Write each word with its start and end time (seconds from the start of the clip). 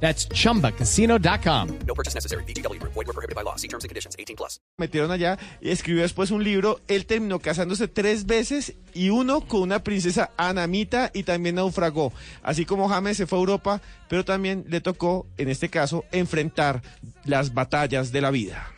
That's 0.00 0.28
chumbacasino.com. 0.28 1.68
No 1.86 1.94
purchase 1.94 2.14
necessary. 2.14 2.44
BGW. 2.44 2.78
Void 2.82 3.06
were 3.06 3.12
prohibited 3.14 3.34
by 3.34 3.42
law. 3.42 3.56
See 3.56 3.66
terms 3.68 3.84
and 3.84 3.88
conditions. 3.88 4.14
18 4.18 4.36
plus. 4.36 4.60
metieron 4.78 5.10
allá 5.10 5.38
y 5.60 5.70
escribió 5.70 6.02
después 6.02 6.30
un 6.30 6.44
libro. 6.44 6.80
Él 6.86 7.06
terminó 7.06 7.38
casándose 7.38 7.88
tres 7.88 8.26
veces 8.26 8.74
y 8.92 9.08
uno 9.08 9.40
con 9.40 9.62
una 9.62 9.82
princesa 9.82 10.30
anamita 10.36 11.10
y 11.14 11.22
también 11.22 11.54
naufragó. 11.54 12.12
Así 12.42 12.66
como 12.66 12.88
James 12.90 13.16
se 13.16 13.26
fue 13.26 13.38
a 13.38 13.40
Europa, 13.40 13.80
pero 14.08 14.22
también 14.24 14.64
le 14.68 14.80
tocó, 14.82 15.26
en 15.38 15.48
este 15.48 15.70
caso, 15.70 16.04
enfrentar 16.12 16.82
las 17.24 17.54
batallas 17.54 18.12
de 18.12 18.20
la 18.20 18.30
vida. 18.30 18.70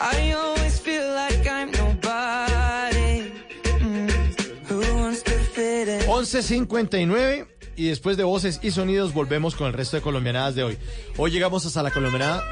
I 0.00 0.32
always 0.32 0.80
feel 0.80 1.02
like 1.14 1.48
I'm 1.48 1.70
nobody. 1.72 3.32
Mm, 3.80 4.70
Who 4.70 5.00
wants 5.00 5.22
to 5.24 5.32
fit 5.32 5.88
in? 5.88 6.00
11.59 6.06 7.46
y 7.76 7.88
después 7.88 8.16
de 8.16 8.24
voces 8.24 8.60
y 8.62 8.70
sonidos 8.70 9.12
volvemos 9.12 9.54
con 9.54 9.66
el 9.66 9.72
resto 9.72 9.96
de 9.96 10.02
colombianadas 10.02 10.54
de 10.54 10.64
hoy. 10.64 10.78
Hoy 11.16 11.30
llegamos 11.30 11.66
hasta 11.66 11.82
la 11.82 11.90
colombianada 11.90 12.42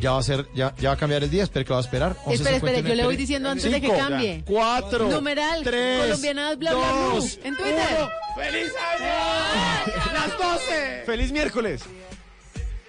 Ya 0.00 0.12
va 0.12 0.18
a 0.18 0.22
ser, 0.22 0.46
ya, 0.54 0.74
ya 0.78 0.90
va 0.90 0.94
a 0.94 0.96
cambiar 0.98 1.24
el 1.24 1.30
día, 1.30 1.42
espero 1.42 1.64
que 1.64 1.72
va 1.72 1.78
a 1.78 1.82
esperar. 1.82 2.16
Espere, 2.30 2.56
espere, 2.56 2.82
yo 2.82 2.94
le 2.94 3.04
voy 3.04 3.16
diciendo 3.16 3.48
antes 3.48 3.70
de 3.70 3.80
que 3.80 3.88
cambie. 3.88 4.44
Cuatro, 4.46 5.08
Numeral, 5.08 5.62
tres, 5.64 6.02
colombianadas, 6.02 6.58
bla, 6.58 6.72
bla, 6.72 6.80
bla, 6.80 7.14
dos, 7.14 7.38
en 7.42 7.56
Twitter. 7.56 7.86
uno. 7.98 8.10
¡Feliz 8.36 8.72
año! 8.94 10.12
¡Las 10.12 10.38
12! 10.38 11.02
¡Feliz 11.06 11.32
miércoles! 11.32 11.82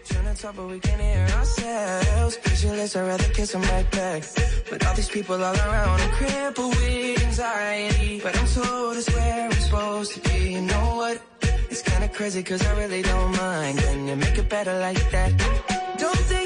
Trying 0.08 0.36
to 0.36 0.42
talk, 0.42 0.56
but 0.56 0.68
we 0.68 0.80
can't 0.80 1.02
hear 1.02 1.28
ourselves. 1.38 2.38
Pictureless, 2.38 2.96
I'd 2.96 3.08
rather 3.08 3.30
kiss 3.34 3.52
them 3.52 3.62
right 3.64 3.90
back. 3.92 4.24
But 4.70 4.86
all 4.86 4.94
these 4.96 5.10
people 5.10 5.36
all 5.36 5.56
around, 5.56 6.02
I'm 6.02 6.12
crippled 6.12 6.76
with 6.76 7.24
anxiety. 7.26 8.20
But 8.22 8.38
I'm 8.38 8.48
told 8.48 8.98
it's 8.98 9.10
where 9.14 9.46
I'm 9.46 9.52
supposed 9.54 10.14
to 10.14 10.20
be. 10.30 10.54
You 10.54 10.62
know 10.62 10.96
what? 10.98 11.22
It's 11.72 11.82
kinda 11.84 12.08
crazy, 12.10 12.42
cause 12.44 12.64
I 12.66 12.74
really 12.80 13.02
don't 13.04 13.32
mind. 13.38 13.78
Can 13.80 14.08
you 14.08 14.16
make 14.16 14.38
it 14.38 14.50
better 14.50 14.78
like 14.80 15.10
that? 15.12 15.32
Don't 16.00 16.18
think 16.32 16.39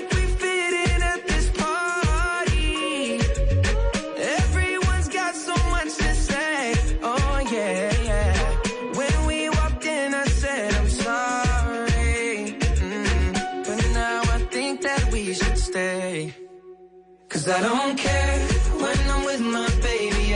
I 17.48 17.62
don't 17.62 17.98
care 17.98 18.40
when 18.80 18.98
I'm 19.10 19.26
with 19.26 19.42
my 19.42 19.68
baby. 19.82 20.36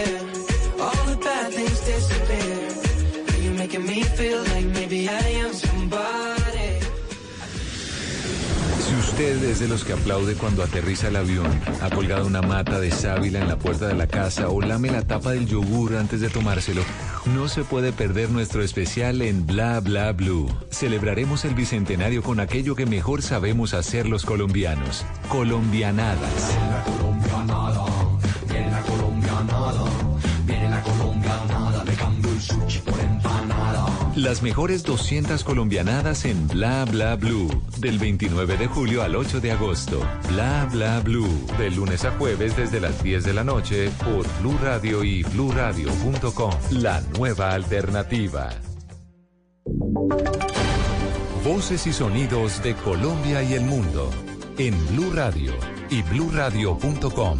All 0.77 1.05
the 1.05 1.15
bad 1.15 1.53
things 1.53 1.79
disappear. 1.85 3.41
You're 3.41 3.53
making 3.53 3.85
me 3.85 4.03
feel 4.03 4.43
like 4.43 4.65
maybe 4.65 5.07
I 5.07 5.45
am 5.45 5.53
somebody. 5.53 6.37
Si 8.87 8.95
usted 8.95 9.43
es 9.43 9.59
de 9.59 9.67
los 9.69 9.85
que 9.85 9.93
aplaude 9.93 10.35
cuando 10.35 10.63
aterriza 10.63 11.07
el 11.07 11.15
avión, 11.15 11.47
ha 11.81 11.89
colgado 11.89 12.25
una 12.25 12.41
mata 12.41 12.79
de 12.79 12.91
sábila 12.91 13.39
en 13.39 13.47
la 13.47 13.57
puerta 13.57 13.87
de 13.87 13.95
la 13.95 14.07
casa 14.07 14.49
o 14.49 14.61
lame 14.61 14.89
la 14.89 15.01
tapa 15.01 15.31
del 15.31 15.45
yogur 15.45 15.95
antes 15.95 16.19
de 16.19 16.29
tomárselo, 16.29 16.83
no 17.25 17.47
se 17.47 17.63
puede 17.63 17.93
perder 17.93 18.29
nuestro 18.31 18.63
especial 18.63 19.21
en 19.21 19.45
Bla 19.45 19.79
Bla 19.79 20.11
Blue. 20.11 20.49
Celebraremos 20.71 21.45
el 21.45 21.55
bicentenario 21.55 22.21
con 22.21 22.39
aquello 22.39 22.75
que 22.75 22.85
mejor 22.85 23.21
sabemos 23.21 23.73
hacer 23.73 24.07
los 24.07 24.25
colombianos, 24.25 25.05
colombianadas. 25.29 26.57
Las 34.27 34.43
mejores 34.43 34.83
200 34.83 35.41
colombianadas 35.45 36.25
en 36.25 36.49
Bla 36.49 36.83
Bla 36.83 37.15
Blue. 37.15 37.47
Del 37.77 37.97
29 37.97 38.57
de 38.57 38.67
julio 38.67 39.01
al 39.01 39.15
8 39.15 39.39
de 39.39 39.53
agosto. 39.53 40.05
Bla 40.27 40.67
Bla 40.69 40.99
Blue. 40.99 41.47
De 41.57 41.71
lunes 41.71 42.03
a 42.03 42.11
jueves 42.11 42.57
desde 42.57 42.81
las 42.81 43.01
10 43.01 43.23
de 43.23 43.31
la 43.31 43.45
noche 43.45 43.89
por 44.03 44.27
Blue 44.41 44.57
Radio 44.61 45.01
y 45.05 45.23
bluradio.com. 45.23 46.51
La 46.71 46.99
nueva 47.17 47.51
alternativa. 47.51 48.49
Voces 51.45 51.87
y 51.87 51.93
sonidos 51.93 52.61
de 52.61 52.75
Colombia 52.75 53.41
y 53.43 53.53
el 53.53 53.63
mundo. 53.63 54.11
En 54.57 54.75
Blue 54.87 55.13
Radio 55.13 55.53
y 55.89 56.01
bluradio.com. 56.01 57.39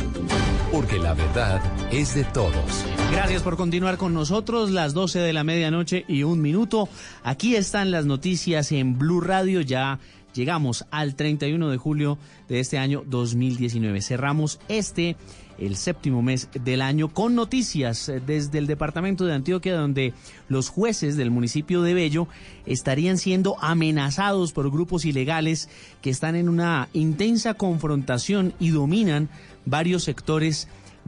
Porque 0.71 0.99
la 0.99 1.13
verdad 1.13 1.61
es 1.91 2.13
de 2.13 2.23
todos. 2.25 2.85
Gracias 3.11 3.41
por 3.41 3.55
continuar 3.55 3.97
con 3.97 4.13
nosotros, 4.13 4.69
las 4.69 4.93
12 4.93 5.19
de 5.19 5.33
la 5.33 5.43
medianoche 5.43 6.03
y 6.07 6.23
un 6.23 6.41
minuto. 6.41 6.89
Aquí 7.23 7.55
están 7.55 7.89
las 7.89 8.05
noticias 8.05 8.71
en 8.73 8.97
Blue 8.97 9.21
Radio. 9.21 9.61
Ya 9.61 9.99
llegamos 10.33 10.85
al 10.91 11.15
31 11.15 11.69
de 11.69 11.77
julio 11.77 12.17
de 12.49 12.59
este 12.59 12.77
año 12.77 13.03
2019. 13.07 14.01
Cerramos 14.01 14.59
este, 14.67 15.15
el 15.57 15.77
séptimo 15.77 16.21
mes 16.21 16.49
del 16.53 16.81
año, 16.81 17.09
con 17.13 17.33
noticias 17.33 18.09
eh, 18.09 18.21
desde 18.25 18.59
el 18.59 18.67
departamento 18.67 19.25
de 19.25 19.33
Antioquia, 19.33 19.75
donde 19.75 20.13
los 20.49 20.69
jueces 20.69 21.15
del 21.17 21.31
municipio 21.31 21.81
de 21.81 21.93
Bello 21.93 22.27
estarían 22.65 23.17
siendo 23.17 23.55
amenazados 23.61 24.51
por 24.51 24.69
grupos 24.69 25.05
ilegales 25.05 25.69
que 26.01 26.09
están 26.09 26.35
en 26.35 26.49
una 26.49 26.89
intensa 26.93 27.53
confrontación 27.53 28.53
y 28.59 28.69
dominan 28.69 29.29
varios 29.69 30.03
sectores 30.03 30.67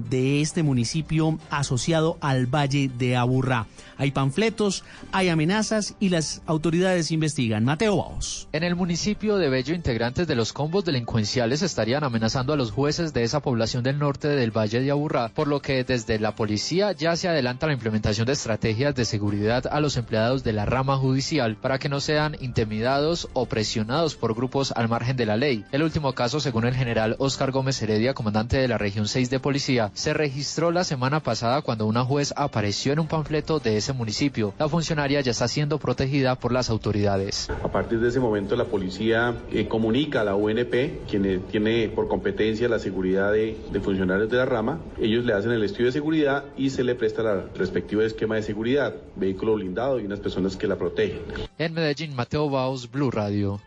de 0.10 0.42
este 0.42 0.64
municipio 0.64 1.38
asociado 1.50 2.18
al 2.22 2.48
Valle 2.48 2.90
de 2.98 3.16
Aburrá. 3.16 3.68
Hay 3.98 4.12
panfletos, 4.12 4.84
hay 5.12 5.30
amenazas 5.30 5.96
y 6.00 6.10
las 6.10 6.42
autoridades 6.46 7.12
investigan. 7.12 7.66
Mateo 7.66 7.98
Baos. 7.98 8.48
En 8.54 8.64
el 8.64 8.76
municipio 8.76 9.38
de 9.38 9.50
Bello, 9.50 9.76
integrantes 9.76 10.28
de 10.28 10.36
los 10.36 10.54
combos 10.54 10.86
delincuenciales 10.86 11.62
estarían 11.62 12.04
amenazando 12.04 12.54
a 12.54 12.56
los 12.56 12.72
jueces 12.72 13.14
de 13.14 13.24
esa 13.24 13.42
población 13.42 13.84
del 13.84 14.00
norte 14.00 14.30
del 14.30 14.56
Valle 14.56 14.80
de 14.80 14.92
Aburrá, 14.92 15.30
por 15.30 15.48
lo 15.48 15.62
que 15.62 15.84
desde 15.84 16.18
la 16.20 16.36
policía 16.36 16.94
ya 16.94 17.16
se 17.16 17.28
adelanta 17.28 17.68
la 17.68 17.74
implementación 17.74 18.26
de 18.26 18.34
estrategias 18.34 18.96
de 18.96 19.06
seguridad 19.06 19.66
a 19.70 19.82
los 19.82 19.98
empleados 19.98 20.44
de 20.44 20.54
la 20.54 20.66
rama 20.66 20.98
judicial 20.98 21.58
para 21.58 21.78
que 21.78 21.90
no 21.90 22.00
sean 22.00 22.38
intimidados 22.40 23.28
o 23.34 23.48
presionados 23.48 24.16
por 24.16 24.34
grupos 24.34 24.72
al 24.72 24.88
margen 24.88 25.18
de 25.18 25.26
la 25.26 25.38
ley. 25.38 25.66
El 25.72 25.84
último 25.84 26.14
caso, 26.14 26.40
según 26.40 26.66
el 26.66 26.76
general 26.76 27.16
Oscar 27.20 27.52
Gómez 27.52 27.82
Heredia, 27.82 28.14
comandante 28.14 28.58
de 28.58 28.68
la 28.68 28.78
región 28.78 29.08
6 29.08 29.30
de 29.30 29.40
policía, 29.40 29.89
se 29.94 30.14
registró 30.14 30.72
la 30.72 30.84
semana 30.84 31.20
pasada 31.22 31.62
cuando 31.62 31.86
una 31.86 32.04
juez 32.04 32.34
apareció 32.36 32.94
en 32.94 33.00
un 33.00 33.08
panfleto 33.08 33.60
de 33.60 33.78
ese 33.78 33.94
municipio. 33.94 34.54
La 34.60 34.70
funcionaria 34.70 35.22
ya 35.22 35.32
está 35.32 35.48
siendo 35.48 35.80
protegida 35.80 36.36
por 36.36 36.52
las 36.52 36.70
autoridades. 36.70 37.50
A 37.64 37.72
partir 37.72 38.00
de 38.00 38.10
ese 38.10 38.20
momento 38.20 38.56
la 38.56 38.66
policía 38.66 39.36
eh, 39.52 39.68
comunica 39.68 40.22
a 40.22 40.24
la 40.24 40.36
UNP, 40.36 41.08
quien 41.10 41.26
eh, 41.26 41.40
tiene 41.52 41.90
por 41.90 42.08
competencia 42.08 42.68
la 42.68 42.80
seguridad 42.80 43.32
de, 43.32 43.58
de 43.72 43.80
funcionarios 43.80 44.30
de 44.30 44.38
la 44.38 44.46
rama. 44.46 44.80
Ellos 45.00 45.26
le 45.26 45.34
hacen 45.34 45.52
el 45.52 45.64
estudio 45.64 45.88
de 45.88 45.92
seguridad 45.92 46.46
y 46.58 46.70
se 46.70 46.84
le 46.84 46.96
presta 46.96 47.22
el 47.22 47.50
respectivo 47.56 48.02
esquema 48.02 48.36
de 48.36 48.44
seguridad, 48.44 48.96
vehículo 49.16 49.56
blindado 49.56 50.00
y 50.00 50.06
unas 50.06 50.20
personas 50.20 50.56
que 50.56 50.68
la 50.68 50.78
protegen. 50.78 51.20
En 51.58 51.74
Medellín, 51.74 52.16
Mateo 52.16 52.50
Baos, 52.50 52.90
Blue 52.90 53.12
Radio. 53.12 53.60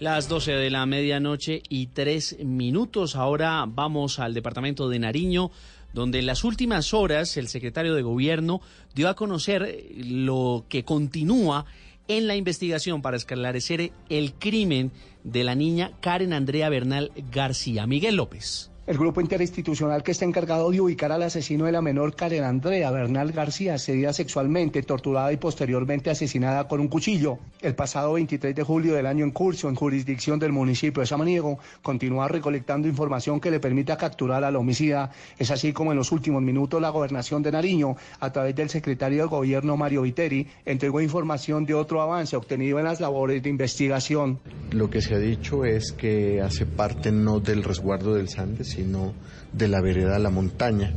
Las 0.00 0.28
12 0.28 0.52
de 0.52 0.70
la 0.70 0.86
medianoche 0.86 1.60
y 1.68 1.88
tres 1.88 2.36
minutos. 2.44 3.16
Ahora 3.16 3.64
vamos 3.66 4.20
al 4.20 4.32
departamento 4.32 4.88
de 4.88 5.00
Nariño, 5.00 5.50
donde 5.92 6.20
en 6.20 6.26
las 6.26 6.44
últimas 6.44 6.94
horas 6.94 7.36
el 7.36 7.48
secretario 7.48 7.96
de 7.96 8.02
Gobierno 8.02 8.60
dio 8.94 9.08
a 9.08 9.16
conocer 9.16 9.86
lo 9.96 10.66
que 10.68 10.84
continúa 10.84 11.66
en 12.06 12.28
la 12.28 12.36
investigación 12.36 13.02
para 13.02 13.16
esclarecer 13.16 13.90
el 14.08 14.34
crimen 14.34 14.92
de 15.24 15.42
la 15.42 15.56
niña 15.56 15.90
Karen 16.00 16.32
Andrea 16.32 16.68
Bernal 16.68 17.10
García. 17.32 17.88
Miguel 17.88 18.14
López. 18.14 18.70
El 18.88 18.96
grupo 18.96 19.20
interinstitucional 19.20 20.02
que 20.02 20.12
está 20.12 20.24
encargado 20.24 20.70
de 20.70 20.80
ubicar 20.80 21.12
al 21.12 21.22
asesino 21.22 21.66
de 21.66 21.72
la 21.72 21.82
menor 21.82 22.16
Karen 22.16 22.42
Andrea 22.42 22.90
Bernal 22.90 23.32
García, 23.32 23.74
accedida 23.74 24.14
sexualmente, 24.14 24.82
torturada 24.82 25.30
y 25.30 25.36
posteriormente 25.36 26.08
asesinada 26.08 26.66
con 26.66 26.80
un 26.80 26.88
cuchillo, 26.88 27.38
el 27.60 27.74
pasado 27.74 28.14
23 28.14 28.56
de 28.56 28.62
julio 28.62 28.94
del 28.94 29.04
año 29.04 29.26
en 29.26 29.30
curso 29.30 29.68
en 29.68 29.74
jurisdicción 29.74 30.38
del 30.38 30.52
municipio 30.52 31.02
de 31.02 31.06
Samaniego, 31.06 31.58
continúa 31.82 32.28
recolectando 32.28 32.88
información 32.88 33.40
que 33.40 33.50
le 33.50 33.60
permita 33.60 33.98
capturar 33.98 34.42
al 34.42 34.56
homicida. 34.56 35.10
Es 35.38 35.50
así 35.50 35.74
como 35.74 35.92
en 35.92 35.98
los 35.98 36.10
últimos 36.10 36.40
minutos 36.40 36.80
la 36.80 36.88
gobernación 36.88 37.42
de 37.42 37.52
Nariño, 37.52 37.94
a 38.20 38.32
través 38.32 38.56
del 38.56 38.70
secretario 38.70 39.18
del 39.18 39.28
gobierno 39.28 39.76
Mario 39.76 40.00
Viteri, 40.00 40.46
entregó 40.64 41.02
información 41.02 41.66
de 41.66 41.74
otro 41.74 42.00
avance 42.00 42.36
obtenido 42.36 42.78
en 42.78 42.86
las 42.86 43.00
labores 43.00 43.42
de 43.42 43.50
investigación. 43.50 44.38
Lo 44.70 44.88
que 44.88 45.02
se 45.02 45.14
ha 45.14 45.18
dicho 45.18 45.66
es 45.66 45.92
que 45.92 46.40
hace 46.40 46.64
parte 46.64 47.12
no 47.12 47.38
del 47.38 47.62
resguardo 47.62 48.14
del 48.14 48.30
Sandes, 48.30 48.77
sino 48.78 49.12
de 49.52 49.66
la 49.66 49.80
vereda 49.80 50.18
La 50.20 50.30
Montaña, 50.30 50.92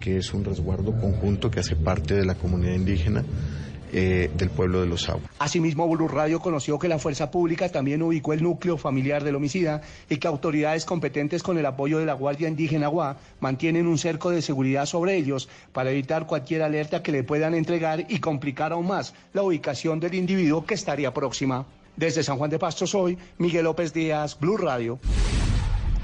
que 0.00 0.16
es 0.16 0.32
un 0.32 0.44
resguardo 0.44 0.98
conjunto 0.98 1.50
que 1.50 1.60
hace 1.60 1.76
parte 1.76 2.14
de 2.14 2.24
la 2.24 2.34
comunidad 2.34 2.72
indígena 2.72 3.24
eh, 3.92 4.30
del 4.34 4.48
pueblo 4.48 4.80
de 4.80 4.86
Los 4.86 5.08
Aguas. 5.10 5.30
Asimismo, 5.38 5.86
Blue 5.86 6.08
Radio 6.08 6.40
conoció 6.40 6.78
que 6.78 6.88
la 6.88 6.98
fuerza 6.98 7.30
pública 7.30 7.68
también 7.68 8.02
ubicó 8.02 8.32
el 8.32 8.42
núcleo 8.42 8.78
familiar 8.78 9.22
del 9.22 9.36
homicida 9.36 9.82
y 10.08 10.16
que 10.16 10.26
autoridades 10.26 10.86
competentes 10.86 11.42
con 11.42 11.58
el 11.58 11.66
apoyo 11.66 11.98
de 11.98 12.06
la 12.06 12.14
Guardia 12.14 12.48
Indígena 12.48 12.86
Agua 12.86 13.18
mantienen 13.40 13.86
un 13.86 13.98
cerco 13.98 14.30
de 14.30 14.40
seguridad 14.40 14.86
sobre 14.86 15.16
ellos 15.16 15.48
para 15.72 15.90
evitar 15.90 16.26
cualquier 16.26 16.62
alerta 16.62 17.02
que 17.02 17.12
le 17.12 17.22
puedan 17.22 17.54
entregar 17.54 18.06
y 18.08 18.18
complicar 18.18 18.72
aún 18.72 18.86
más 18.86 19.14
la 19.34 19.42
ubicación 19.42 20.00
del 20.00 20.14
individuo 20.14 20.64
que 20.64 20.74
estaría 20.74 21.12
próxima. 21.12 21.66
Desde 21.96 22.22
San 22.22 22.38
Juan 22.38 22.50
de 22.50 22.58
Pasto 22.58 22.86
soy 22.86 23.18
Miguel 23.36 23.64
López 23.64 23.92
Díaz, 23.92 24.38
Blue 24.40 24.56
Radio. 24.56 24.98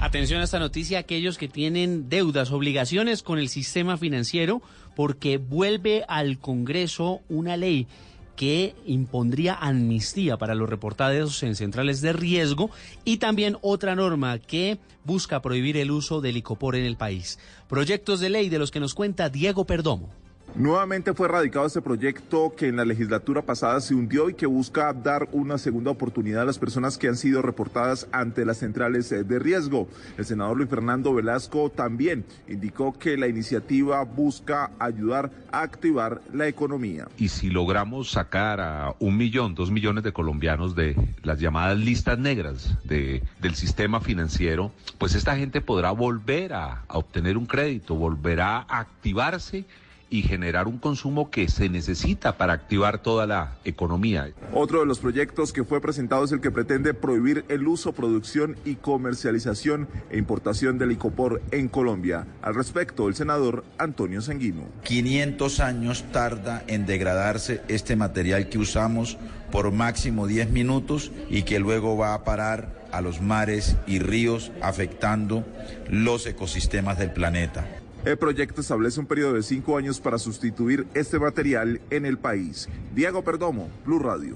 Atención 0.03 0.41
a 0.41 0.43
esta 0.43 0.59
noticia, 0.59 0.99
aquellos 0.99 1.37
que 1.37 1.47
tienen 1.47 2.09
deudas, 2.09 2.51
obligaciones 2.51 3.23
con 3.23 3.39
el 3.39 3.47
sistema 3.47 3.95
financiero, 3.95 4.61
porque 4.97 5.37
vuelve 5.37 6.03
al 6.09 6.39
Congreso 6.39 7.21
una 7.29 7.55
ley 7.55 7.87
que 8.35 8.75
impondría 8.85 9.53
amnistía 9.53 10.35
para 10.35 10.55
los 10.55 10.69
reportados 10.69 11.41
en 11.43 11.55
centrales 11.55 12.01
de 12.01 12.11
riesgo 12.11 12.69
y 13.05 13.15
también 13.15 13.57
otra 13.61 13.95
norma 13.95 14.39
que 14.39 14.77
busca 15.05 15.41
prohibir 15.41 15.77
el 15.77 15.89
uso 15.89 16.19
del 16.19 16.33
licopor 16.33 16.75
en 16.75 16.83
el 16.83 16.97
país. 16.97 17.39
Proyectos 17.69 18.19
de 18.19 18.29
ley 18.29 18.49
de 18.49 18.59
los 18.59 18.71
que 18.71 18.81
nos 18.81 18.95
cuenta 18.95 19.29
Diego 19.29 19.63
Perdomo. 19.63 20.09
Nuevamente 20.55 21.15
fue 21.15 21.27
radicado 21.27 21.65
este 21.65 21.81
proyecto 21.81 22.53
que 22.55 22.67
en 22.67 22.75
la 22.75 22.85
legislatura 22.85 23.41
pasada 23.41 23.81
se 23.81 23.95
hundió 23.95 24.29
y 24.29 24.35
que 24.35 24.45
busca 24.45 24.93
dar 24.93 25.27
una 25.31 25.57
segunda 25.57 25.89
oportunidad 25.89 26.43
a 26.43 26.45
las 26.45 26.59
personas 26.59 26.99
que 26.99 27.07
han 27.07 27.15
sido 27.15 27.41
reportadas 27.41 28.07
ante 28.11 28.45
las 28.45 28.57
centrales 28.57 29.11
eh, 29.11 29.23
de 29.23 29.39
riesgo. 29.39 29.87
El 30.15 30.25
senador 30.25 30.57
Luis 30.57 30.69
Fernando 30.69 31.11
Velasco 31.11 31.71
también 31.71 32.23
indicó 32.47 32.93
que 32.93 33.17
la 33.17 33.27
iniciativa 33.27 34.03
busca 34.03 34.69
ayudar 34.77 35.31
a 35.51 35.61
activar 35.61 36.21
la 36.31 36.47
economía. 36.47 37.07
Y 37.17 37.29
si 37.29 37.49
logramos 37.49 38.11
sacar 38.11 38.61
a 38.61 38.93
un 38.99 39.17
millón, 39.17 39.55
dos 39.55 39.71
millones 39.71 40.03
de 40.03 40.13
colombianos 40.13 40.75
de 40.75 40.95
las 41.23 41.39
llamadas 41.39 41.79
listas 41.79 42.19
negras 42.19 42.77
de, 42.83 43.23
del 43.41 43.55
sistema 43.55 44.01
financiero, 44.01 44.71
pues 44.99 45.15
esta 45.15 45.35
gente 45.35 45.61
podrá 45.61 45.89
volver 45.89 46.53
a, 46.53 46.83
a 46.87 46.99
obtener 46.99 47.37
un 47.37 47.47
crédito, 47.47 47.95
volverá 47.95 48.57
a 48.69 48.81
activarse 48.81 49.65
y 50.13 50.21
generar 50.21 50.67
un 50.67 50.77
consumo 50.77 51.31
que 51.31 51.49
se 51.49 51.69
necesita 51.69 52.37
para 52.37 52.53
activar 52.53 53.01
toda 53.01 53.25
la 53.25 53.55
economía. 53.65 54.29
Otro 54.53 54.81
de 54.81 54.85
los 54.85 54.99
proyectos 54.99 55.51
que 55.51 55.63
fue 55.63 55.81
presentado 55.81 56.23
es 56.23 56.31
el 56.31 56.39
que 56.39 56.51
pretende 56.51 56.93
prohibir 56.93 57.45
el 57.49 57.67
uso, 57.67 57.93
producción 57.93 58.55
y 58.63 58.75
comercialización 58.75 59.87
e 60.11 60.19
importación 60.19 60.77
del 60.77 60.89
licopor 60.89 61.41
en 61.49 61.67
Colombia. 61.67 62.27
Al 62.43 62.53
respecto, 62.53 63.07
el 63.07 63.15
senador 63.15 63.65
Antonio 63.79 64.21
Sanguino. 64.21 64.65
500 64.83 65.59
años 65.59 66.05
tarda 66.11 66.63
en 66.67 66.85
degradarse 66.85 67.63
este 67.67 67.95
material 67.95 68.49
que 68.49 68.59
usamos 68.59 69.17
por 69.51 69.71
máximo 69.71 70.27
10 70.27 70.51
minutos 70.51 71.11
y 71.27 71.41
que 71.41 71.57
luego 71.57 71.97
va 71.97 72.13
a 72.13 72.23
parar 72.23 72.83
a 72.91 73.01
los 73.01 73.19
mares 73.19 73.77
y 73.87 73.97
ríos 73.97 74.51
afectando 74.61 75.43
los 75.89 76.27
ecosistemas 76.27 76.99
del 76.99 77.13
planeta. 77.13 77.65
El 78.05 78.17
proyecto 78.17 78.59
establece 78.59 78.99
un 78.99 79.05
periodo 79.05 79.35
de 79.35 79.43
cinco 79.43 79.77
años 79.77 80.01
para 80.01 80.17
sustituir 80.17 80.85
este 80.93 81.19
material 81.19 81.79
en 81.89 82.05
el 82.05 82.17
país. 82.17 82.67
Diego 82.93 83.23
Perdomo, 83.23 83.69
Blue 83.85 83.99
Radio. 83.99 84.35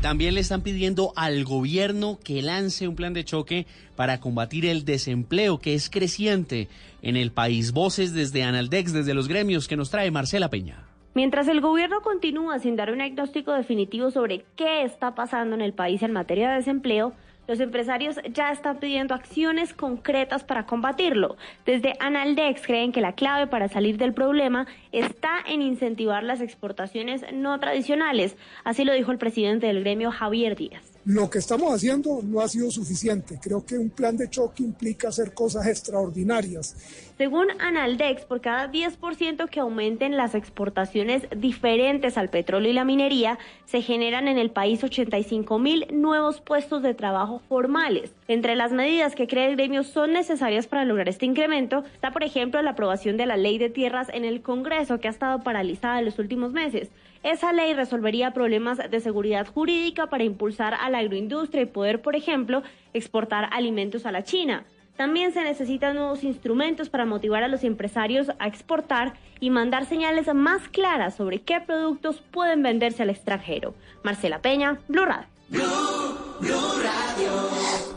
También 0.00 0.34
le 0.34 0.40
están 0.40 0.62
pidiendo 0.62 1.12
al 1.14 1.44
gobierno 1.44 2.18
que 2.24 2.40
lance 2.40 2.88
un 2.88 2.96
plan 2.96 3.12
de 3.12 3.24
choque 3.24 3.66
para 3.96 4.18
combatir 4.18 4.64
el 4.64 4.86
desempleo 4.86 5.58
que 5.58 5.74
es 5.74 5.90
creciente 5.90 6.68
en 7.02 7.16
el 7.16 7.32
país. 7.32 7.72
Voces 7.72 8.14
desde 8.14 8.42
Analdex, 8.42 8.94
desde 8.94 9.12
los 9.12 9.28
gremios 9.28 9.68
que 9.68 9.76
nos 9.76 9.90
trae 9.90 10.10
Marcela 10.10 10.48
Peña. 10.48 10.86
Mientras 11.14 11.48
el 11.48 11.60
gobierno 11.60 12.00
continúa 12.00 12.58
sin 12.60 12.76
dar 12.76 12.90
un 12.90 12.98
diagnóstico 12.98 13.52
definitivo 13.52 14.10
sobre 14.10 14.46
qué 14.56 14.84
está 14.84 15.14
pasando 15.14 15.54
en 15.54 15.60
el 15.60 15.74
país 15.74 16.02
en 16.02 16.12
materia 16.12 16.48
de 16.48 16.56
desempleo, 16.56 17.12
los 17.46 17.60
empresarios 17.60 18.18
ya 18.30 18.50
están 18.50 18.78
pidiendo 18.78 19.14
acciones 19.14 19.74
concretas 19.74 20.44
para 20.44 20.66
combatirlo. 20.66 21.36
Desde 21.66 21.94
Analdex 22.00 22.66
creen 22.66 22.92
que 22.92 23.00
la 23.00 23.12
clave 23.12 23.46
para 23.46 23.68
salir 23.68 23.98
del 23.98 24.14
problema 24.14 24.66
está 24.92 25.38
en 25.46 25.62
incentivar 25.62 26.22
las 26.22 26.40
exportaciones 26.40 27.24
no 27.32 27.58
tradicionales. 27.60 28.36
Así 28.64 28.84
lo 28.84 28.92
dijo 28.92 29.12
el 29.12 29.18
presidente 29.18 29.66
del 29.66 29.80
gremio 29.80 30.10
Javier 30.10 30.56
Díaz. 30.56 30.93
Lo 31.06 31.28
que 31.28 31.36
estamos 31.36 31.70
haciendo 31.70 32.20
no 32.22 32.40
ha 32.40 32.48
sido 32.48 32.70
suficiente. 32.70 33.38
Creo 33.42 33.66
que 33.66 33.76
un 33.76 33.90
plan 33.90 34.16
de 34.16 34.30
choque 34.30 34.62
implica 34.62 35.08
hacer 35.08 35.34
cosas 35.34 35.66
extraordinarias. 35.66 36.74
Según 37.18 37.48
Analdex, 37.60 38.24
por 38.24 38.40
cada 38.40 38.72
10% 38.72 39.50
que 39.50 39.60
aumenten 39.60 40.16
las 40.16 40.34
exportaciones 40.34 41.28
diferentes 41.36 42.16
al 42.16 42.30
petróleo 42.30 42.70
y 42.70 42.74
la 42.74 42.86
minería, 42.86 43.38
se 43.66 43.82
generan 43.82 44.28
en 44.28 44.38
el 44.38 44.50
país 44.50 44.82
85 44.82 45.58
mil 45.58 45.86
nuevos 45.92 46.40
puestos 46.40 46.82
de 46.82 46.94
trabajo 46.94 47.42
formales. 47.50 48.14
Entre 48.26 48.56
las 48.56 48.72
medidas 48.72 49.14
que 49.14 49.26
cree 49.26 49.50
el 49.50 49.56
gremio 49.56 49.84
son 49.84 50.14
necesarias 50.14 50.66
para 50.66 50.86
lograr 50.86 51.10
este 51.10 51.26
incremento 51.26 51.84
está, 51.94 52.12
por 52.12 52.24
ejemplo, 52.24 52.62
la 52.62 52.70
aprobación 52.70 53.18
de 53.18 53.26
la 53.26 53.36
ley 53.36 53.58
de 53.58 53.68
tierras 53.68 54.08
en 54.10 54.24
el 54.24 54.40
Congreso, 54.40 55.00
que 55.00 55.08
ha 55.08 55.10
estado 55.10 55.42
paralizada 55.42 55.98
en 55.98 56.06
los 56.06 56.18
últimos 56.18 56.52
meses. 56.52 56.88
Esa 57.24 57.54
ley 57.54 57.72
resolvería 57.72 58.32
problemas 58.32 58.78
de 58.90 59.00
seguridad 59.00 59.46
jurídica 59.46 60.08
para 60.08 60.24
impulsar 60.24 60.74
a 60.74 60.90
la 60.90 60.98
agroindustria 60.98 61.62
y 61.62 61.66
poder, 61.66 62.02
por 62.02 62.16
ejemplo, 62.16 62.62
exportar 62.92 63.48
alimentos 63.50 64.04
a 64.04 64.12
la 64.12 64.24
China. 64.24 64.66
También 64.98 65.32
se 65.32 65.42
necesitan 65.42 65.96
nuevos 65.96 66.22
instrumentos 66.22 66.90
para 66.90 67.06
motivar 67.06 67.42
a 67.42 67.48
los 67.48 67.64
empresarios 67.64 68.30
a 68.38 68.46
exportar 68.46 69.14
y 69.40 69.48
mandar 69.48 69.86
señales 69.86 70.32
más 70.34 70.68
claras 70.68 71.16
sobre 71.16 71.40
qué 71.40 71.62
productos 71.62 72.22
pueden 72.30 72.62
venderse 72.62 73.02
al 73.02 73.10
extranjero. 73.10 73.74
Marcela 74.02 74.40
Peña, 74.40 74.80
Blue 74.86 75.06
Radio. 75.06 75.34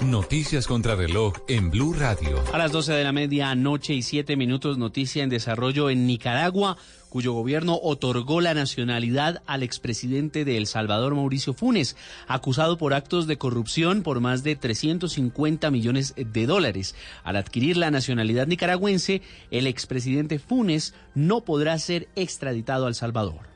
Noticias 0.02 0.68
contra 0.68 0.96
reloj 0.96 1.34
en 1.48 1.70
Blue 1.70 1.94
Radio. 1.94 2.42
A 2.54 2.58
las 2.58 2.72
12 2.72 2.94
de 2.94 3.04
la 3.04 3.12
medianoche 3.12 3.94
y 3.94 4.04
7 4.04 4.36
minutos, 4.38 4.78
noticia 4.78 5.24
en 5.24 5.30
desarrollo 5.30 5.90
en 5.90 6.08
Nicaragua, 6.08 6.78
cuyo 7.18 7.34
gobierno 7.34 7.80
otorgó 7.82 8.42
la 8.42 8.54
nacionalidad 8.54 9.42
al 9.48 9.64
expresidente 9.64 10.46
de 10.46 10.56
El 10.56 10.68
Salvador, 10.68 11.16
Mauricio 11.16 11.56
Funes, 11.56 11.98
acusado 12.28 12.78
por 12.78 12.94
actos 12.94 13.26
de 13.26 13.40
corrupción 13.40 14.04
por 14.04 14.20
más 14.20 14.44
de 14.44 14.56
350 14.56 15.72
millones 15.72 16.14
de 16.16 16.46
dólares. 16.46 16.94
Al 17.24 17.38
adquirir 17.38 17.76
la 17.76 17.90
nacionalidad 17.90 18.46
nicaragüense, 18.46 19.24
el 19.50 19.66
expresidente 19.66 20.38
Funes 20.38 20.94
no 21.16 21.42
podrá 21.42 21.80
ser 21.80 22.08
extraditado 22.16 22.86
al 22.86 22.94
Salvador. 22.94 23.48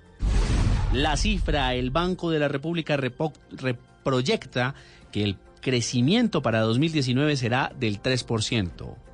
La 0.91 1.15
cifra, 1.15 1.75
el 1.75 1.91
Banco 1.91 2.32
de 2.32 2.39
la 2.39 2.48
República 2.48 2.98
reproyecta 2.98 4.74
que 5.12 5.24
el 5.24 5.38
crecimiento 5.62 6.41
para 6.41 6.62
2019 6.62 7.38
será 7.38 7.72
del 7.80 8.01
3%. 8.01 9.11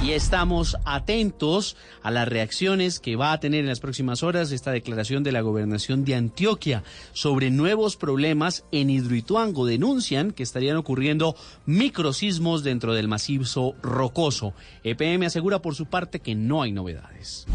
Y 0.00 0.12
estamos 0.12 0.76
atentos 0.84 1.76
a 2.02 2.12
las 2.12 2.28
reacciones 2.28 3.00
que 3.00 3.16
va 3.16 3.32
a 3.32 3.40
tener 3.40 3.60
en 3.60 3.66
las 3.66 3.80
próximas 3.80 4.22
horas 4.22 4.52
esta 4.52 4.70
declaración 4.70 5.24
de 5.24 5.32
la 5.32 5.40
gobernación 5.40 6.04
de 6.04 6.14
Antioquia 6.14 6.84
sobre 7.12 7.50
nuevos 7.50 7.96
problemas 7.96 8.64
en 8.70 8.90
Hidroituango. 8.90 9.66
Denuncian 9.66 10.30
que 10.30 10.44
estarían 10.44 10.76
ocurriendo 10.76 11.34
microsismos 11.66 12.62
dentro 12.62 12.94
del 12.94 13.08
macizo 13.08 13.74
rocoso. 13.82 14.54
EPM 14.84 15.26
asegura 15.26 15.60
por 15.60 15.74
su 15.74 15.86
parte 15.86 16.20
que 16.20 16.36
no 16.36 16.62
hay 16.62 16.70
novedades. 16.70 17.46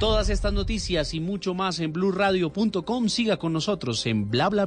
Todas 0.00 0.30
estas 0.30 0.54
noticias 0.54 1.12
y 1.12 1.20
mucho 1.20 1.52
más 1.52 1.78
en 1.80 1.92
blurradio.com. 1.92 3.08
Siga 3.08 3.36
con 3.36 3.52
nosotros 3.52 4.06
en 4.06 4.30
Bla 4.30 4.48
Bla. 4.48 4.66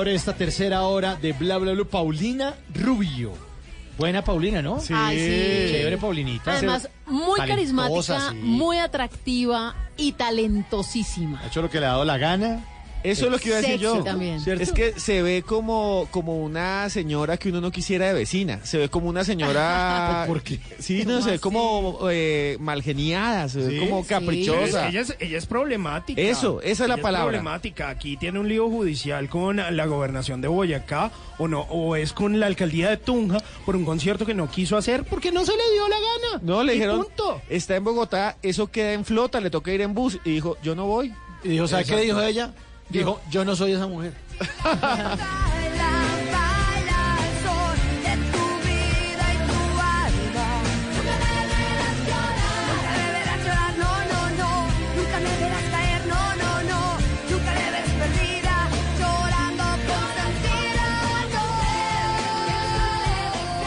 Abre 0.00 0.14
esta 0.14 0.32
tercera 0.32 0.84
hora 0.84 1.14
de 1.16 1.34
Bla 1.34 1.58
Bla 1.58 1.72
Blue, 1.72 1.86
Paulina 1.86 2.54
Rubio. 2.74 3.34
Buena 3.98 4.24
Paulina, 4.24 4.62
¿no? 4.62 4.80
Sí. 4.80 4.94
Ay, 4.96 5.18
sí. 5.18 5.72
Chévere 5.72 5.98
Paulinita. 5.98 6.52
Además, 6.52 6.88
muy 7.04 7.38
carismática, 7.38 8.30
sí. 8.30 8.36
muy 8.36 8.78
atractiva 8.78 9.74
y 9.98 10.12
talentosísima. 10.12 11.40
Ha 11.40 11.48
hecho 11.48 11.60
lo 11.60 11.68
que 11.68 11.80
le 11.80 11.86
ha 11.86 11.90
dado 11.90 12.06
la 12.06 12.16
gana. 12.16 12.64
Eso 13.02 13.26
es 13.26 13.30
lo 13.32 13.38
que 13.38 13.48
iba 13.48 13.58
a 13.58 13.60
decir 13.60 13.80
yo. 13.80 14.02
también. 14.02 14.40
Es 14.46 14.72
que 14.72 14.98
se 14.98 15.22
ve 15.22 15.42
como, 15.42 16.06
como 16.10 16.38
una 16.42 16.88
señora 16.90 17.36
que 17.36 17.48
uno 17.48 17.60
no 17.60 17.70
quisiera 17.70 18.06
de 18.08 18.12
vecina. 18.14 18.60
Se 18.64 18.78
ve 18.78 18.88
como 18.88 19.08
una 19.08 19.24
señora. 19.24 20.24
¿Por 20.28 20.42
qué? 20.42 20.60
Sí, 20.78 21.04
no, 21.06 21.22
se 21.22 21.32
ve 21.32 21.38
como 21.38 21.98
eh, 22.10 22.56
malgeniada, 22.60 23.48
se 23.48 23.60
ve 23.60 23.70
¿Sí? 23.70 23.78
como 23.78 24.04
caprichosa. 24.04 24.88
Ella 24.88 25.00
es, 25.00 25.16
ella 25.18 25.38
es 25.38 25.46
problemática. 25.46 26.20
Eso, 26.20 26.60
esa 26.62 26.84
es 26.84 26.88
la 26.88 26.94
Ella 26.94 27.02
palabra. 27.02 27.28
problemática. 27.28 27.88
Aquí 27.88 28.16
tiene 28.16 28.38
un 28.38 28.48
lío 28.48 28.68
judicial 28.68 29.28
con 29.28 29.56
la 29.56 29.86
gobernación 29.86 30.40
de 30.40 30.48
Boyacá 30.48 31.10
o 31.38 31.48
no 31.48 31.62
o 31.62 31.96
es 31.96 32.12
con 32.12 32.38
la 32.38 32.46
alcaldía 32.46 32.90
de 32.90 32.96
Tunja 32.96 33.38
por 33.64 33.76
un 33.76 33.84
concierto 33.84 34.26
que 34.26 34.34
no 34.34 34.50
quiso 34.50 34.76
hacer 34.76 35.04
porque 35.04 35.32
no 35.32 35.44
se 35.44 35.52
le 35.52 35.72
dio 35.72 35.88
la 35.88 35.96
gana. 35.96 36.42
No, 36.42 36.62
le 36.62 36.74
dijeron, 36.74 37.04
punto. 37.04 37.40
está 37.48 37.76
en 37.76 37.84
Bogotá, 37.84 38.36
eso 38.42 38.66
queda 38.70 38.92
en 38.92 39.04
flota, 39.04 39.40
le 39.40 39.50
toca 39.50 39.72
ir 39.72 39.80
en 39.80 39.94
bus. 39.94 40.18
Y 40.24 40.32
dijo, 40.32 40.56
yo 40.62 40.74
no 40.74 40.86
voy. 40.86 41.14
Y 41.42 41.48
dijo, 41.48 41.66
¿sabe 41.66 41.84
qué 41.84 42.00
dijo 42.00 42.20
ella? 42.20 42.52
Dijo, 42.90 43.20
yo 43.30 43.44
no 43.44 43.54
soy 43.54 43.72
esa 43.72 43.86
mujer. 43.86 44.12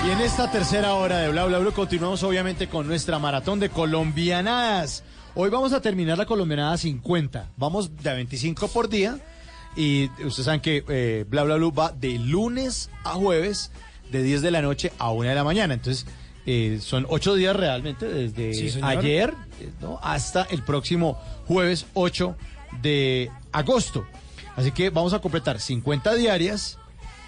Y 0.05 0.11
en 0.11 0.19
esta 0.19 0.51
tercera 0.51 0.95
hora 0.95 1.19
de 1.19 1.29
Bla 1.29 1.45
Bla 1.45 1.59
Blue 1.59 1.71
continuamos 1.71 2.23
obviamente 2.23 2.67
con 2.67 2.87
nuestra 2.87 3.19
maratón 3.19 3.61
de 3.61 3.69
colombianadas. 3.69 5.03
Hoy 5.35 5.49
vamos 5.49 5.73
a 5.73 5.81
terminar 5.81 6.17
la 6.17 6.25
colombianada 6.27 6.77
50. 6.77 7.49
Vamos 7.57 7.95
de 8.03 8.09
a 8.09 8.13
25 8.13 8.67
por 8.67 8.87
día. 8.87 9.19
Y 9.75 10.05
ustedes 10.23 10.45
saben 10.45 10.61
que 10.61 10.83
eh, 10.87 11.25
Bla 11.27 11.43
Bla 11.43 11.55
Blue 11.55 11.73
va 11.73 11.91
de 11.91 12.19
lunes 12.19 12.91
a 13.03 13.13
jueves, 13.13 13.71
de 14.11 14.21
10 14.21 14.43
de 14.43 14.51
la 14.51 14.61
noche 14.61 14.91
a 14.99 15.09
1 15.11 15.29
de 15.29 15.35
la 15.35 15.43
mañana. 15.43 15.73
Entonces, 15.73 16.05
eh, 16.45 16.77
son 16.81 17.07
8 17.09 17.33
días 17.33 17.55
realmente, 17.55 18.05
desde 18.07 18.53
Sí, 18.53 18.79
ayer 18.83 19.33
eh, 19.59 19.71
¿no? 19.81 19.99
hasta 20.03 20.43
el 20.43 20.61
próximo 20.61 21.19
jueves 21.47 21.87
8 21.95 22.35
de 22.83 23.31
agosto. 23.51 24.05
Así 24.55 24.71
que 24.71 24.91
vamos 24.91 25.13
a 25.13 25.19
completar 25.19 25.59
50 25.59 26.13
diarias. 26.13 26.77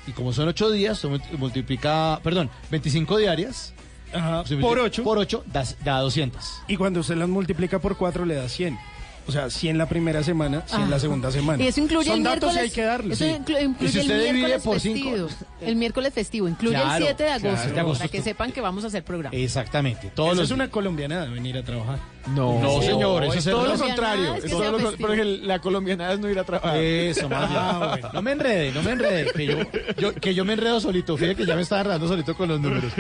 Y 0.05 0.12
como 0.12 0.31
son 0.31 0.47
8 0.47 0.69
días, 0.69 1.03
multiplica, 1.39 2.19
perdón, 2.24 2.51
25 2.69 3.17
diarias. 3.17 3.74
Ajá, 4.15 4.43
por 4.43 4.57
multi- 4.60 4.79
8. 4.81 5.03
Por 5.03 5.17
8 5.17 5.43
da, 5.51 5.63
da 5.84 6.00
200. 6.00 6.62
Y 6.67 6.77
cuando 6.77 7.00
usted 7.01 7.15
las 7.15 7.29
multiplica 7.29 7.79
por 7.79 7.98
4 7.98 8.25
le 8.25 8.36
da 8.36 8.48
100. 8.50 8.77
O 9.27 9.31
sea, 9.31 9.50
100 9.50 9.79
la 9.79 9.88
primera 9.89 10.22
semana, 10.24 10.62
100 10.67 10.88
la 10.88 10.98
Ah. 10.98 11.00
segunda 11.00 11.31
semana. 11.31 11.63
Y 11.63 11.65
eso 11.67 11.81
incluye 11.81 12.05
Son 12.10 12.17
el 12.19 12.24
datos 12.24 12.53
miércoles. 12.53 12.57
y 12.62 12.63
hay 12.63 12.69
que 12.69 12.81
darlos. 12.84 13.19
Eso 13.19 13.25
sí. 13.25 13.31
inclu- 13.41 13.63
incluye 13.63 14.00
el 14.01 14.34
miércoles 14.36 14.63
festivo. 14.63 15.27
El 15.62 15.75
miércoles 15.77 16.13
festivo. 16.13 16.48
Incluye 16.48 16.75
Claro, 16.75 16.95
el 16.98 17.03
7 17.03 17.24
de 17.24 17.29
agosto. 17.31 17.50
claro. 17.55 17.74
De 17.74 17.79
agosto. 17.79 18.00
Para 18.03 18.12
que 18.12 18.22
sepan 18.22 18.51
que 18.51 18.62
vamos 18.62 18.84
a 18.84 18.88
hacer 18.88 19.03
programa. 19.03 19.36
Exactamente. 19.36 20.12
Todos 20.13 20.34
Eso 20.34 20.41
los 20.41 20.50
es 20.50 20.53
una 20.53 20.69
colombiana 20.69 21.25
venir 21.25 21.57
a 21.57 21.63
trabajar. 21.63 21.98
No, 22.27 22.60
No, 22.60 22.82
señor, 22.82 23.24
eso 23.25 23.34
es 23.36 23.46
todo 23.46 23.65
lo 23.67 23.77
contrario. 23.77 24.36
es 24.36 24.50
todo 24.50 24.60
sea 24.62 24.72
lo 24.72 24.79
con- 24.79 24.96
porque 24.98 25.24
la 25.24 25.60
colombiana 25.60 26.12
es 26.13 26.20
no 26.20 26.29
ir 26.29 26.39
a 26.39 26.44
trabajar. 26.44 26.77
Eso, 26.77 27.29
más 27.29 27.50
bien. 27.50 27.62
Ah, 27.62 27.88
bueno. 27.94 28.10
No 28.13 28.22
me 28.22 28.32
enrede, 28.32 28.72
no 28.72 28.82
me 28.82 28.91
enrede. 28.91 29.32
Que 29.32 29.46
yo, 29.46 29.58
yo- 29.98 30.13
que 30.15 30.34
yo 30.34 30.44
me 30.46 30.53
enredo 30.53 30.79
solito. 30.79 31.15
Fíjate 31.17 31.36
que 31.36 31.46
ya 31.46 31.55
me 31.55 31.62
estaba 31.62 31.82
enredando 31.82 32.08
solito 32.08 32.36
con 32.36 32.50
los 32.50 32.60
números. 32.60 32.91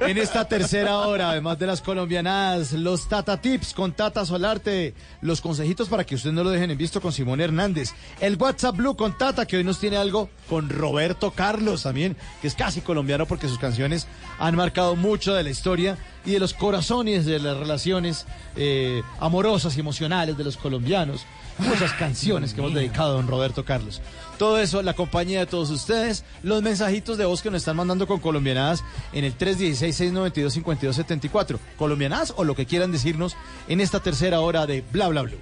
En 0.00 0.16
esta 0.18 0.48
tercera 0.48 0.96
hora, 0.98 1.30
además 1.30 1.58
de 1.58 1.66
las 1.66 1.82
colombianadas, 1.82 2.72
los 2.72 3.08
Tata 3.08 3.40
Tips 3.40 3.74
con 3.74 3.92
Tata 3.92 4.24
Solarte, 4.24 4.94
los 5.20 5.40
consejitos 5.40 5.88
para 5.88 6.04
que 6.04 6.14
ustedes 6.14 6.34
no 6.34 6.42
lo 6.44 6.50
dejen 6.50 6.70
en 6.70 6.78
visto 6.78 7.00
con 7.00 7.12
Simón 7.12 7.40
Hernández, 7.40 7.92
el 8.20 8.36
WhatsApp 8.36 8.76
Blue 8.76 8.96
con 8.96 9.18
Tata, 9.18 9.46
que 9.46 9.58
hoy 9.58 9.64
nos 9.64 9.78
tiene 9.78 9.96
algo 9.96 10.30
con 10.48 10.70
Roberto 10.70 11.30
Carlos 11.32 11.82
también, 11.82 12.16
que 12.40 12.48
es 12.48 12.54
casi 12.54 12.80
colombiano 12.80 13.26
porque 13.26 13.48
sus 13.48 13.58
canciones 13.58 14.06
han 14.38 14.56
marcado 14.56 14.96
mucho 14.96 15.34
de 15.34 15.42
la 15.42 15.50
historia 15.50 15.98
y 16.26 16.32
de 16.32 16.40
los 16.40 16.52
corazones 16.52 17.24
de 17.24 17.38
las 17.38 17.56
relaciones 17.56 18.26
eh, 18.56 19.02
amorosas 19.20 19.76
y 19.76 19.80
emocionales 19.80 20.36
de 20.36 20.44
los 20.44 20.56
colombianos. 20.56 21.24
Muchas 21.58 21.92
canciones 21.94 22.52
que 22.52 22.60
hemos 22.60 22.74
dedicado 22.74 23.12
a 23.12 23.14
don 23.14 23.28
Roberto 23.28 23.64
Carlos. 23.64 24.02
Todo 24.38 24.58
eso, 24.58 24.82
la 24.82 24.92
compañía 24.92 25.38
de 25.38 25.46
todos 25.46 25.70
ustedes, 25.70 26.22
los 26.42 26.62
mensajitos 26.62 27.16
de 27.16 27.24
voz 27.24 27.40
que 27.40 27.50
nos 27.50 27.62
están 27.62 27.76
mandando 27.76 28.06
con 28.06 28.20
colombianadas 28.20 28.84
en 29.14 29.24
el 29.24 29.38
316-692-5274. 29.38 31.58
Colombianadas 31.78 32.34
o 32.36 32.44
lo 32.44 32.54
que 32.54 32.66
quieran 32.66 32.92
decirnos 32.92 33.36
en 33.68 33.80
esta 33.80 34.00
tercera 34.00 34.40
hora 34.40 34.66
de 34.66 34.84
Bla 34.92 35.08
Bla 35.08 35.22
Blue. 35.22 35.38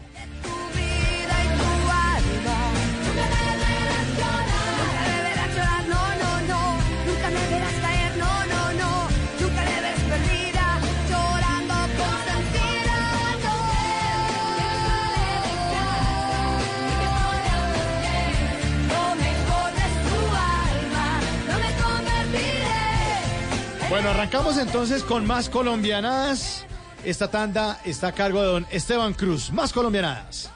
Bueno, 23.91 24.09
arrancamos 24.09 24.57
entonces 24.59 25.03
con 25.03 25.27
más 25.27 25.49
colombianadas. 25.49 26.67
Esta 27.05 27.29
tanda 27.29 27.81
está 27.85 28.09
a 28.09 28.13
cargo 28.13 28.41
de 28.41 28.47
don 28.47 28.67
Esteban 28.71 29.13
Cruz. 29.13 29.53
Más 29.53 29.73
colombianadas. 29.73 30.51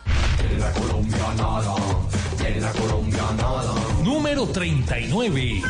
Número 4.03 4.47
39. 4.47 5.63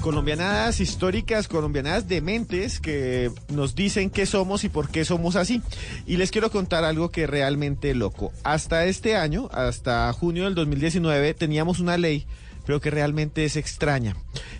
Colombianadas 0.00 0.80
históricas, 0.80 1.48
colombianadas 1.48 2.08
dementes 2.08 2.78
que 2.78 3.30
nos 3.48 3.74
dicen 3.74 4.10
qué 4.10 4.26
somos 4.26 4.64
y 4.64 4.68
por 4.68 4.90
qué 4.90 5.04
somos 5.04 5.36
así. 5.36 5.62
Y 6.06 6.18
les 6.18 6.30
quiero 6.30 6.50
contar 6.50 6.84
algo 6.84 7.10
que 7.10 7.22
es 7.22 7.30
realmente 7.30 7.94
loco. 7.94 8.30
Hasta 8.42 8.84
este 8.84 9.16
año, 9.16 9.48
hasta 9.52 10.12
junio 10.12 10.44
del 10.44 10.54
2019, 10.54 11.32
teníamos 11.32 11.80
una 11.80 11.96
ley, 11.96 12.26
pero 12.66 12.80
que 12.80 12.90
realmente 12.90 13.44
es 13.44 13.56
extraña. 13.56 14.16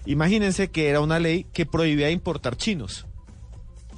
Imagínense 0.07 0.69
que 0.71 0.89
era 0.89 1.01
una 1.01 1.19
ley 1.19 1.47
que 1.53 1.67
prohibía 1.67 2.11
importar 2.11 2.57
chinos. 2.57 3.07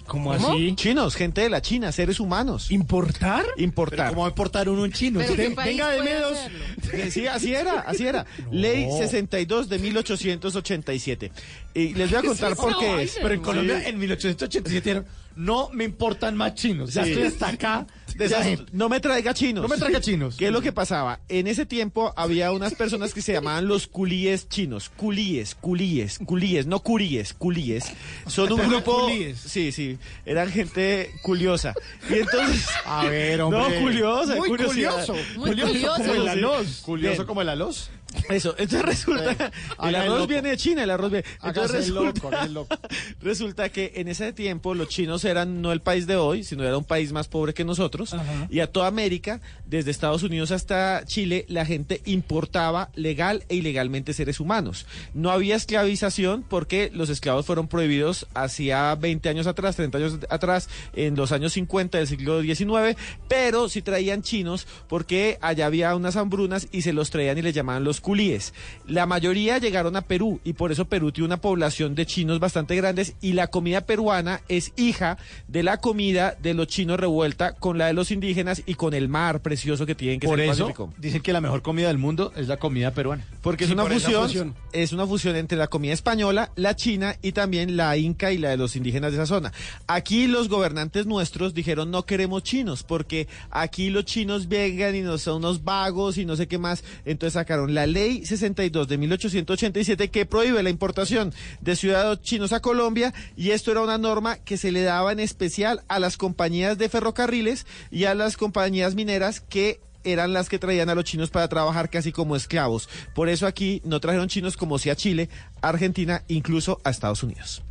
¿Cómo 0.06 0.32
así? 0.32 0.72
Chinos, 0.76 1.16
gente 1.16 1.40
de 1.40 1.50
la 1.50 1.60
China, 1.60 1.90
seres 1.90 2.20
humanos. 2.20 2.70
¿Importar? 2.70 3.44
Importar. 3.56 4.10
¿Cómo 4.10 4.20
va 4.20 4.28
a 4.28 4.30
importar 4.30 4.68
uno 4.68 4.82
un 4.84 4.92
chino? 4.92 5.18
Pero 5.18 5.34
Ven- 5.34 5.48
¿qué 5.48 5.54
país 5.56 5.76
venga 5.76 5.90
de 5.90 6.24
hacerlo? 6.24 6.64
Sí, 7.10 7.26
así 7.26 7.52
era, 7.52 7.80
así 7.80 8.06
era. 8.06 8.24
Ley 8.52 8.86
62 8.96 9.68
de 9.68 9.78
1887. 9.80 11.32
Y 11.74 11.94
les 11.94 12.08
voy 12.10 12.20
a 12.20 12.22
contar 12.26 12.54
por 12.54 12.78
qué 12.78 13.02
es. 13.02 13.16
Pero 13.20 13.34
en 13.34 13.40
Colombia 13.40 13.80
Sí. 13.80 13.88
en 13.88 13.98
1887 13.98 14.70
dijeron, 14.70 15.06
no 15.36 15.68
me 15.72 15.84
importan 15.84 16.36
más 16.36 16.54
chinos. 16.54 16.92
Ya 16.94 17.04
Sí. 17.04 17.10
estoy 17.10 17.26
hasta 17.26 17.48
acá 17.48 17.86
de 18.16 18.24
esa 18.24 18.38
Ya, 18.38 18.44
gente. 18.44 18.64
no 18.72 18.88
me 18.88 18.98
traiga 19.00 19.34
chinos. 19.34 19.62
No 19.62 19.68
me 19.68 19.76
traiga 19.76 20.00
chinos. 20.00 20.36
¿Qué 20.36 20.46
es 20.46 20.52
lo 20.52 20.62
que 20.62 20.72
pasaba? 20.72 21.20
En 21.28 21.46
ese 21.46 21.66
tiempo 21.66 22.12
había 22.16 22.52
unas 22.52 22.74
personas 22.74 23.12
que 23.12 23.20
se 23.22 23.32
llamaban 23.34 23.68
los 23.68 23.86
culíes 23.86 24.48
chinos. 24.48 24.88
Culíes, 24.88 25.54
culíes, 25.54 26.18
culíes, 26.24 26.66
no 26.66 26.80
curíes, 26.80 27.34
culíes. 27.34 27.84
Son 28.26 28.50
un 28.52 28.68
grupo. 28.68 29.02
culíes. 29.02 29.38
Sí, 29.38 29.72
sí. 29.72 29.98
Eran 30.24 30.50
gente 30.50 31.10
curiosa. 31.22 31.74
Y 32.08 32.14
entonces. 32.14 32.66
A 32.86 33.04
ver, 33.04 33.40
hombre. 33.42 33.60
No, 33.60 33.80
curiosa, 33.84 34.36
Muy 34.36 34.48
curioso. 34.48 35.14
Muy 35.36 35.50
curioso. 35.50 35.94
como 35.96 36.14
el 36.14 36.22
Sí. 36.22 36.28
alos. 36.28 36.66
Curioso 36.84 37.26
como 37.26 37.42
el 37.42 37.48
alos. 37.50 37.90
Eso, 38.28 38.54
entonces 38.58 38.82
resulta, 38.82 39.34
Sí. 39.36 39.88
el 39.88 39.94
arroz 39.94 40.26
viene 40.26 40.50
de 40.50 40.56
China, 40.56 40.82
el 40.84 40.90
arroz 40.90 41.10
viene. 41.10 41.26
Entonces 41.42 41.88
resulta, 41.88 42.46
loco, 42.46 42.66
loco. 42.68 42.76
resulta 43.20 43.68
que 43.68 43.92
en 43.96 44.08
ese 44.08 44.32
tiempo 44.32 44.74
los 44.74 44.88
chinos 44.88 45.24
eran 45.24 45.62
no 45.62 45.72
el 45.72 45.80
país 45.80 46.06
de 46.06 46.16
hoy, 46.16 46.44
sino 46.44 46.64
era 46.64 46.76
un 46.76 46.84
país 46.84 47.12
más 47.12 47.28
pobre 47.28 47.54
que 47.54 47.64
nosotros. 47.64 48.14
Ajá. 48.14 48.46
Y 48.50 48.60
a 48.60 48.66
toda 48.70 48.86
América, 48.88 49.40
desde 49.66 49.90
Estados 49.90 50.22
Unidos 50.22 50.50
hasta 50.50 51.04
Chile, 51.06 51.44
la 51.48 51.64
gente 51.64 52.02
importaba 52.04 52.90
legal 52.94 53.44
e 53.48 53.56
ilegalmente 53.56 54.12
seres 54.12 54.40
humanos. 54.40 54.86
No 55.14 55.30
había 55.30 55.56
esclavización 55.56 56.42
porque 56.42 56.90
los 56.92 57.08
esclavos 57.10 57.46
fueron 57.46 57.68
prohibidos 57.68 58.26
hacía 58.34 58.94
20 58.94 59.28
años 59.28 59.46
atrás, 59.46 59.76
30 59.76 59.98
años 59.98 60.18
atrás, 60.28 60.68
en 60.94 61.16
los 61.16 61.32
años 61.32 61.52
50 61.52 61.98
del 61.98 62.06
siglo 62.06 62.42
XIX, 62.42 62.96
pero 63.28 63.68
sí 63.68 63.82
traían 63.82 64.22
chinos 64.22 64.66
porque 64.88 65.38
allá 65.40 65.66
había 65.66 65.94
unas 65.94 66.16
hambrunas 66.16 66.68
y 66.72 66.82
se 66.82 66.92
los 66.92 67.10
traían 67.10 67.38
y 67.38 67.42
les 67.42 67.54
llamaban 67.54 67.84
los 67.84 68.00
culíes. 68.06 68.54
La 68.86 69.04
mayoría 69.04 69.58
llegaron 69.58 69.96
a 69.96 70.02
Perú 70.02 70.38
y 70.44 70.52
por 70.52 70.70
eso 70.70 70.84
Perú 70.84 71.10
tiene 71.10 71.26
una 71.26 71.40
población 71.40 71.96
de 71.96 72.06
chinos 72.06 72.38
bastante 72.38 72.76
grandes 72.76 73.14
y 73.20 73.32
la 73.32 73.48
comida 73.48 73.80
peruana 73.80 74.42
es 74.48 74.72
hija 74.76 75.18
de 75.48 75.64
la 75.64 75.78
comida 75.78 76.36
de 76.40 76.54
los 76.54 76.68
chinos 76.68 77.00
revuelta 77.00 77.54
con 77.54 77.78
la 77.78 77.88
de 77.88 77.94
los 77.94 78.12
indígenas 78.12 78.62
y 78.64 78.74
con 78.74 78.94
el 78.94 79.08
mar 79.08 79.42
precioso 79.42 79.86
que 79.86 79.96
tienen 79.96 80.20
que 80.20 80.28
Por 80.28 80.38
es 80.38 80.44
el 80.46 80.52
eso 80.52 80.62
Pacífico. 80.66 80.94
dicen 80.98 81.20
que 81.20 81.32
la 81.32 81.40
mejor 81.40 81.62
comida 81.62 81.88
del 81.88 81.98
mundo 81.98 82.32
es 82.36 82.46
la 82.46 82.58
comida 82.58 82.92
peruana. 82.92 83.26
Porque 83.42 83.64
Sí, 83.64 83.70
es 83.70 83.74
una 83.74 83.82
por 83.82 83.94
fusión, 83.94 84.22
fusión. 84.22 84.54
es 84.72 84.92
una 84.92 85.04
fusión 85.04 85.34
entre 85.34 85.58
la 85.58 85.66
comida 85.66 85.92
española, 85.92 86.52
la 86.54 86.76
china 86.76 87.16
y 87.22 87.32
también 87.32 87.76
la 87.76 87.96
inca 87.96 88.30
y 88.30 88.38
la 88.38 88.50
de 88.50 88.56
los 88.56 88.76
indígenas 88.76 89.10
de 89.10 89.16
esa 89.18 89.26
zona. 89.26 89.52
Aquí 89.88 90.28
los 90.28 90.48
gobernantes 90.48 91.06
nuestros 91.06 91.54
dijeron 91.54 91.90
no 91.90 92.04
queremos 92.06 92.44
chinos 92.44 92.84
porque 92.84 93.26
aquí 93.50 93.90
los 93.90 94.04
chinos 94.04 94.46
vengan 94.46 94.94
y 94.94 95.00
no 95.00 95.18
son 95.18 95.38
unos 95.38 95.64
vagos 95.64 96.18
y 96.18 96.24
no 96.24 96.36
sé 96.36 96.46
qué 96.46 96.58
más. 96.58 96.84
Entonces 97.04 97.32
sacaron 97.32 97.74
la 97.74 97.86
ley 97.96 98.26
62 98.26 98.88
de 98.88 98.98
1887 98.98 100.10
que 100.10 100.26
prohíbe 100.26 100.62
la 100.62 100.68
importación 100.68 101.32
de 101.62 101.76
ciudadanos 101.76 102.20
chinos 102.20 102.52
a 102.52 102.60
Colombia 102.60 103.14
y 103.38 103.52
esto 103.52 103.70
era 103.70 103.80
una 103.80 103.96
norma 103.96 104.36
que 104.36 104.58
se 104.58 104.70
le 104.70 104.82
daba 104.82 105.12
en 105.12 105.20
especial 105.20 105.82
a 105.88 105.98
las 105.98 106.18
compañías 106.18 106.76
de 106.76 106.90
ferrocarriles 106.90 107.66
y 107.90 108.04
a 108.04 108.14
las 108.14 108.36
compañías 108.36 108.94
mineras 108.94 109.40
que 109.40 109.80
eran 110.04 110.34
las 110.34 110.50
que 110.50 110.58
traían 110.58 110.90
a 110.90 110.94
los 110.94 111.04
chinos 111.04 111.30
para 111.30 111.48
trabajar 111.48 111.88
casi 111.88 112.12
como 112.12 112.36
esclavos. 112.36 112.88
Por 113.14 113.30
eso 113.30 113.46
aquí 113.46 113.80
no 113.82 113.98
trajeron 113.98 114.28
chinos 114.28 114.58
como 114.58 114.78
si 114.78 114.90
a 114.90 114.94
Chile, 114.94 115.30
Argentina, 115.62 116.22
incluso 116.28 116.80
a 116.84 116.90
Estados 116.90 117.22
Unidos. 117.22 117.62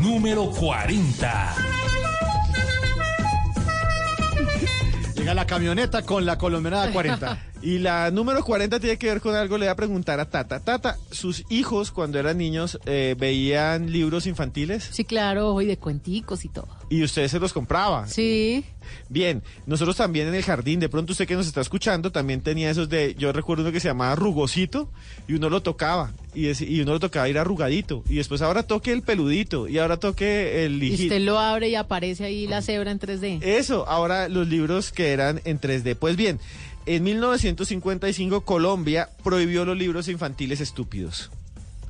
Número 0.00 0.50
40. 0.50 1.71
Llega 5.22 5.34
la 5.34 5.46
camioneta 5.46 6.02
con 6.02 6.24
la 6.26 6.36
colombianada 6.36 6.90
40. 6.90 7.38
Y 7.62 7.78
la 7.78 8.10
número 8.10 8.44
40 8.44 8.80
tiene 8.80 8.98
que 8.98 9.06
ver 9.06 9.20
con 9.20 9.36
algo, 9.36 9.56
le 9.56 9.66
voy 9.66 9.70
a 9.72 9.76
preguntar 9.76 10.18
a 10.18 10.28
Tata. 10.28 10.58
Tata, 10.60 10.98
¿sus 11.12 11.44
hijos 11.48 11.92
cuando 11.92 12.18
eran 12.18 12.36
niños 12.38 12.78
eh, 12.86 13.14
veían 13.16 13.92
libros 13.92 14.26
infantiles 14.26 14.88
Sí, 14.90 15.04
claro, 15.04 15.60
y 15.60 15.66
de 15.66 15.76
cuenticos 15.76 16.44
y 16.44 16.48
todo. 16.48 16.68
y 16.90 17.04
usted 17.04 17.28
se 17.28 17.38
los 17.38 17.52
compraba? 17.52 18.08
Sí. 18.08 18.64
Bien, 19.08 19.42
nosotros 19.66 19.96
también 19.96 20.26
en 20.28 20.34
el 20.34 20.42
jardín, 20.42 20.80
de 20.80 20.88
pronto 20.88 21.12
usted 21.12 21.26
que 21.26 21.36
nos 21.36 21.46
está 21.46 21.60
escuchando 21.60 22.10
también 22.10 22.40
tenía 22.40 22.70
esos 22.70 22.88
de, 22.88 23.14
yo 23.14 23.32
recuerdo 23.32 23.62
uno 23.62 23.72
que 23.72 23.80
se 23.80 23.88
llamaba 23.88 24.16
rugosito 24.16 24.90
y 25.28 25.34
uno 25.34 25.48
lo 25.48 25.62
tocaba 25.62 26.12
y, 26.34 26.80
uno 26.80 26.92
lo 26.92 27.00
tocaba 27.00 27.28
era 27.28 27.42
arrugadito 27.42 28.02
y 28.08 28.16
después 28.16 28.42
ahora 28.42 28.64
toque 28.64 28.92
el 28.92 29.02
peludito 29.02 29.68
y 29.68 29.78
ahora 29.78 29.98
toque 29.98 30.64
el 30.64 30.82
Y 30.82 30.94
usted 30.94 31.20
lo 31.20 31.38
abre 31.38 31.68
y 31.68 31.74
aparece 31.74 32.24
ahí 32.24 32.46
la 32.46 32.62
cebra 32.62 32.90
en 32.90 32.98
3D. 32.98 33.42
Eso, 33.42 33.86
ahora 33.86 34.28
los 34.28 34.48
libros 34.48 34.92
que 34.92 35.12
eran 35.12 35.40
en 35.44 35.60
3D. 35.60 35.94
Pues 35.94 36.16
bien, 36.16 36.40
en 36.86 37.02
1955 37.04 38.44
Colombia 38.44 39.10
prohibió 39.22 39.64
los 39.64 39.76
libros 39.76 40.08
infantiles 40.08 40.60
estúpidos. 40.60 41.30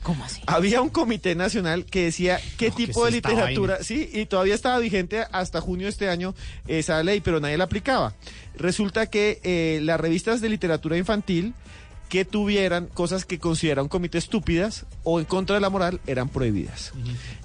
¿Cómo 0.03 0.25
así? 0.25 0.43
Había 0.47 0.83
un 0.83 0.91
comité 0.91 1.35
nacional 1.37 1.85
que 1.85 2.05
decía 2.05 2.41
qué 2.59 2.71
No, 2.71 2.77
¿qué 2.77 2.87
tipo 2.87 3.05
de 3.05 3.13
literatura, 3.13 3.75
vaina? 3.75 3.85
sí, 3.85 4.11
y 4.13 4.27
todavía 4.27 4.55
estaba 4.55 4.79
vigente 4.81 5.25
hasta 5.31 5.61
junio 5.61 5.87
de 5.87 5.91
este 5.91 6.09
año 6.09 6.35
esa 6.67 7.03
ley, 7.05 7.21
pero 7.21 7.39
nadie 7.39 7.57
la 7.57 7.65
aplicaba. 7.65 8.15
Resulta 8.57 9.07
que 9.07 9.41
eh, 9.45 9.81
las 9.83 10.01
revistas 10.01 10.41
de 10.41 10.49
literatura 10.49 10.97
infantil 10.97 11.55
que 12.09 12.25
tuvieran 12.25 12.89
cosas 12.89 13.25
que 13.25 13.39
considera 13.39 13.83
un 13.83 13.89
comité 13.89 14.19
estúpidas 14.19 14.87
o 15.05 15.21
en 15.21 15.25
contra 15.25 15.55
de 15.55 15.61
la 15.61 15.71
moral 15.71 16.01
eran 16.07 16.29
prohibidas. 16.29 16.93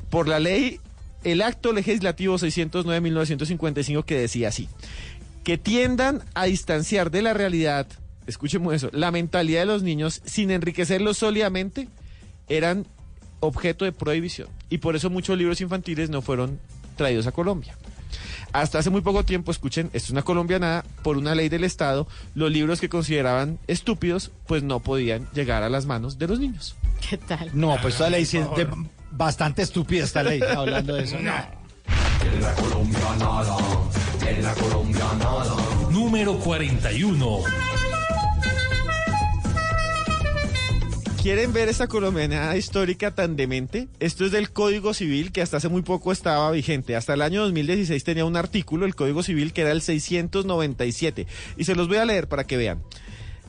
Por 0.10 0.28
la 0.28 0.40
ley, 0.40 0.82
el 1.24 1.42
acto 1.42 1.72
legislativo 1.74 2.38
609-1955 2.38 4.04
que 4.04 4.18
decía 4.18 4.50
así, 4.50 4.68
que 5.48 5.58
tiendan 5.58 6.24
a 6.34 6.44
distanciar 6.44 7.10
de 7.10 7.22
la 7.22 7.34
realidad, 7.34 7.88
escuchemos 8.26 8.74
eso, 8.74 8.90
la 8.92 9.12
mentalidad 9.12 9.62
de 9.62 9.66
los 9.66 9.82
niños 9.82 10.22
sin 10.26 10.52
enriquecerlos 10.52 11.20
sólidamente, 11.20 11.88
eran 12.50 12.86
objeto 13.40 13.86
de 13.86 13.94
prohibición. 13.94 14.50
Y 14.70 14.80
por 14.80 14.98
eso 14.98 15.10
muchos 15.10 15.38
libros 15.38 15.62
infantiles 15.62 16.10
no 16.10 16.22
fueron 16.22 16.60
traídos 16.98 17.28
a 17.28 17.32
Colombia. 17.32 17.78
Hasta 18.52 18.80
hace 18.80 18.90
muy 18.90 19.00
poco 19.00 19.24
tiempo, 19.24 19.50
escuchen, 19.50 19.86
esto 19.94 20.08
es 20.08 20.10
una 20.10 20.24
colombianada, 20.24 20.84
por 21.02 21.16
una 21.16 21.34
ley 21.34 21.48
del 21.48 21.64
Estado, 21.64 22.10
los 22.36 22.52
libros 22.52 22.82
que 22.82 22.90
consideraban 22.90 23.58
estúpidos, 23.68 24.32
pues 24.48 24.64
no 24.64 24.82
podían 24.82 25.30
llegar 25.32 25.64
a 25.64 25.70
las 25.70 25.86
manos 25.86 26.20
de 26.20 26.28
los 26.28 26.42
niños. 26.42 26.76
¿Qué 27.10 27.16
tal? 27.16 27.52
No, 27.54 27.78
pues 27.82 27.94
esta 27.94 28.10
ley 28.10 28.26
sí 28.26 28.36
es 28.36 28.54
de 28.58 28.68
bastante 29.12 29.62
estúpida 29.62 30.04
esta 30.04 30.24
ley, 30.24 30.42
hablando 30.42 30.96
de 30.96 31.04
eso. 31.06 31.16
Número 35.92 36.38
41. 36.40 37.40
¿Quieren 41.22 41.54
ver 41.54 41.70
esta 41.70 41.88
colombiana 41.88 42.56
histórica 42.56 43.14
tan 43.14 43.36
demente? 43.36 43.88
Esto 44.00 44.26
es 44.26 44.32
del 44.32 44.52
Código 44.52 44.94
Civil 44.94 45.32
que 45.32 45.42
hasta 45.42 45.58
hace 45.58 45.70
muy 45.70 45.82
poco 45.82 46.12
estaba 46.12 46.50
vigente. 46.52 46.96
Hasta 46.96 47.14
el 47.14 47.22
año 47.22 47.42
2016 47.44 48.04
tenía 48.04 48.26
un 48.26 48.38
artículo, 48.38 48.86
el 48.86 48.96
Código 48.96 49.24
Civil, 49.24 49.54
que 49.54 49.62
era 49.62 49.72
el 49.72 49.82
697. 49.82 51.28
Y 51.58 51.64
se 51.64 51.76
los 51.76 51.88
voy 51.88 51.98
a 51.98 52.06
leer 52.06 52.28
para 52.28 52.46
que 52.46 52.58
vean. 52.58 52.82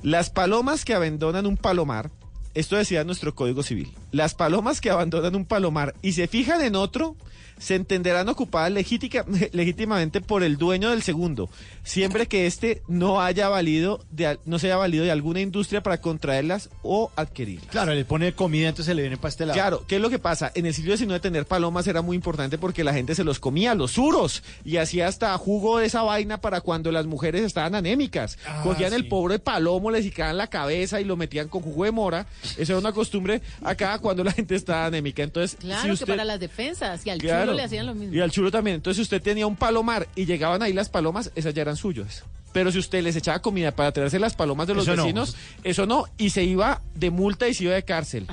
Las 0.03 0.31
palomas 0.31 0.85
que 0.85 0.95
abandonan 0.95 1.47
un 1.47 1.57
palomar, 1.57 2.11
esto 2.55 2.77
decía 2.77 3.05
nuestro 3.05 3.35
Código 3.35 3.63
Civil, 3.63 3.93
las 4.13 4.35
palomas 4.35 4.81
que 4.81 4.91
abandonan 4.91 5.35
un 5.37 5.45
palomar 5.45 5.95
y 6.03 6.13
se 6.13 6.27
fijan 6.29 6.63
en 6.63 6.77
otro, 6.77 7.17
se 7.59 7.75
entenderán 7.75 8.29
ocupadas 8.29 8.71
legítica- 8.71 9.25
legítimamente 9.53 10.21
por 10.21 10.45
el 10.45 10.59
dueño 10.59 10.91
del 10.91 11.03
segundo, 11.03 11.51
siempre 11.83 12.27
que 12.27 12.47
éste 12.47 12.83
no 12.87 13.21
haya 13.21 13.49
valido 13.49 14.01
de, 14.11 14.39
no 14.45 14.61
se 14.61 14.69
haya 14.69 14.77
valido 14.77 15.03
de 15.05 15.11
alguna 15.11 15.41
industria 15.41 15.83
para 15.83 16.01
contraerlas 16.01 16.71
o 16.83 17.11
adquirirlas. 17.17 17.67
Claro, 17.67 17.95
le 17.95 18.05
pone 18.05 18.33
comida, 18.33 18.69
entonces 18.69 18.87
se 18.87 18.95
le 18.95 19.03
viene 19.03 19.17
para 19.17 19.31
este 19.31 19.45
lado. 19.45 19.55
Claro, 19.59 19.85
¿qué 19.89 19.97
es 19.97 20.01
lo 20.03 20.09
que 20.09 20.21
pasa? 20.21 20.53
En 20.55 20.67
el 20.67 20.75
siglo 20.75 20.97
XIX 20.97 21.21
tener 21.21 21.47
palomas 21.47 21.89
era 21.89 22.01
muy 22.01 22.15
importante 22.15 22.59
porque 22.59 22.85
la 22.85 22.93
gente 22.95 23.17
se 23.17 23.25
los 23.25 23.41
comía, 23.41 23.75
los 23.75 23.91
suros, 23.91 24.45
y 24.65 24.77
hacía 24.77 25.09
hasta 25.09 25.37
jugo 25.37 25.79
de 25.79 25.87
esa 25.87 26.03
vaina 26.03 26.41
para 26.41 26.61
cuando 26.61 26.93
las 26.93 27.07
mujeres 27.07 27.43
estaban 27.43 27.75
anémicas. 27.75 28.39
Ah, 28.47 28.61
Cogían 28.63 28.93
el 28.93 29.09
pobre 29.09 29.41
palomo, 29.41 29.91
le 29.91 30.01
cicaban 30.05 30.37
la 30.39 30.47
cabeza 30.47 31.01
y 31.01 31.05
lo 31.05 31.17
metían 31.17 31.49
con 31.49 31.63
jugo 31.63 31.83
de 31.87 31.91
mora. 31.91 32.27
Esa 32.57 32.75
era 32.75 32.79
una 32.79 32.93
costumbre 32.93 33.43
acá 33.65 33.98
cuando 34.03 34.25
la 34.25 34.33
gente 34.33 34.55
estaba 34.55 34.87
anémica. 34.87 35.23
Entonces, 35.23 35.57
Claro, 35.61 35.97
si 35.97 36.05
que 36.05 36.11
para 36.13 36.25
las 36.25 36.41
defensas. 36.41 37.05
Y 37.07 37.11
al 37.11 37.19
Claro. 37.19 37.47
chulo 37.47 37.57
le 37.57 37.63
hacían 37.65 37.87
lo 37.87 37.95
mismo. 37.95 38.15
Y 38.15 38.21
al 38.21 38.31
chulo 38.31 38.51
también. 38.51 38.77
Entonces, 38.77 38.97
si 38.97 39.03
usted 39.03 39.23
tenía 39.23 39.47
un 39.47 39.57
palomar 39.57 40.09
y 40.17 40.25
llegaban 40.27 40.63
ahí 40.63 40.73
las 40.73 40.89
palomas, 40.89 41.31
esas 41.35 41.55
ya 41.55 41.63
eran 41.63 41.77
suyas. 41.77 42.25
Pero 42.51 42.73
si 42.73 42.79
usted 42.79 43.03
les 43.03 43.15
echaba 43.15 43.41
comida 43.41 43.73
para 43.73 43.93
traerse 43.93 44.19
las 44.19 44.35
palomas 44.35 44.67
de 44.67 44.75
los 44.75 44.85
Eso 44.85 44.97
no. 44.97 45.03
vecinos, 45.03 45.37
eso 45.65 45.85
no. 45.85 46.07
Y 46.17 46.31
se 46.31 46.45
iba 46.45 46.81
de 46.95 47.11
multa 47.11 47.47
y 47.47 47.53
se 47.53 47.65
iba 47.65 47.75
de 47.75 47.85
cárcel. 47.85 48.27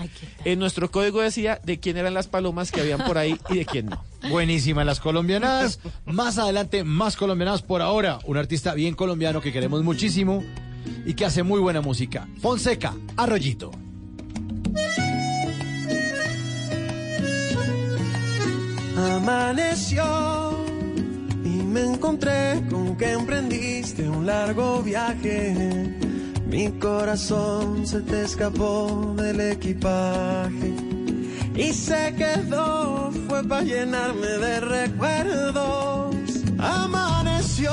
En 0.45 0.57
nuestro 0.57 0.89
código 0.89 1.19
decía 1.21 1.59
de 1.65 1.81
quién 1.81 1.97
eran 1.97 2.13
las 2.13 2.27
palomas 2.27 2.71
que 2.71 2.79
habían 2.79 3.03
por 3.03 3.17
ahí 3.17 3.37
y 3.49 3.57
de 3.57 3.65
quién 3.65 3.87
no. 3.87 4.03
Buenísimas 4.29 4.85
las 4.85 5.01
colombianadas. 5.01 5.79
Más 6.05 6.37
adelante, 6.37 6.85
más 6.85 7.17
colombianadas 7.17 7.61
por 7.61 7.81
ahora. 7.81 8.19
Un 8.23 8.37
artista 8.37 8.73
bien 8.73 8.95
colombiano 8.95 9.41
que 9.41 9.51
queremos 9.51 9.83
muchísimo 9.83 10.43
y 11.05 11.13
que 11.13 11.25
hace 11.25 11.43
muy 11.43 11.59
buena 11.59 11.81
música. 11.81 12.25
Fonseca, 12.41 12.95
Arroyito. 13.17 13.71
Amaneció 18.97 20.03
y 21.43 21.63
me 21.63 21.81
encontré 21.81 22.63
con 22.69 22.95
que 22.95 23.11
emprendiste 23.11 24.07
un 24.07 24.25
largo 24.25 24.81
viaje. 24.81 25.93
Mi 26.47 26.69
corazón 26.79 27.85
se 27.85 28.01
te 28.01 28.23
escapó 28.23 29.13
del 29.17 29.41
equipaje 29.41 30.73
y 31.55 31.73
se 31.73 32.13
quedó, 32.15 33.11
fue 33.27 33.43
para 33.43 33.63
llenarme 33.63 34.27
de 34.27 34.59
recuerdos. 34.61 36.15
Amaneció 36.57 37.71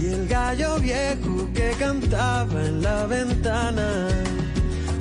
y 0.00 0.06
el 0.06 0.28
gallo 0.28 0.78
viejo 0.78 1.48
que 1.54 1.70
cantaba 1.78 2.66
en 2.66 2.82
la 2.82 3.06
ventana. 3.06 4.08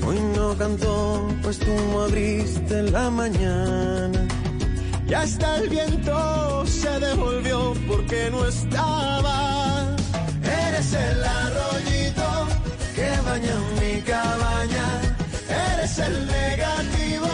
Hoy 0.06 0.20
no 0.36 0.58
cantó, 0.58 1.28
pues 1.44 1.60
tú 1.60 1.72
no 1.92 2.04
abriste 2.04 2.84
la 2.84 3.10
mañana. 3.10 4.39
Y 5.10 5.14
hasta 5.16 5.58
el 5.58 5.70
viento 5.70 6.64
se 6.68 7.00
devolvió 7.00 7.74
porque 7.88 8.30
no 8.30 8.46
estaba. 8.46 9.96
Eres 10.44 10.94
el 10.94 11.24
arroyito 11.24 12.48
que 12.94 13.10
baña 13.26 13.56
mi 13.82 14.02
cabaña. 14.02 14.88
Eres 15.74 15.98
el 15.98 16.28
negativo 16.28 17.28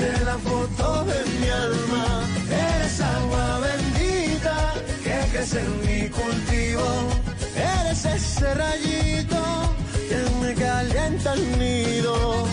de 0.00 0.24
la 0.24 0.36
foto 0.38 1.04
de 1.04 1.18
mi 1.38 1.48
alma. 1.48 2.24
Eres 2.50 3.00
agua 3.00 3.60
bendita 3.60 4.74
que 5.04 5.30
crece 5.30 5.60
en 5.60 5.80
mi 5.82 6.08
cultivo. 6.08 6.88
Eres 7.54 8.04
ese 8.04 8.52
rayito 8.52 9.42
que 10.08 10.44
me 10.44 10.54
calienta 10.54 11.34
el 11.34 11.58
nido. 11.60 12.46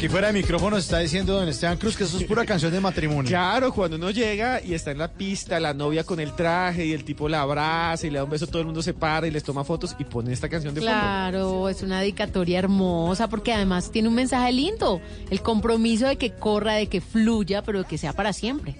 Aquí 0.00 0.08
fuera 0.08 0.28
de 0.28 0.32
micrófono 0.32 0.76
se 0.76 0.80
está 0.80 0.98
diciendo 1.00 1.34
don 1.34 1.46
Esteban 1.46 1.76
Cruz 1.76 1.94
que 1.94 2.04
eso 2.04 2.16
es 2.16 2.24
pura 2.24 2.46
canción 2.46 2.72
de 2.72 2.80
matrimonio. 2.80 3.28
Claro, 3.28 3.70
cuando 3.70 3.98
uno 3.98 4.10
llega 4.10 4.62
y 4.64 4.72
está 4.72 4.92
en 4.92 4.96
la 4.96 5.12
pista, 5.12 5.60
la 5.60 5.74
novia 5.74 6.04
con 6.04 6.18
el 6.20 6.32
traje 6.32 6.86
y 6.86 6.94
el 6.94 7.04
tipo 7.04 7.28
la 7.28 7.42
abraza 7.42 8.06
y 8.06 8.10
le 8.10 8.16
da 8.16 8.24
un 8.24 8.30
beso, 8.30 8.46
todo 8.46 8.60
el 8.60 8.64
mundo 8.64 8.80
se 8.80 8.94
para 8.94 9.26
y 9.26 9.30
les 9.30 9.44
toma 9.44 9.62
fotos 9.62 9.94
y 9.98 10.04
pone 10.04 10.32
esta 10.32 10.48
canción 10.48 10.72
de 10.72 10.80
fondo. 10.80 10.90
Claro, 10.90 11.68
es 11.68 11.82
una 11.82 12.00
dedicatoria 12.00 12.60
hermosa 12.60 13.28
porque 13.28 13.52
además 13.52 13.90
tiene 13.90 14.08
un 14.08 14.14
mensaje 14.14 14.50
lindo, 14.52 15.02
el 15.28 15.42
compromiso 15.42 16.06
de 16.06 16.16
que 16.16 16.32
corra, 16.32 16.76
de 16.76 16.86
que 16.86 17.02
fluya, 17.02 17.62
pero 17.62 17.80
de 17.80 17.84
que 17.84 17.98
sea 17.98 18.14
para 18.14 18.32
siempre. 18.32 18.76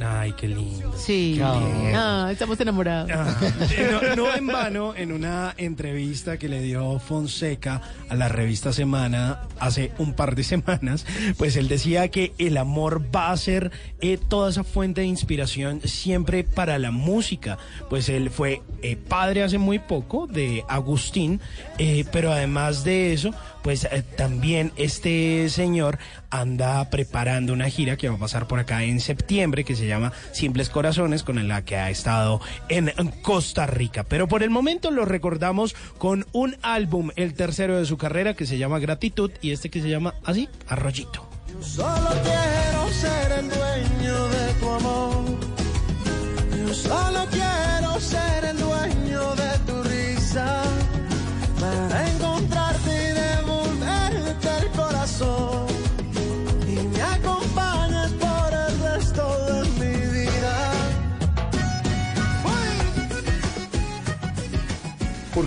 Ay, 0.00 0.32
qué 0.32 0.48
lindo. 0.48 0.92
Sí. 0.96 1.40
Ah, 1.42 2.28
estamos 2.30 2.58
enamorados. 2.60 3.08
No, 3.08 4.16
no 4.16 4.34
en 4.34 4.46
vano, 4.46 4.94
en 4.94 5.12
una 5.12 5.54
entrevista 5.56 6.36
que 6.36 6.48
le 6.48 6.60
dio 6.62 6.98
Fonseca 6.98 7.80
a 8.08 8.14
la 8.14 8.28
revista 8.28 8.72
Semana 8.72 9.42
hace 9.58 9.92
un 9.98 10.14
par 10.14 10.34
de 10.34 10.42
semanas, 10.42 11.06
pues 11.36 11.56
él 11.56 11.68
decía 11.68 12.08
que 12.08 12.32
el 12.38 12.56
amor 12.56 13.04
va 13.14 13.30
a 13.30 13.36
ser 13.36 13.70
eh, 14.00 14.18
toda 14.18 14.50
esa 14.50 14.64
fuente 14.64 15.02
de 15.02 15.06
inspiración 15.06 15.80
siempre 15.84 16.44
para 16.44 16.78
la 16.78 16.90
música. 16.90 17.58
Pues 17.88 18.08
él 18.08 18.30
fue 18.30 18.62
eh, 18.82 18.96
padre 18.96 19.42
hace 19.42 19.58
muy 19.58 19.78
poco 19.78 20.26
de 20.26 20.64
Agustín, 20.68 21.40
eh, 21.78 22.04
pero 22.10 22.32
además 22.32 22.84
de 22.84 23.12
eso, 23.12 23.30
pues 23.64 23.88
eh, 23.90 24.04
también 24.16 24.72
este 24.76 25.48
señor 25.48 25.98
anda 26.28 26.90
preparando 26.90 27.54
una 27.54 27.70
gira 27.70 27.96
que 27.96 28.10
va 28.10 28.16
a 28.16 28.18
pasar 28.18 28.46
por 28.46 28.58
acá 28.58 28.84
en 28.84 29.00
septiembre 29.00 29.64
que 29.64 29.74
se 29.74 29.86
llama 29.86 30.12
Simples 30.32 30.68
Corazones 30.68 31.22
con 31.22 31.48
la 31.48 31.64
que 31.64 31.76
ha 31.76 31.88
estado 31.88 32.42
en 32.68 32.92
Costa 33.22 33.66
Rica. 33.66 34.04
Pero 34.04 34.28
por 34.28 34.42
el 34.42 34.50
momento 34.50 34.90
lo 34.90 35.06
recordamos 35.06 35.74
con 35.96 36.26
un 36.32 36.56
álbum, 36.60 37.10
el 37.16 37.32
tercero 37.32 37.78
de 37.78 37.86
su 37.86 37.96
carrera 37.96 38.34
que 38.34 38.44
se 38.44 38.58
llama 38.58 38.78
Gratitud 38.80 39.32
y 39.40 39.52
este 39.52 39.70
que 39.70 39.80
se 39.80 39.88
llama 39.88 40.14
así, 40.24 40.46
Arroyito. 40.68 41.26
Solo 41.62 42.10
quiero 42.22 42.90
ser 42.92 43.32
el 43.32 43.48
dueño 43.48 44.28
de 44.28 44.52
tu 44.60 44.68
amor. 44.68 45.24
Yo 46.58 46.74
solo 46.74 47.26
quiero 47.30 47.98
ser 47.98 48.43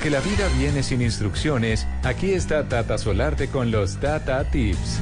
Porque 0.07 0.21
la 0.21 0.35
vida 0.37 0.47
viene 0.57 0.83
sin 0.83 1.01
instrucciones, 1.01 1.85
aquí 2.01 2.31
está 2.31 2.69
Tata 2.69 2.97
Solarte 2.97 3.49
con 3.49 3.71
los 3.71 3.99
Tata 3.99 4.49
Tips. 4.49 5.01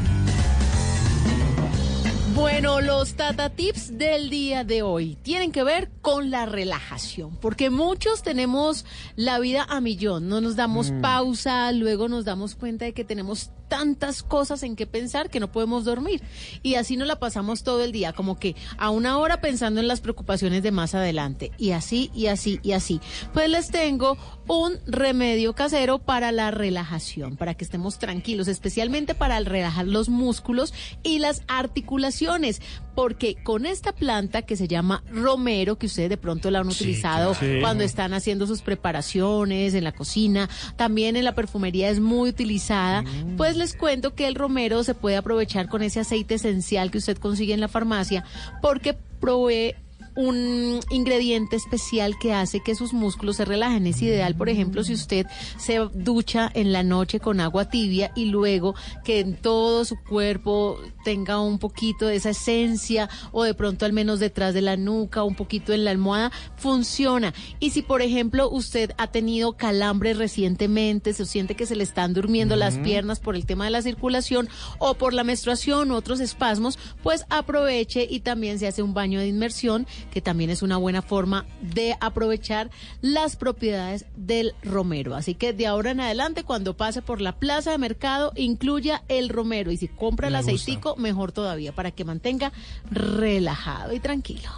Bueno, 2.33 2.81
los 2.81 3.13
Tata 3.13 3.51
Tips 3.51 3.99
del 3.99 4.31
día 4.31 4.63
de 4.63 4.81
hoy 4.81 5.15
tienen 5.21 5.51
que 5.51 5.63
ver 5.63 5.91
con 6.01 6.31
la 6.31 6.47
relajación, 6.47 7.37
porque 7.39 7.69
muchos 7.69 8.23
tenemos 8.23 8.83
la 9.15 9.37
vida 9.37 9.67
a 9.69 9.79
millón, 9.79 10.27
no 10.27 10.41
nos 10.41 10.55
damos 10.55 10.89
Mm. 10.89 11.01
pausa, 11.01 11.71
luego 11.71 12.07
nos 12.07 12.25
damos 12.25 12.55
cuenta 12.55 12.85
de 12.85 12.93
que 12.93 13.05
tenemos 13.05 13.51
tantas 13.67 14.23
cosas 14.23 14.63
en 14.63 14.75
que 14.75 14.87
pensar 14.87 15.29
que 15.29 15.39
no 15.39 15.51
podemos 15.51 15.85
dormir. 15.85 16.21
Y 16.63 16.75
así 16.75 16.97
nos 16.97 17.07
la 17.07 17.19
pasamos 17.19 17.63
todo 17.63 17.83
el 17.83 17.91
día, 17.91 18.13
como 18.13 18.37
que 18.39 18.55
a 18.77 18.89
una 18.89 19.17
hora 19.17 19.41
pensando 19.41 19.79
en 19.79 19.87
las 19.87 20.01
preocupaciones 20.01 20.63
de 20.63 20.71
más 20.71 20.95
adelante. 20.95 21.51
Y 21.57 21.71
así, 21.71 22.11
y 22.13 22.27
así, 22.27 22.59
y 22.63 22.73
así. 22.73 23.01
Pues 23.33 23.49
les 23.49 23.69
tengo 23.69 24.17
un 24.47 24.77
remedio 24.85 25.53
casero 25.53 25.99
para 25.99 26.31
la 26.31 26.51
relajación, 26.51 27.37
para 27.37 27.55
que 27.55 27.63
estemos 27.63 27.99
tranquilos, 27.99 28.47
especialmente 28.47 29.15
para 29.15 29.37
el 29.37 29.45
relajar 29.45 29.87
los 29.87 30.09
músculos 30.09 30.73
y 31.03 31.19
las 31.19 31.43
articulaciones. 31.47 32.61
Porque 32.95 33.35
con 33.43 33.65
esta 33.65 33.91
planta 33.91 34.41
que 34.43 34.55
se 34.55 34.67
llama 34.67 35.03
romero, 35.11 35.77
que 35.77 35.85
ustedes 35.87 36.09
de 36.09 36.17
pronto 36.17 36.49
la 36.49 36.59
han 36.59 36.71
Sí, 36.71 36.83
utilizado 36.83 37.33
claro. 37.33 37.59
Cuando 37.61 37.83
están 37.83 38.13
haciendo 38.13 38.47
sus 38.47 38.61
preparaciones 38.61 39.73
en 39.73 39.83
la 39.83 39.91
cocina, 39.91 40.49
también 40.77 41.15
en 41.15 41.25
la 41.25 41.35
perfumería 41.35 41.89
es 41.89 41.99
muy 41.99 42.29
utilizada, 42.29 43.03
pues 43.37 43.57
les 43.57 43.75
cuento 43.75 44.15
que 44.15 44.27
el 44.27 44.35
romero 44.35 44.83
se 44.83 44.95
puede 44.95 45.17
aprovechar 45.17 45.67
con 45.67 45.81
ese 45.83 45.99
aceite 45.99 46.35
esencial 46.35 46.89
que 46.91 46.97
usted 46.99 47.17
consigue 47.17 47.53
en 47.53 47.59
la 47.59 47.67
farmacia 47.67 48.23
porque 48.61 48.97
provee 49.19 49.75
un 50.15 50.79
ingrediente 50.89 51.55
especial 51.55 52.17
que 52.19 52.33
hace 52.33 52.61
que 52.61 52.75
sus 52.75 52.93
músculos 52.93 53.37
se 53.37 53.45
relajen. 53.45 53.85
Es 53.87 54.01
ideal, 54.01 54.35
por 54.35 54.49
ejemplo, 54.49 54.83
si 54.83 54.93
usted 54.93 55.27
se 55.57 55.79
ducha 55.93 56.49
en 56.53 56.71
la 56.71 56.83
noche 56.83 57.19
con 57.19 57.39
agua 57.39 57.69
tibia 57.69 58.11
y 58.15 58.25
luego 58.25 58.75
que 59.03 59.19
en 59.19 59.35
todo 59.35 59.85
su 59.85 59.97
cuerpo 59.97 60.79
tenga 61.03 61.39
un 61.39 61.59
poquito 61.59 62.07
de 62.07 62.15
esa 62.15 62.31
esencia 62.31 63.09
o 63.31 63.43
de 63.43 63.53
pronto 63.53 63.85
al 63.85 63.93
menos 63.93 64.19
detrás 64.19 64.53
de 64.53 64.61
la 64.61 64.77
nuca, 64.77 65.23
un 65.23 65.35
poquito 65.35 65.73
en 65.73 65.85
la 65.85 65.91
almohada, 65.91 66.31
funciona. 66.57 67.33
Y 67.59 67.71
si, 67.71 67.81
por 67.81 68.01
ejemplo, 68.01 68.49
usted 68.49 68.91
ha 68.97 69.07
tenido 69.07 69.53
calambres 69.53 70.17
recientemente, 70.17 71.13
se 71.13 71.25
siente 71.25 71.55
que 71.55 71.65
se 71.65 71.75
le 71.75 71.83
están 71.83 72.13
durmiendo 72.13 72.55
las 72.55 72.77
piernas 72.77 73.19
por 73.19 73.35
el 73.35 73.45
tema 73.45 73.65
de 73.65 73.71
la 73.71 73.81
circulación 73.81 74.49
o 74.79 74.95
por 74.95 75.13
la 75.13 75.23
menstruación 75.23 75.91
u 75.91 75.95
otros 75.95 76.19
espasmos, 76.19 76.79
pues 77.03 77.25
aproveche 77.29 78.07
y 78.09 78.21
también 78.21 78.59
se 78.59 78.67
hace 78.67 78.81
un 78.81 78.93
baño 78.93 79.19
de 79.19 79.27
inmersión, 79.27 79.87
que 80.11 80.21
también 80.21 80.49
es 80.49 80.61
una 80.61 80.77
buena 80.77 81.01
forma 81.01 81.45
de 81.61 81.95
aprovechar 81.99 82.69
las 83.01 83.35
propiedades 83.35 84.05
del 84.15 84.53
romero. 84.63 85.15
Así 85.15 85.35
que 85.35 85.53
de 85.53 85.67
ahora 85.67 85.91
en 85.91 85.99
adelante, 85.99 86.43
cuando 86.43 86.75
pase 86.75 87.01
por 87.01 87.21
la 87.21 87.33
plaza 87.33 87.71
de 87.71 87.77
mercado, 87.77 88.31
incluya 88.35 89.03
el 89.07 89.29
romero. 89.29 89.71
Y 89.71 89.77
si 89.77 89.87
compra 89.87 90.27
el 90.27 90.35
aceitico, 90.35 90.95
mejor 90.95 91.31
todavía, 91.31 91.73
para 91.73 91.91
que 91.91 92.05
mantenga 92.05 92.51
relajado 92.89 93.93
y 93.93 93.99
tranquilo. 93.99 94.49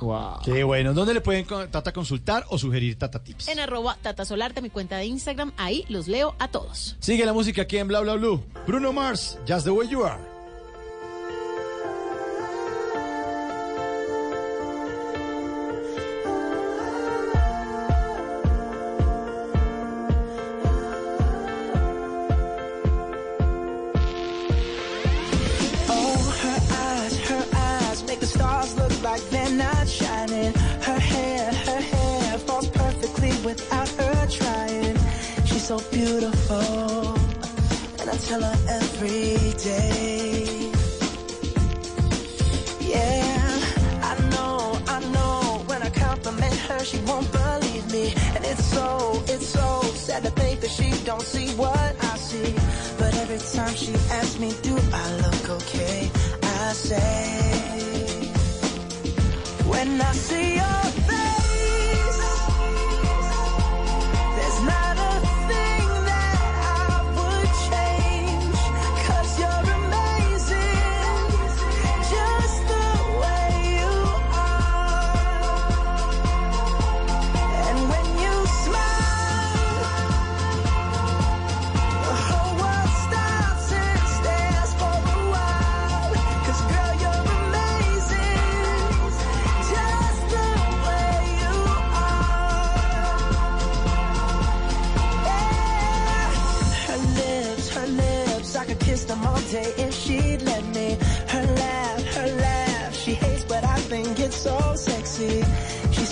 Qué 0.44 0.64
bueno. 0.64 0.94
¿Dónde 0.94 1.14
le 1.14 1.22
pueden 1.22 1.46
Tata 1.46 1.92
consultar 1.92 2.46
o 2.50 2.58
sugerir 2.58 2.98
Tata 2.98 3.24
Tips? 3.24 3.48
En 3.48 3.60
arroba 3.60 3.98
Tata 4.02 4.26
Solarte, 4.26 4.62
mi 4.62 4.70
cuenta 4.70 4.98
de 4.98 5.06
Instagram, 5.06 5.52
ahí 5.58 5.86
los 5.90 6.08
leo 6.08 6.36
a 6.40 6.48
todos. 6.50 6.96
Sigue 7.00 7.26
la 7.26 7.34
música 7.34 7.64
aquí 7.64 7.78
en 7.78 7.88
Bla 7.88 8.02
Bla 8.02 8.16
Blue. 8.16 8.44
Bruno 8.66 8.94
Mars, 8.94 9.38
Just 9.48 9.66
the 9.66 9.72
Way 9.72 9.90
You 9.90 10.04
Are. 10.04 10.37
See 51.28 51.50
what 51.56 51.94
I 52.12 52.18
see. 52.18 52.54
But 52.98 53.14
every 53.18 53.40
time 53.40 53.76
she 53.76 53.94
asks 54.20 54.40
me, 54.40 54.54
do 54.62 54.76
I 54.94 55.06
look 55.24 55.50
okay? 55.62 56.10
I 56.44 56.74
say, 56.74 57.47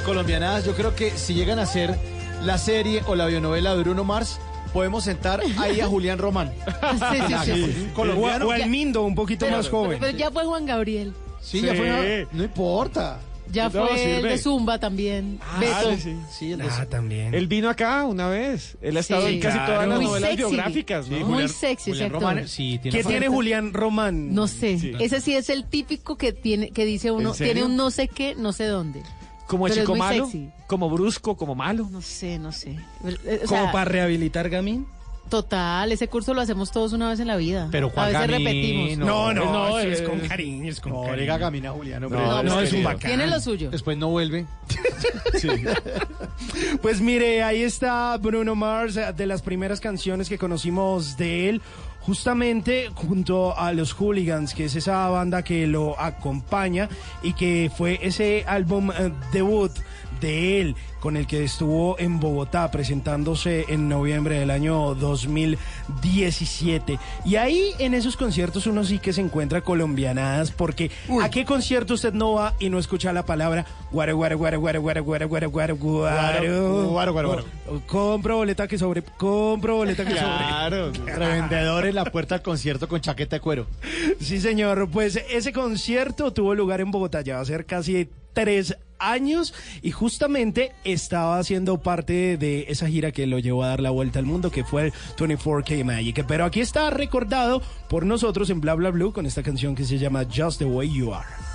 De 0.00 0.04
colombianadas, 0.06 0.64
yo 0.64 0.74
creo 0.74 0.94
que 0.94 1.10
si 1.10 1.34
llegan 1.34 1.58
a 1.58 1.62
hacer 1.62 1.96
la 2.42 2.58
serie 2.58 3.02
o 3.06 3.14
la 3.14 3.26
bionovela 3.26 3.74
de 3.76 3.82
Bruno 3.82 4.04
Mars, 4.04 4.38
podemos 4.72 5.04
sentar 5.04 5.40
ahí 5.58 5.80
a 5.80 5.86
Julián 5.86 6.18
Román. 6.18 6.52
Sí, 7.12 7.18
sí, 7.44 7.72
sí. 7.72 7.82
Un 7.84 7.90
colombiano. 7.90 8.48
O, 8.48 8.50
al 8.50 8.68
Mindo, 8.68 9.02
un 9.02 9.14
poquito 9.14 9.46
Pero- 9.46 9.58
más 9.58 9.68
joven. 9.68 9.98
Pero 10.00 10.16
ya 10.16 10.30
fue 10.30 10.44
Juan 10.44 10.66
Gabriel. 10.66 11.12
Sí, 11.40 11.60
ya 11.62 11.74
fue. 11.74 12.26
No 12.32 12.44
importa. 12.44 13.20
Ya 13.52 13.64
No, 13.68 13.88
fue 13.88 14.16
el 14.18 14.22
de 14.22 14.38
Zumba 14.38 14.78
también. 14.78 15.40
Ah, 15.42 15.58
Beto. 15.58 15.96
sí, 15.96 16.00
sí. 16.00 16.16
Sí, 16.30 16.52
el 16.52 16.62
Ah, 16.62 16.86
también. 16.88 17.34
Él 17.34 17.48
vino 17.48 17.68
acá 17.68 18.04
una 18.04 18.28
vez. 18.28 18.76
Él 18.80 18.96
ha 18.96 19.00
estado 19.00 19.26
Sí, 19.26 19.34
en 19.34 19.40
casi 19.40 19.58
claro. 19.58 19.72
todas 19.72 19.88
las 19.88 19.96
Muy 19.98 20.06
novelas 20.06 20.30
sexy. 20.30 20.44
biográficas, 20.44 21.08
¿no? 21.08 21.16
Muy 21.18 21.24
Julián- 21.24 21.48
sexy 21.48 21.90
Julián. 21.90 22.10
Román, 22.10 22.48
sí, 22.48 22.78
tiene 22.80 22.98
¿Qué 22.98 23.04
tiene 23.04 23.28
Julián 23.28 23.72
Román? 23.72 24.32
No 24.34 24.46
sé. 24.46 24.78
Sí. 24.78 24.92
Ese 25.00 25.20
sí 25.20 25.34
es 25.34 25.50
el 25.50 25.64
típico 25.64 26.16
que 26.16 26.32
tiene 26.32 26.70
que 26.70 26.84
dice 26.84 27.10
uno, 27.10 27.32
tiene 27.32 27.64
un 27.64 27.76
no 27.76 27.90
sé 27.90 28.06
qué, 28.06 28.36
no 28.36 28.52
sé 28.52 28.66
dónde. 28.66 29.02
Como 29.50 29.64
Pero 29.64 29.74
es 29.74 29.80
chico 29.80 29.92
muy 29.92 29.98
malo, 29.98 30.24
sexy. 30.26 30.48
como 30.68 30.88
brusco, 30.88 31.36
como 31.36 31.56
malo. 31.56 31.88
No 31.90 32.00
sé, 32.00 32.38
no 32.38 32.52
sé. 32.52 32.78
Eh, 33.04 33.40
o 33.44 33.46
¿Como 33.48 33.62
sea, 33.62 33.72
para 33.72 33.84
rehabilitar 33.86 34.48
Gamín? 34.48 34.86
Total, 35.28 35.90
ese 35.92 36.08
curso 36.08 36.34
lo 36.34 36.40
hacemos 36.40 36.70
todos 36.72 36.92
una 36.92 37.08
vez 37.08 37.18
en 37.20 37.26
la 37.28 37.36
vida. 37.36 37.68
Pero 37.70 37.88
A 37.88 37.90
Juan 37.90 38.06
veces 38.12 38.20
Gamín, 38.28 38.46
repetimos. 38.46 38.98
No, 38.98 39.32
no, 39.34 39.44
no, 39.52 39.78
es 39.80 40.00
eh, 40.00 40.04
con 40.04 40.20
cariño, 40.20 40.70
es 40.70 40.80
con 40.80 40.92
No, 40.92 41.02
cariño. 41.02 41.38
gamina 41.38 41.70
a 41.70 41.72
Julián, 41.72 42.02
hombre. 42.04 42.20
No, 42.20 42.42
no, 42.44 42.60
es 42.60 42.72
un 42.72 42.82
bacán. 42.84 43.08
Tiene 43.10 43.26
lo 43.26 43.40
suyo. 43.40 43.70
Después 43.70 43.98
no 43.98 44.08
vuelve. 44.08 44.46
Pues 46.82 47.00
mire, 47.00 47.42
ahí 47.42 47.62
está 47.62 48.16
Bruno 48.16 48.54
Mars, 48.54 48.96
eh, 48.96 49.12
de 49.16 49.26
las 49.26 49.42
primeras 49.42 49.80
canciones 49.80 50.28
que 50.28 50.38
conocimos 50.38 51.16
de 51.16 51.48
él, 51.48 51.62
justamente 52.10 52.90
junto 52.92 53.56
a 53.56 53.72
los 53.72 53.92
Hooligans, 53.92 54.52
que 54.52 54.64
es 54.64 54.74
esa 54.74 55.08
banda 55.10 55.44
que 55.44 55.68
lo 55.68 55.94
acompaña 55.96 56.88
y 57.22 57.34
que 57.34 57.70
fue 57.72 58.00
ese 58.02 58.42
álbum 58.48 58.90
eh, 58.90 59.12
debut 59.32 59.70
de 60.20 60.60
él, 60.60 60.76
con 61.00 61.16
el 61.16 61.26
que 61.26 61.44
estuvo 61.44 61.98
en 61.98 62.20
Bogotá 62.20 62.70
presentándose 62.70 63.64
en 63.68 63.88
noviembre 63.88 64.38
del 64.38 64.50
año 64.50 64.94
2017. 64.94 66.98
Y 67.24 67.36
ahí 67.36 67.72
en 67.78 67.94
esos 67.94 68.16
conciertos 68.16 68.66
uno 68.66 68.84
sí 68.84 68.98
que 68.98 69.12
se 69.12 69.20
encuentra 69.20 69.62
colombianadas, 69.62 70.50
porque 70.50 70.90
¿a 71.22 71.30
qué 71.30 71.44
concierto 71.44 71.94
usted 71.94 72.12
no 72.12 72.34
va 72.34 72.54
y 72.58 72.68
no 72.68 72.78
escucha 72.78 73.12
la 73.12 73.24
palabra 73.24 73.66
guaro, 73.90 74.16
guaro, 74.16 74.38
guaro, 74.38 74.60
guaro, 74.60 74.80
guaro, 74.80 75.02
guaro, 75.02 75.28
guaro, 75.28 75.50
guaro, 75.50 75.76
guaro, 75.76 76.90
Guaro, 76.90 77.12
guaro, 77.12 77.28
guaro. 77.28 77.44
Compro 77.86 78.36
boleta 78.36 78.68
que 78.68 78.78
sobre, 78.78 79.02
compro 79.02 79.76
boleta 79.76 80.04
que 80.04 80.10
sobre. 80.10 80.22
Claro, 80.22 80.92
revendedor 81.06 81.86
en 81.86 81.94
la 81.94 82.04
puerta 82.04 82.36
del 82.36 82.42
concierto 82.42 82.88
con 82.88 83.00
chaqueta 83.00 83.36
de 83.36 83.40
cuero. 83.40 83.66
Sí, 84.20 84.40
señor. 84.40 84.88
Pues 84.90 85.16
ese 85.30 85.52
concierto 85.52 86.32
tuvo 86.32 86.54
lugar 86.54 86.80
en 86.80 86.90
Bogotá, 86.90 87.22
ya 87.22 87.36
va 87.36 87.42
a 87.42 87.44
ser 87.44 87.66
casi 87.66 88.08
tres 88.32 88.76
años 88.98 89.54
y 89.82 89.90
justamente 89.90 90.72
estaba 90.84 91.38
haciendo 91.38 91.78
parte 91.78 92.36
de 92.36 92.66
esa 92.68 92.86
gira 92.86 93.12
que 93.12 93.26
lo 93.26 93.38
llevó 93.38 93.64
a 93.64 93.68
dar 93.68 93.80
la 93.80 93.90
vuelta 93.90 94.18
al 94.18 94.26
mundo, 94.26 94.50
que 94.50 94.64
fue 94.64 94.86
el 94.86 94.92
24K 95.16 95.84
Magic. 95.84 96.24
Pero 96.26 96.44
aquí 96.44 96.60
está 96.60 96.90
recordado 96.90 97.62
por 97.88 98.06
nosotros 98.06 98.50
en 98.50 98.60
Bla 98.60 98.74
Bla 98.74 98.90
Blue 98.90 99.12
con 99.12 99.26
esta 99.26 99.42
canción 99.42 99.74
que 99.74 99.84
se 99.84 99.98
llama 99.98 100.24
Just 100.24 100.58
the 100.58 100.66
Way 100.66 100.92
You 100.92 101.14
Are. 101.14 101.49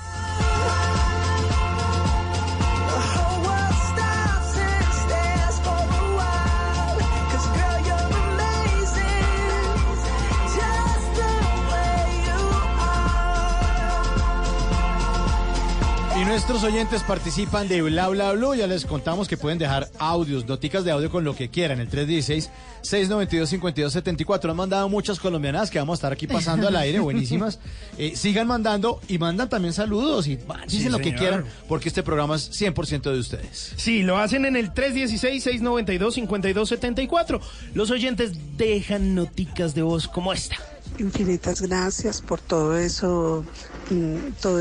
Nuestros 16.26 16.64
oyentes 16.64 17.04
participan 17.04 17.68
de 17.68 17.82
Bla 17.82 18.08
Bla 18.10 18.32
Blue. 18.34 18.54
Ya 18.56 18.68
les 18.68 18.86
contamos 18.86 19.28
que 19.28 19.36
pueden 19.38 19.58
dejar 19.60 19.90
audios, 20.00 20.48
noticas 20.48 20.84
de 20.84 20.90
audio 20.92 21.12
con 21.12 21.24
lo 21.24 21.36
que 21.36 21.50
quieran. 21.50 21.80
El 21.80 21.90
316-692-5274. 21.90 24.50
Han 24.50 24.56
mandado 24.56 24.90
muchas 24.90 25.20
colombianas 25.20 25.70
que 25.70 25.78
vamos 25.80 25.94
a 25.94 25.98
estar 25.98 26.12
aquí 26.14 26.28
pasando 26.28 26.68
al 26.68 26.76
aire, 26.76 27.00
buenísimas. 27.00 27.60
Eh, 27.98 28.18
sigan 28.18 28.46
mandando 28.46 29.00
y 29.08 29.20
mandan 29.20 29.48
también 29.48 29.74
saludos 29.74 30.28
y 30.28 30.36
dicen 30.36 30.58
Sí, 30.68 30.90
lo 30.90 31.00
que 31.00 31.16
quieran 31.16 31.46
porque 31.70 31.88
este 31.88 32.04
programa 32.04 32.36
es 32.36 32.52
100% 32.52 33.04
de 33.04 33.18
ustedes. 33.18 33.72
Sí, 33.78 34.04
lo 34.04 34.18
hacen 34.18 34.44
en 34.44 34.58
el 34.58 34.74
316-692-5274. 34.74 37.40
Los 37.74 37.92
oyentes 37.92 38.34
dejan 38.58 39.16
noticas 39.16 39.76
de 39.76 39.82
voz 39.82 40.10
como 40.10 40.34
esta. 40.34 40.58
Infinitas 41.00 41.62
gracias 41.62 42.22
por 42.22 42.42
todo 42.42 42.78
eso, 42.78 43.46
mm, 43.90 44.16
todo, 44.42 44.60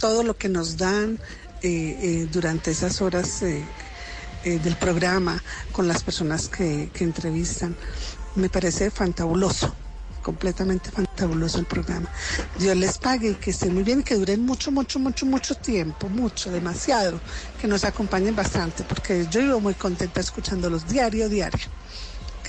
todo 0.00 0.24
lo 0.24 0.36
que 0.36 0.48
nos 0.48 0.76
dan 0.76 1.20
eh, 1.62 1.98
eh, 2.02 2.28
durante 2.32 2.72
esas 2.72 3.00
horas 3.02 3.42
eh, 3.42 3.62
eh, 4.44 4.58
del 4.58 4.74
programa 4.76 5.42
con 5.70 5.86
las 5.86 6.02
personas 6.02 6.48
que, 6.48 6.90
entrevistan. 7.00 7.76
Me 8.36 8.48
parece 8.48 8.90
fantabuloso, 8.90 9.74
completamente 10.22 10.90
fantabuloso 10.90 11.58
el 11.58 11.66
programa. 11.66 12.08
Dios 12.58 12.74
les 12.76 12.96
pague 12.96 13.32
y 13.32 13.34
que 13.34 13.50
estén 13.50 13.74
muy 13.74 13.82
bien 13.82 14.00
y 14.00 14.02
que 14.02 14.14
duren 14.14 14.46
mucho, 14.46 14.72
mucho, 14.72 14.98
mucho, 14.98 15.26
mucho 15.26 15.54
tiempo, 15.56 16.08
mucho, 16.08 16.50
demasiado, 16.50 17.20
que 17.60 17.68
nos 17.68 17.84
acompañen 17.84 18.34
bastante, 18.34 18.82
porque 18.84 19.26
yo 19.30 19.40
vivo 19.42 19.60
muy 19.60 19.74
contenta 19.74 20.20
escuchándolos 20.20 20.88
diario, 20.88 21.28
diario. 21.28 21.66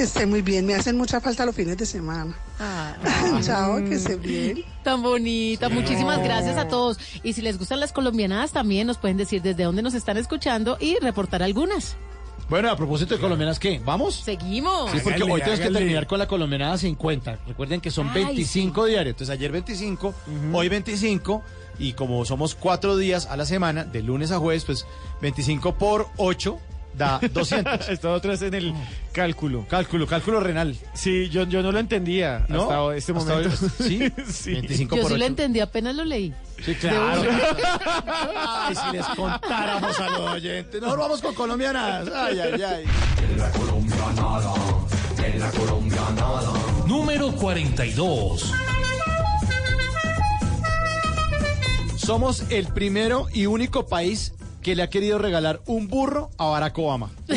Que 0.01 0.05
estén 0.05 0.31
muy 0.31 0.41
bien, 0.41 0.65
me 0.65 0.73
hacen 0.73 0.97
mucha 0.97 1.21
falta 1.21 1.45
los 1.45 1.53
fines 1.53 1.77
de 1.77 1.85
semana. 1.85 2.35
Chao, 3.43 3.77
que 3.87 3.99
se 3.99 4.15
bien. 4.15 4.65
Tan 4.81 5.03
bonita, 5.03 5.69
muchísimas 5.69 6.23
gracias 6.23 6.57
a 6.57 6.67
todos. 6.67 6.97
Y 7.21 7.33
si 7.33 7.43
les 7.43 7.59
gustan 7.59 7.79
las 7.79 7.93
colombianadas, 7.93 8.51
también 8.51 8.87
nos 8.87 8.97
pueden 8.97 9.17
decir 9.17 9.43
desde 9.43 9.63
dónde 9.63 9.83
nos 9.83 9.93
están 9.93 10.17
escuchando 10.17 10.75
y 10.79 10.97
reportar 11.01 11.43
algunas. 11.43 11.97
Bueno, 12.49 12.71
a 12.71 12.75
propósito 12.75 13.13
de 13.13 13.21
colombianas, 13.21 13.59
¿qué? 13.59 13.79
¿Vamos? 13.85 14.15
Seguimos. 14.15 14.89
Sí, 14.89 14.97
porque 15.03 15.17
Hágale, 15.17 15.33
hoy 15.33 15.41
tenemos 15.41 15.59
que 15.59 15.69
terminar 15.69 16.07
con 16.07 16.17
la 16.17 16.27
colombianada 16.27 16.79
50. 16.79 17.37
Recuerden 17.45 17.79
que 17.79 17.91
son 17.91 18.09
Ay, 18.09 18.25
25 18.25 18.85
diarios. 18.87 19.13
Entonces 19.13 19.31
ayer 19.31 19.51
25, 19.51 20.15
hoy 20.51 20.67
25. 20.67 21.43
Y 21.77 21.93
como 21.93 22.25
somos 22.25 22.55
cuatro 22.55 22.97
días 22.97 23.27
a 23.27 23.37
la 23.37 23.45
semana, 23.45 23.83
de 23.83 24.01
lunes 24.01 24.31
a 24.31 24.39
jueves, 24.39 24.65
pues 24.65 24.83
25 25.21 25.75
por 25.75 26.07
8 26.17 26.57
da 26.93 27.19
200. 27.33 27.89
Está 27.89 28.11
otra 28.11 28.31
vez 28.31 28.41
en 28.43 28.53
el 28.53 28.73
cálculo. 29.11 29.65
cálculo, 29.69 30.05
cálculo 30.07 30.39
renal. 30.39 30.75
Sí, 30.93 31.29
yo, 31.29 31.43
yo 31.43 31.61
no 31.63 31.71
lo 31.71 31.79
entendía 31.79 32.45
¿No? 32.47 32.63
hasta 32.63 32.95
este 32.97 33.11
Hasta 33.13 33.33
momento. 33.33 33.55
hoy, 33.79 33.87
¿sí? 33.87 34.11
sí. 34.31 34.51
25 34.53 34.95
Yo 34.95 35.01
por 35.03 35.11
sí 35.11 35.17
lo 35.17 35.23
8. 35.23 35.31
entendí, 35.31 35.59
apenas 35.59 35.95
lo 35.95 36.05
leí. 36.05 36.33
Sí, 36.63 36.75
claro. 36.75 37.23
Ay, 38.37 38.75
si 38.75 38.97
les 38.97 39.05
contáramos 39.07 39.99
a 39.99 40.09
los 40.09 40.19
oyentes. 40.31 40.81
Nos 40.81 40.97
vamos 40.97 41.21
con 41.21 41.33
colombianas. 41.33 42.07
Ay, 42.13 42.39
ay, 42.39 42.61
ay. 42.61 42.83
Número 46.87 47.31
42. 47.31 48.51
Somos 51.97 52.43
el 52.49 52.67
primero 52.67 53.27
y 53.33 53.45
único 53.45 53.87
país 53.87 54.33
que 54.61 54.75
le 54.75 54.83
ha 54.83 54.89
querido 54.89 55.17
regalar 55.17 55.61
un 55.65 55.87
burro 55.87 56.29
a 56.37 56.45
Barack 56.45 56.77
Obama. 56.77 57.11
No, 57.27 57.35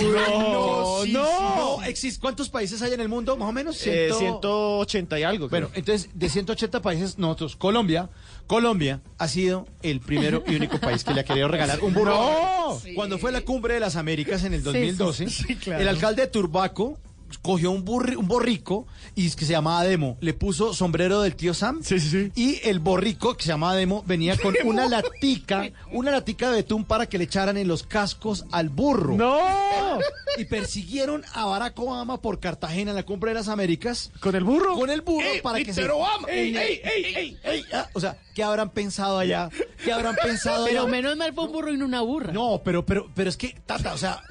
sí, 1.04 1.12
no. 1.12 1.26
sí, 1.26 1.38
no 1.76 1.82
existe. 1.84 2.20
¿Cuántos 2.20 2.48
países 2.48 2.82
hay 2.82 2.92
en 2.92 3.00
el 3.00 3.08
mundo? 3.08 3.37
Más 3.37 3.48
o 3.48 3.52
menos. 3.52 3.76
Eh, 3.87 4.10
Ciento- 4.16 4.84
180 4.87 5.18
y 5.18 5.22
algo. 5.22 5.48
Bueno, 5.48 5.68
creo. 5.68 5.78
entonces 5.78 6.10
de 6.14 6.28
180 6.28 6.82
países, 6.82 7.18
nosotros, 7.18 7.56
Colombia, 7.56 8.10
Colombia 8.46 9.00
ha 9.18 9.28
sido 9.28 9.66
el 9.82 10.00
primero 10.00 10.42
y 10.46 10.54
único 10.56 10.78
país 10.78 11.04
que 11.04 11.14
le 11.14 11.20
ha 11.20 11.24
querido 11.24 11.48
regalar 11.48 11.80
un 11.82 11.94
burro. 11.94 12.14
¡No! 12.14 12.80
Cuando 12.94 13.18
fue 13.18 13.32
la 13.32 13.40
cumbre 13.42 13.74
de 13.74 13.80
las 13.80 13.96
Américas 13.96 14.44
en 14.44 14.54
el 14.54 14.62
2012, 14.62 15.28
sí, 15.30 15.56
claro. 15.56 15.80
el 15.82 15.88
alcalde 15.88 16.22
de 16.22 16.28
Turbaco 16.28 16.98
cogió 17.38 17.70
un, 17.70 17.85
burri- 17.85 18.16
un 18.16 18.27
borrico 18.29 18.87
y 19.14 19.27
es 19.27 19.37
que 19.37 19.44
se 19.44 19.53
llamaba 19.53 19.85
Demo, 19.85 20.16
le 20.20 20.35
puso 20.35 20.75
sombrero 20.75 21.20
del 21.23 21.37
tío 21.37 21.55
Sam 21.55 21.81
Sí, 21.83 21.99
sí, 22.01 22.09
sí. 22.11 22.33
y 22.35 22.61
el 22.68 22.79
borrico 22.81 23.37
que 23.37 23.42
se 23.44 23.49
llamaba 23.51 23.75
Demo 23.75 24.03
venía 24.07 24.37
con 24.37 24.55
una 24.64 24.87
latica, 24.88 25.70
una 25.92 26.11
latica 26.11 26.51
de 26.51 26.57
betún 26.57 26.85
para 26.85 27.07
que 27.07 27.18
le 27.18 27.25
echaran 27.25 27.57
en 27.57 27.68
los 27.68 27.83
cascos 27.83 28.44
al 28.53 28.68
burro. 28.68 29.16
¡No! 29.16 29.99
Y 30.37 30.44
persiguieron 30.47 31.23
a 31.33 31.47
Barack 31.47 31.79
Obama 31.79 32.20
por 32.20 32.40
Cartagena 32.40 32.90
en 32.90 32.97
la 32.97 33.05
cumbre 33.05 33.31
de 33.31 33.35
las 33.37 33.49
Américas 33.49 34.11
¿Con 34.20 34.35
el 34.35 34.42
burro? 34.44 34.75
con 34.75 34.90
el 34.90 35.01
burro 35.03 35.27
para 35.42 35.62
que 35.62 35.73
se 35.73 35.85
Obama! 35.88 36.29
¡Ey, 36.29 36.57
ey, 36.57 36.81
ey, 36.83 37.05
ey, 37.14 37.38
ey! 37.44 37.64
Ah, 37.73 37.88
o 37.92 38.01
sea, 38.01 38.16
¿qué 38.35 38.42
habrán 38.42 38.70
pensado 38.70 39.18
allá? 39.18 39.49
¿Qué 39.85 39.92
habrán 39.92 40.16
pensado 40.16 40.64
Pero 40.66 40.83
allá? 40.83 40.90
menos 40.90 41.16
mal 41.16 41.33
fue 41.35 41.44
un 41.44 41.53
burro 41.53 41.73
y 41.73 41.77
no 41.77 41.85
una 41.85 42.01
burra. 42.01 42.33
No, 42.33 42.61
pero, 42.64 42.85
pero, 42.85 43.09
pero 43.14 43.31
es 43.31 43.37
que, 43.37 43.55
Tata, 43.66 43.94
o 43.94 43.99
sea, 43.99 44.23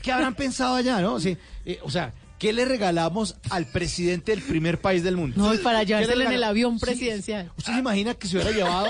¿qué 0.00 0.10
habrán 0.12 0.34
pensado 0.34 0.74
allá, 0.76 1.00
no? 1.00 1.20
Sí, 1.20 1.36
eh, 1.66 1.78
o 1.82 1.90
sea, 1.90 2.12
¿qué 2.42 2.52
le 2.52 2.64
regalamos 2.64 3.36
al 3.50 3.66
presidente 3.66 4.32
del 4.32 4.42
primer 4.42 4.80
país 4.80 5.04
del 5.04 5.16
mundo? 5.16 5.36
No, 5.40 5.54
y 5.54 5.58
para 5.58 5.78
¿Qué 5.78 5.84
le 5.94 6.00
llevárselo 6.00 6.24
en 6.24 6.32
el 6.32 6.42
avión 6.42 6.78
Sí, 6.80 6.84
presidencial. 6.84 7.52
¿Usted 7.56 7.72
se 7.72 7.78
imagina 7.78 8.14
que 8.14 8.26
se 8.26 8.36
hubiera 8.36 8.50
llevado 8.50 8.88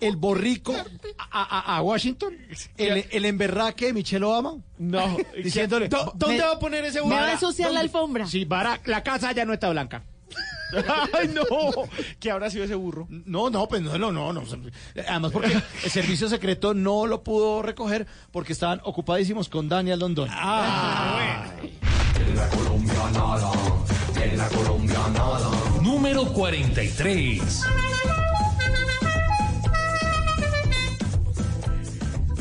el 0.00 0.14
borrico 0.16 0.74
a, 1.18 1.42
a- 1.42 1.76
a 1.76 1.82
Washington? 1.82 2.36
El, 2.76 3.04
el 3.10 3.24
emberraque 3.24 3.86
de 3.86 3.92
Michelle 3.94 4.24
Obama? 4.24 4.54
No. 4.78 5.16
Diciéndole, 5.42 5.88
¿Dó- 5.88 6.12
¿Dónde 6.14 6.36
Me- 6.38 6.44
va 6.44 6.52
a 6.52 6.58
poner 6.60 6.84
ese 6.84 7.02
Me 7.02 7.08
va 7.16 7.26
a 7.26 7.32
ensuciar 7.32 7.72
la 7.72 7.80
alfombra. 7.80 8.26
Sí, 8.28 8.44
Barack, 8.44 8.86
la 8.86 9.02
casa 9.02 9.32
ya 9.32 9.44
no 9.44 9.52
está 9.52 9.68
blanca. 9.70 10.04
¡Ay, 11.12 11.28
no! 11.28 11.42
¿Qué 12.18 12.30
habrá 12.30 12.48
sido 12.50 12.64
ese 12.64 12.74
burro? 12.74 13.06
No, 13.08 13.50
no, 13.50 13.68
pues 13.68 13.82
no, 13.82 13.96
no, 13.98 14.10
no, 14.12 14.32
no. 14.32 14.42
Además 15.08 15.30
porque 15.32 15.52
el 15.84 15.90
servicio 15.90 16.28
secreto 16.28 16.74
no 16.74 17.06
lo 17.06 17.22
pudo 17.22 17.60
recoger 17.62 18.06
porque 18.32 18.52
estaban 18.52 18.80
ocupadísimos 18.84 19.48
con 19.48 19.68
Daniel 19.68 19.98
London. 20.00 20.28
En 22.34 22.40
la 24.38 24.48
Colombia 24.48 24.98
nada. 25.12 25.50
Número 25.82 26.24
43. 26.24 27.62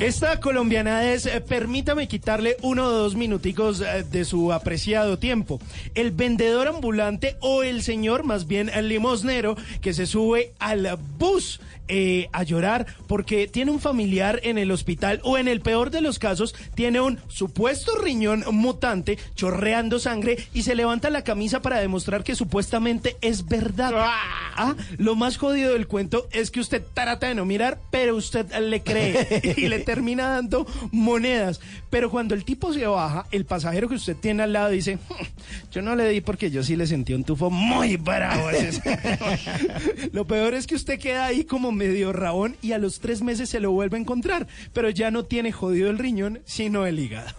Esta 0.04 0.42
colombiana 0.42 1.14
es, 1.14 1.26
eh, 1.26 1.40
permítame 1.40 2.10
quitarle 2.10 2.58
uno 2.62 2.88
o 2.88 2.92
dos 2.92 3.16
minuticos 3.16 3.80
eh, 3.80 4.04
de 4.04 4.26
su 4.26 4.52
apreciado 4.52 5.18
tiempo. 5.18 5.62
El 5.96 6.12
vendedor 6.12 6.68
ambulante 6.68 7.38
o 7.40 7.64
el 7.64 7.82
señor, 7.84 8.26
más 8.26 8.46
bien 8.46 8.68
el 8.68 8.90
limosnero, 8.90 9.56
que 9.80 9.94
se 9.94 10.06
sube 10.06 10.52
al 10.60 11.00
bus 11.18 11.62
eh, 11.90 12.30
a 12.32 12.44
llorar 12.44 12.88
porque 13.08 13.46
tiene 13.46 13.70
un 13.70 13.82
familiar 13.82 14.40
en 14.44 14.58
el 14.58 14.72
hospital 14.72 15.20
o 15.24 15.38
en 15.38 15.50
el 15.50 15.60
peor 15.60 15.92
de 15.92 16.00
los 16.00 16.18
casos 16.18 16.56
tiene 16.76 17.02
un 17.02 17.20
supuesto 17.28 17.98
riñón 17.98 18.46
mutante 18.54 19.20
chorreando 19.36 20.00
sangre 20.00 20.38
y 20.54 20.64
se 20.64 20.76
levanta 20.76 21.10
la 21.10 21.26
camisa 21.26 21.62
para 21.62 21.82
demostrar 21.82 22.24
que 22.24 22.36
supuestamente 22.36 23.18
es 23.20 23.50
verdad. 23.50 23.92
Ah, 23.96 24.76
lo 24.98 25.16
más 25.16 25.36
jodido 25.36 25.74
del 25.74 25.88
cuento 25.88 26.26
es 26.32 26.52
que 26.52 26.62
usted 26.62 26.82
trata 26.94 27.28
de 27.28 27.36
no 27.36 27.44
mirar, 27.44 27.78
pero 27.92 28.16
usted 28.16 28.50
le 28.62 28.82
cree 28.82 29.42
y 29.58 29.68
le 29.68 29.80
termina 29.94 30.30
dando 30.30 30.66
monedas. 30.92 31.60
Pero 31.92 32.10
cuando 32.10 32.34
el 32.34 32.44
tipo 32.46 32.74
se 32.74 32.88
baja, 32.88 33.28
el 33.32 33.46
pasajero 33.46 33.88
que 33.88 33.96
usted 33.96 34.16
tiene 34.16 34.42
al 34.44 34.54
lado 34.54 34.70
dice, 34.70 34.96
"Hmm, 34.96 35.26
yo 35.72 35.82
no 35.84 35.96
le 35.96 36.10
di 36.10 36.22
porque 36.22 36.50
yo 36.50 36.64
sí 36.64 36.76
le 36.76 36.88
sentí 36.88 37.14
un 37.14 37.24
tufo 37.24 37.50
muy 37.52 37.98
bravo. 37.98 38.48
a 38.48 38.54
ese". 38.54 38.82
Lo 40.14 40.26
peor 40.26 40.56
es 40.56 40.66
que 40.66 40.76
usted 40.76 41.00
queda 41.00 41.26
ahí 41.26 41.44
como 41.44 41.72
medio 41.72 42.12
rabón 42.12 42.56
y 42.62 42.72
a 42.72 42.80
los 42.80 43.00
tres 43.00 43.22
meses 43.22 43.50
se 43.50 43.60
lo 43.60 43.72
vuelve 43.72 43.98
a 43.98 44.02
encontrar, 44.02 44.48
pero 44.74 44.90
ya 44.90 45.12
no 45.12 45.26
tiene 45.26 45.52
jodido 45.52 45.90
el 45.90 46.00
riñón, 46.00 46.40
sino 46.46 46.86
el 46.88 46.98
hígado. 47.00 47.30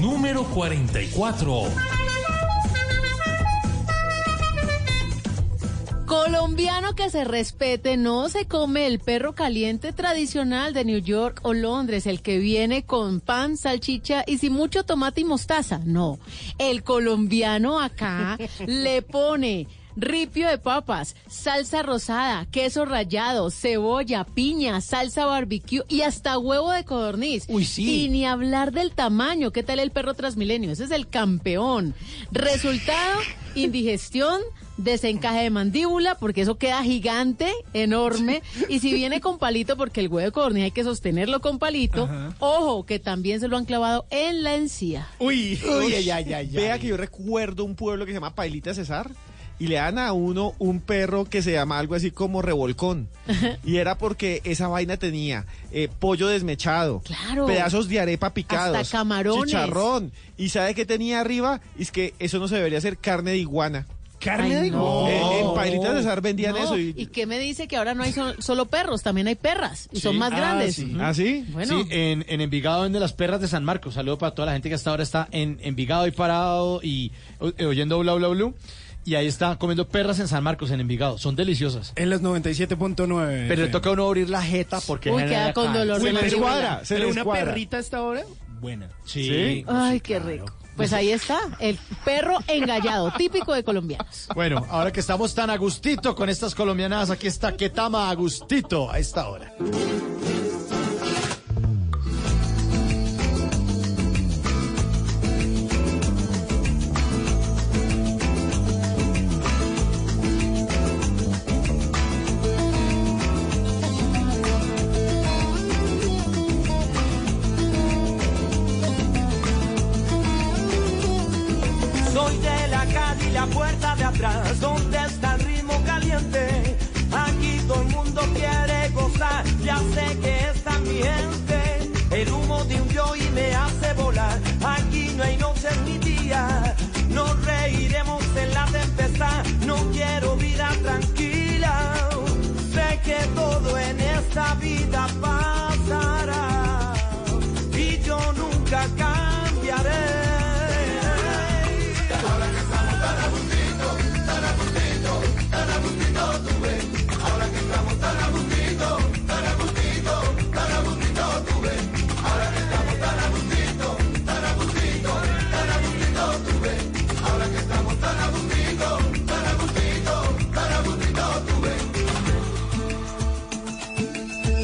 Número 0.00 0.44
44. 0.44 2.11
Colombiano 6.06 6.94
que 6.94 7.10
se 7.10 7.24
respete 7.24 7.96
no 7.96 8.28
se 8.28 8.46
come 8.46 8.86
el 8.86 8.98
perro 8.98 9.34
caliente 9.34 9.92
tradicional 9.92 10.74
de 10.74 10.84
New 10.84 10.98
York 10.98 11.40
o 11.42 11.54
Londres, 11.54 12.06
el 12.06 12.20
que 12.22 12.38
viene 12.38 12.84
con 12.84 13.20
pan, 13.20 13.56
salchicha 13.56 14.24
y 14.26 14.38
sin 14.38 14.52
mucho 14.52 14.84
tomate 14.84 15.22
y 15.22 15.24
mostaza. 15.24 15.80
No, 15.84 16.18
el 16.58 16.82
colombiano 16.82 17.80
acá 17.80 18.36
le 18.66 19.02
pone 19.02 19.68
ripio 19.96 20.48
de 20.48 20.58
papas, 20.58 21.16
salsa 21.28 21.82
rosada, 21.82 22.46
queso 22.50 22.84
rallado, 22.84 23.50
cebolla, 23.50 24.24
piña, 24.24 24.80
salsa 24.80 25.26
barbecue 25.26 25.84
y 25.88 26.02
hasta 26.02 26.38
huevo 26.38 26.72
de 26.72 26.84
codorniz. 26.84 27.44
Uy, 27.48 27.64
sí. 27.64 28.04
Y 28.04 28.08
ni 28.08 28.26
hablar 28.26 28.72
del 28.72 28.92
tamaño. 28.92 29.50
¿Qué 29.52 29.62
tal 29.62 29.78
el 29.78 29.90
perro 29.90 30.14
transmilenio? 30.14 30.72
Ese 30.72 30.84
es 30.84 30.90
el 30.90 31.08
campeón. 31.08 31.94
Resultado, 32.30 33.20
indigestión, 33.54 34.40
desencaje 34.76 35.42
de 35.42 35.50
mandíbula, 35.50 36.16
porque 36.16 36.42
eso 36.42 36.56
queda 36.56 36.82
gigante, 36.82 37.52
enorme. 37.74 38.42
Y 38.68 38.78
si 38.80 38.92
viene 38.92 39.20
con 39.20 39.38
palito, 39.38 39.76
porque 39.76 40.00
el 40.00 40.08
huevo 40.08 40.24
de 40.26 40.32
codorniz 40.32 40.64
hay 40.64 40.70
que 40.70 40.84
sostenerlo 40.84 41.40
con 41.40 41.58
palito, 41.58 42.08
ojo, 42.38 42.84
que 42.86 42.98
también 42.98 43.40
se 43.40 43.48
lo 43.48 43.56
han 43.56 43.64
clavado 43.64 44.06
en 44.10 44.42
la 44.42 44.54
encía. 44.54 45.08
Uy, 45.18 45.60
Uy, 45.84 45.94
ay, 45.94 46.10
ay, 46.10 46.32
ay, 46.32 46.46
Vea 46.48 46.78
que 46.78 46.88
yo 46.88 46.96
recuerdo 46.96 47.64
un 47.64 47.74
pueblo 47.74 48.04
que 48.06 48.12
se 48.12 48.16
llama 48.16 48.34
Pailita 48.34 48.74
Cesar 48.74 49.10
y 49.58 49.68
le 49.68 49.76
dan 49.76 49.98
a 49.98 50.12
uno 50.12 50.54
un 50.58 50.80
perro 50.80 51.24
que 51.26 51.40
se 51.42 51.52
llama 51.52 51.78
algo 51.78 51.94
así 51.94 52.10
como 52.10 52.42
revolcón. 52.42 53.08
y 53.64 53.76
era 53.76 53.96
porque 53.98 54.40
esa 54.44 54.66
vaina 54.66 54.96
tenía 54.96 55.46
eh, 55.70 55.88
pollo 56.00 56.26
desmechado, 56.26 57.00
Claro. 57.04 57.46
pedazos 57.46 57.88
de 57.88 58.00
arepa 58.00 58.34
picados, 58.34 58.76
Hasta 58.76 58.98
camarones. 58.98 59.46
chicharrón. 59.46 60.10
¿Y 60.36 60.48
sabe 60.48 60.74
qué 60.74 60.84
tenía 60.86 61.20
arriba? 61.20 61.60
Es 61.78 61.92
que 61.92 62.14
eso 62.18 62.38
no 62.38 62.48
se 62.48 62.56
debería 62.56 62.78
hacer 62.78 62.96
carne 62.98 63.32
de 63.32 63.38
iguana. 63.38 63.86
¿Carne 64.22 64.56
Ay, 64.56 64.62
de 64.64 64.70
no. 64.70 65.08
iguana? 65.08 65.36
En, 65.38 65.46
en 65.48 65.54
Pailita 65.54 65.92
Cesar 65.94 66.20
vendían 66.20 66.52
No, 66.52 66.58
eso. 66.64 66.78
¿Y 66.78 66.94
Y, 66.96 67.06
qué 67.06 67.26
me 67.26 67.38
dice 67.38 67.66
que 67.66 67.76
ahora 67.76 67.94
no 67.94 68.02
hay 68.04 68.12
so- 68.12 68.40
solo 68.40 68.66
perros, 68.66 69.02
también 69.02 69.26
hay 69.26 69.34
perras 69.34 69.88
y 69.92 70.00
son 70.00 70.16
más 70.16 70.32
Ah, 70.32 70.36
grandes? 70.36 70.76
sí. 70.76 70.96
¿Ah, 71.00 71.12
sí? 71.12 71.44
Bueno. 71.50 71.82
Sí, 71.82 71.88
en, 71.90 72.24
en 72.28 72.40
Envigado 72.40 72.82
vende 72.82 73.00
las 73.00 73.12
perras 73.12 73.40
de 73.40 73.48
San 73.48 73.64
Marcos. 73.64 73.94
Saludo 73.94 74.18
para 74.18 74.34
toda 74.34 74.46
la 74.46 74.52
gente 74.52 74.68
que 74.68 74.74
hasta 74.76 74.90
ahora 74.90 75.02
está 75.02 75.28
en 75.32 75.58
Envigado 75.62 76.06
y 76.06 76.10
parado 76.12 76.80
y 76.82 77.10
eh, 77.58 77.64
oyendo 77.66 77.98
bla 77.98 78.14
bla 78.14 78.28
bla. 78.28 78.52
Y 79.04 79.16
ahí 79.16 79.26
está 79.26 79.56
comiendo 79.58 79.88
perras 79.88 80.20
en 80.20 80.28
San 80.28 80.44
Marcos, 80.44 80.70
en 80.70 80.78
Envigado. 80.80 81.18
Son 81.18 81.34
deliciosas. 81.34 81.92
En 81.96 82.08
las 82.08 82.22
97.9. 82.22 83.46
Pero 83.48 83.62
le 83.62 83.68
toca 83.68 83.90
a 83.90 83.92
uno 83.94 84.06
abrir 84.06 84.30
la 84.30 84.42
jeta 84.42 84.78
porque... 84.86 85.10
Uy, 85.10 85.24
queda 85.24 85.52
con 85.52 85.72
dolor 85.72 85.98
Uy, 86.00 86.06
de 86.12 86.20
pero- 86.20 86.38
mandíbula. 86.38 86.84
se 86.84 86.94
pero 86.94 87.08
una 87.08 87.24
cuadra. 87.24 87.44
perrita 87.46 87.76
a 87.78 87.80
esta 87.80 88.02
hora, 88.02 88.22
buena. 88.60 88.88
Sí. 89.04 89.64
Ay, 89.66 89.98
qué 90.00 90.18
rico. 90.20 90.46
Pues 90.76 90.92
ahí 90.92 91.10
está, 91.10 91.38
el 91.58 91.78
perro 92.04 92.38
engallado, 92.46 93.12
típico 93.16 93.52
de 93.52 93.62
colombianos. 93.62 94.28
Bueno, 94.34 94.64
ahora 94.70 94.92
que 94.92 95.00
estamos 95.00 95.34
tan 95.34 95.50
a 95.50 95.56
gustito 95.56 96.14
con 96.14 96.28
estas 96.28 96.54
colombianas, 96.54 97.10
aquí 97.10 97.26
está 97.26 97.56
Ketama 97.56 98.10
a 98.10 98.14
gustito 98.14 98.90
a 98.90 98.98
esta 98.98 99.28
hora. 99.28 99.52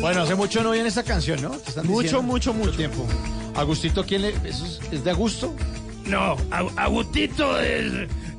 Bueno, 0.08 0.22
hace 0.22 0.34
mucho 0.36 0.62
no 0.62 0.70
viene 0.70 0.88
esta 0.88 1.02
canción, 1.02 1.42
¿no? 1.42 1.50
Te 1.50 1.68
están 1.68 1.86
Mucho, 1.86 2.00
diciendo. 2.02 2.22
mucho, 2.22 2.54
mucho. 2.54 2.70
tiempo. 2.72 3.06
Agustito, 3.54 4.06
¿quién 4.06 4.22
le...? 4.22 4.28
¿Eso 4.42 4.64
es, 4.64 4.80
es 4.90 5.04
de 5.04 5.10
Augusto? 5.10 5.54
No, 6.06 6.34
Agu- 6.50 6.72
Agustito 6.76 7.60
es, 7.60 7.92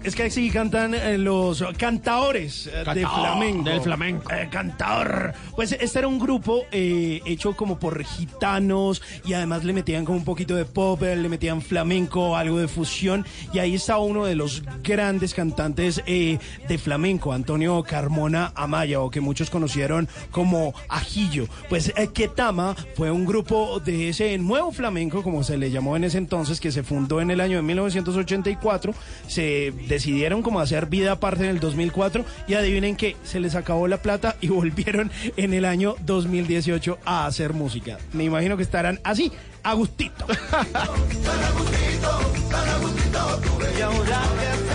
es 0.04 0.16
que 0.16 0.24
así 0.24 0.50
cantan 0.50 0.94
eh, 0.94 1.18
los 1.18 1.64
cantaores 1.78 2.68
eh, 2.68 2.84
de 2.94 3.06
flamenco. 3.06 3.70
del 3.70 3.82
flamenco. 3.82 4.32
Eh, 4.32 4.48
cantaor. 4.50 5.34
Pues 5.56 5.74
este 5.74 6.00
era 6.00 6.08
un 6.08 6.20
grupo 6.20 6.64
eh, 6.72 7.22
hecho 7.26 7.56
como 7.56 7.80
por 7.80 8.02
gitanos 8.04 9.02
y 9.26 9.34
además 9.34 9.64
le 9.66 9.74
metían 9.74 10.06
como 10.06 10.18
un 10.18 10.24
poquito 10.24 10.56
de 10.56 10.66
pop, 10.66 11.02
le 11.02 11.28
metían 11.28 11.62
flamenco, 11.62 12.38
algo 12.38 12.60
de 12.60 12.68
fusión. 12.68 13.26
Y 13.54 13.60
ahí 13.60 13.76
estaba 13.76 14.00
uno 14.00 14.26
de 14.26 14.36
los 14.36 14.64
grandes 14.84 15.34
cantantes 15.34 16.02
de 16.06 16.78
flamenco, 16.82 17.34
Antonio 17.34 17.84
Carmona 17.84 18.52
Amaya, 18.56 19.02
o 19.02 19.10
que 19.10 19.22
muchos 19.22 19.50
conocieron 19.50 20.08
como 20.32 20.74
Ajillo. 20.88 21.48
Pues 21.68 21.94
Ketama 22.14 22.76
fue 22.96 23.12
un 23.12 23.26
grupo 23.26 23.80
de 23.80 24.10
ese 24.10 24.38
nuevo 24.38 24.72
flamenco, 24.72 25.24
como 25.24 25.44
se 25.44 25.58
le 25.58 25.72
llamó 25.72 25.96
en 25.98 26.06
ese 26.06 26.18
entonces, 26.18 26.60
que 26.60 26.72
se 26.72 26.84
fundó 26.84 27.22
en 27.22 27.32
el 27.32 27.42
año 27.42 27.58
de 27.58 27.64
1984. 27.64 28.94
Se 29.28 29.74
decidieron 29.90 30.42
como 30.42 30.62
hacer 30.62 30.86
vida 30.86 31.12
aparte 31.12 31.44
en 31.44 31.50
el 31.50 31.60
2004 31.60 32.24
y 32.48 32.54
adivinen 32.54 32.96
que 32.96 33.18
se 33.24 33.42
les 33.42 33.56
acabó 33.56 33.90
la 33.90 34.02
plata 34.02 34.38
y 34.40 34.48
volvieron 34.48 35.12
en 35.36 35.54
el 35.54 35.66
año 35.66 35.96
2018 36.06 37.00
a 37.04 37.26
hacer 37.26 37.54
música. 37.54 37.98
Me 38.14 38.24
imagino 38.24 38.56
que 38.56 38.64
estarán 38.64 39.02
así, 39.04 39.34
a 39.64 39.74
gustito. 39.74 40.26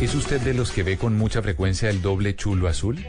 ¿Es 0.00 0.14
usted 0.14 0.40
de 0.40 0.54
los 0.54 0.72
que 0.72 0.82
ve 0.82 0.96
con 0.96 1.14
mucha 1.14 1.42
frecuencia 1.42 1.90
el 1.90 2.00
doble 2.00 2.34
chulo 2.34 2.68
azul? 2.68 3.04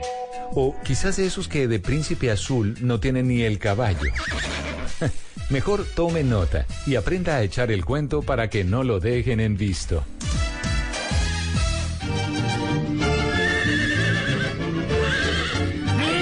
O 0.53 0.75
quizás 0.83 1.15
de 1.15 1.25
esos 1.25 1.47
que 1.47 1.69
de 1.69 1.79
príncipe 1.79 2.29
azul 2.29 2.75
no 2.81 2.99
tienen 2.99 3.29
ni 3.29 3.43
el 3.43 3.59
caballo. 3.59 4.11
Mejor 5.49 5.85
tome 5.95 6.25
nota 6.25 6.65
y 6.85 6.95
aprenda 6.95 7.37
a 7.37 7.43
echar 7.43 7.71
el 7.71 7.85
cuento 7.85 8.21
para 8.21 8.49
que 8.49 8.65
no 8.65 8.83
lo 8.83 8.99
dejen 8.99 9.39
en 9.39 9.55
visto. 9.55 10.03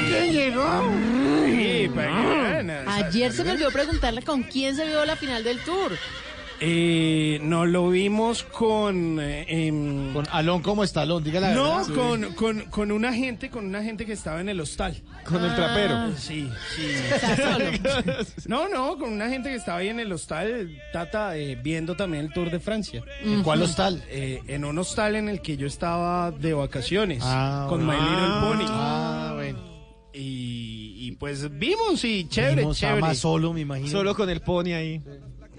¿Quién 0.07 0.33
llegó? 0.33 0.83
Sí, 1.47 1.87
bacana. 1.87 2.83
Ayer 2.85 3.33
se 3.33 3.43
me 3.43 3.53
olvidó 3.53 3.71
preguntarle 3.71 4.21
con 4.21 4.43
quién 4.43 4.75
se 4.75 4.85
vio 4.85 5.03
la 5.03 5.15
final 5.15 5.43
del 5.43 5.57
tour. 5.61 5.93
Eh, 6.61 7.39
no 7.41 7.65
lo 7.65 7.89
vimos 7.89 8.43
con... 8.43 9.17
eh, 9.21 9.45
em, 9.47 10.11
Con 10.13 10.25
Alón 10.31 10.61
como 10.61 10.83
está 10.83 11.03
Alón, 11.03 11.23
diga 11.23 11.39
la 11.39 11.53
no, 11.53 11.77
verdad. 11.77 11.93
con, 11.95 12.33
con, 12.33 12.59
con 12.69 12.91
una 12.91 13.13
gente, 13.13 13.49
con 13.49 13.65
una 13.65 13.81
gente 13.81 14.05
que 14.05 14.11
estaba 14.13 14.41
en 14.41 14.49
el 14.49 14.59
hostal. 14.59 15.01
Con 15.23 15.43
el 15.43 15.55
trapero. 15.55 16.15
Sí, 16.17 16.49
sí. 16.75 16.83
No, 18.47 18.67
no, 18.67 18.97
con 18.97 19.13
una 19.13 19.29
gente 19.29 19.49
que 19.49 19.55
estaba 19.55 19.77
ahí 19.79 19.87
en 19.89 19.99
el 19.99 20.11
hostal, 20.11 20.77
Tata, 20.91 21.37
eh, 21.37 21.55
viendo 21.61 21.95
también 21.95 22.25
el 22.25 22.33
Tour 22.33 22.49
de 22.51 22.59
Francia. 22.59 23.03
¿En 23.23 23.41
cuál 23.43 23.61
hostal? 23.61 24.03
Eh, 24.09 24.41
en 24.47 24.65
un 24.65 24.77
hostal 24.79 25.15
en 25.15 25.29
el 25.29 25.41
que 25.41 25.55
yo 25.55 25.67
estaba 25.67 26.31
de 26.31 26.53
vacaciones 26.53 27.21
Ah, 27.25 27.67
con 27.69 27.85
bueno. 27.85 28.01
My 28.01 28.09
Little 28.09 28.39
Pony. 28.41 28.65
Ah, 28.69 29.31
bueno. 29.35 29.59
Y, 30.13 30.95
y 31.07 31.11
pues 31.13 31.57
vimos 31.57 32.03
y 32.03 32.27
chévere, 32.27 32.55
Vimos 32.61 32.77
a 32.77 32.79
chévere. 32.79 33.01
más 33.01 33.17
solo, 33.19 33.53
me 33.53 33.61
imagino. 33.61 33.87
Solo 33.89 34.15
con 34.15 34.29
el 34.29 34.41
pony 34.41 34.73
ahí. 34.73 35.01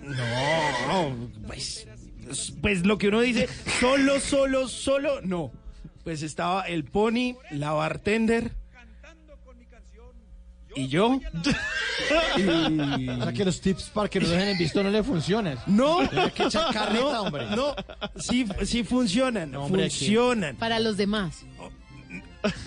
No, 0.03 1.31
pues, 1.47 1.87
pues 2.61 2.87
lo 2.87 2.99
que 2.99 3.09
uno 3.09 3.21
dice, 3.21 3.49
solo, 3.81 4.21
solo, 4.21 4.69
solo, 4.69 5.21
no. 5.23 5.53
Pues 6.05 6.23
estaba 6.23 6.63
el 6.63 6.85
pony, 6.85 7.37
la 7.51 7.73
bartender 7.73 8.53
y 10.75 10.89
yo. 10.89 11.21
Y- 12.39 13.09
O 13.09 13.23
sea 13.25 13.33
que 13.33 13.45
los 13.45 13.61
tips 13.61 13.91
para 13.91 14.09
que 14.09 14.21
no 14.21 14.29
dejen 14.29 14.49
en 14.49 14.59
visto 14.59 14.83
no 14.83 14.91
le 14.91 15.03
funcionan. 15.03 15.59
No, 15.67 15.99
que 16.35 16.49
carreta, 16.73 16.95
no, 17.01 17.23
hombre. 17.23 17.47
no, 17.55 17.75
sí, 18.17 18.47
sí 18.65 18.83
funcionan, 18.85 19.55
hombre, 19.55 19.83
funcionan. 19.91 20.57
Para 20.57 20.81
los 20.81 20.97
demás. 20.97 21.45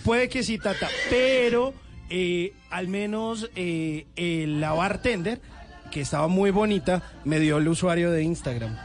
Puede 0.04 0.30
que 0.30 0.44
sí, 0.44 0.60
Tata, 0.60 0.88
pero 1.10 1.74
eh, 2.10 2.54
al 2.70 2.88
menos 2.88 3.50
eh, 3.56 4.06
eh, 4.16 4.46
la 4.48 4.74
bartender, 4.74 5.42
que 5.94 6.02
estaba 6.02 6.28
muy 6.28 6.50
bonita, 6.50 7.04
me 7.24 7.40
dio 7.40 7.60
el 7.60 7.68
usuario 7.68 8.10
de 8.10 8.24
Instagram. 8.24 8.76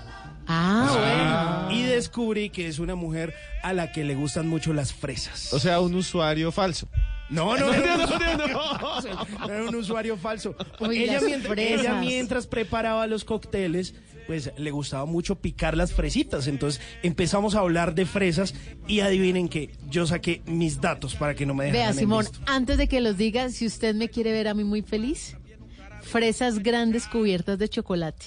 Ah, 0.46 1.66
bueno. 1.70 1.80
Y 1.80 1.84
descubrí 1.84 2.50
que 2.50 2.68
es 2.68 2.78
una 2.78 2.96
mujer 2.96 3.34
a 3.62 3.72
la 3.72 3.92
que 3.92 4.04
le 4.04 4.14
gustan 4.14 4.46
mucho 4.46 4.74
las 4.74 4.92
fresas. 4.92 5.54
O 5.54 5.58
sea, 5.58 5.80
un 5.80 5.94
usuario 5.94 6.52
falso. 6.52 6.86
No, 7.30 7.56
no, 7.56 7.72
no, 7.72 7.96
no, 7.96 8.06
no, 8.06 8.46
no. 8.46 9.00
No 9.38 9.48
era 9.54 9.68
un 9.68 9.74
usuario 9.74 10.18
falso. 10.18 10.54
Uy, 10.80 11.04
ella, 11.04 11.20
mientras, 11.22 11.54
fresas. 11.54 11.80
ella 11.80 11.94
mientras 12.00 12.46
preparaba 12.46 13.06
los 13.06 13.24
cócteles, 13.24 13.94
pues 14.26 14.52
le 14.58 14.70
gustaba 14.70 15.06
mucho 15.06 15.36
picar 15.36 15.78
las 15.78 15.94
fresitas. 15.94 16.46
Entonces 16.46 16.82
empezamos 17.02 17.54
a 17.54 17.60
hablar 17.60 17.94
de 17.94 18.04
fresas 18.04 18.54
y 18.86 19.00
adivinen 19.00 19.48
que 19.48 19.70
yo 19.88 20.06
saqué 20.06 20.42
mis 20.44 20.82
datos 20.82 21.14
para 21.14 21.34
que 21.34 21.46
no 21.46 21.54
me 21.54 21.64
dejaran 21.64 21.84
Vea, 21.84 21.90
en 21.90 21.98
Simón, 21.98 22.26
antes 22.44 22.76
de 22.76 22.86
que 22.86 23.00
los 23.00 23.16
diga, 23.16 23.48
si 23.48 23.64
usted 23.64 23.94
me 23.94 24.10
quiere 24.10 24.32
ver 24.32 24.48
a 24.48 24.52
mí 24.52 24.64
muy 24.64 24.82
feliz, 24.82 25.37
fresas 26.10 26.58
grandes 26.62 27.06
cubiertas 27.06 27.58
de 27.58 27.68
chocolate. 27.68 28.26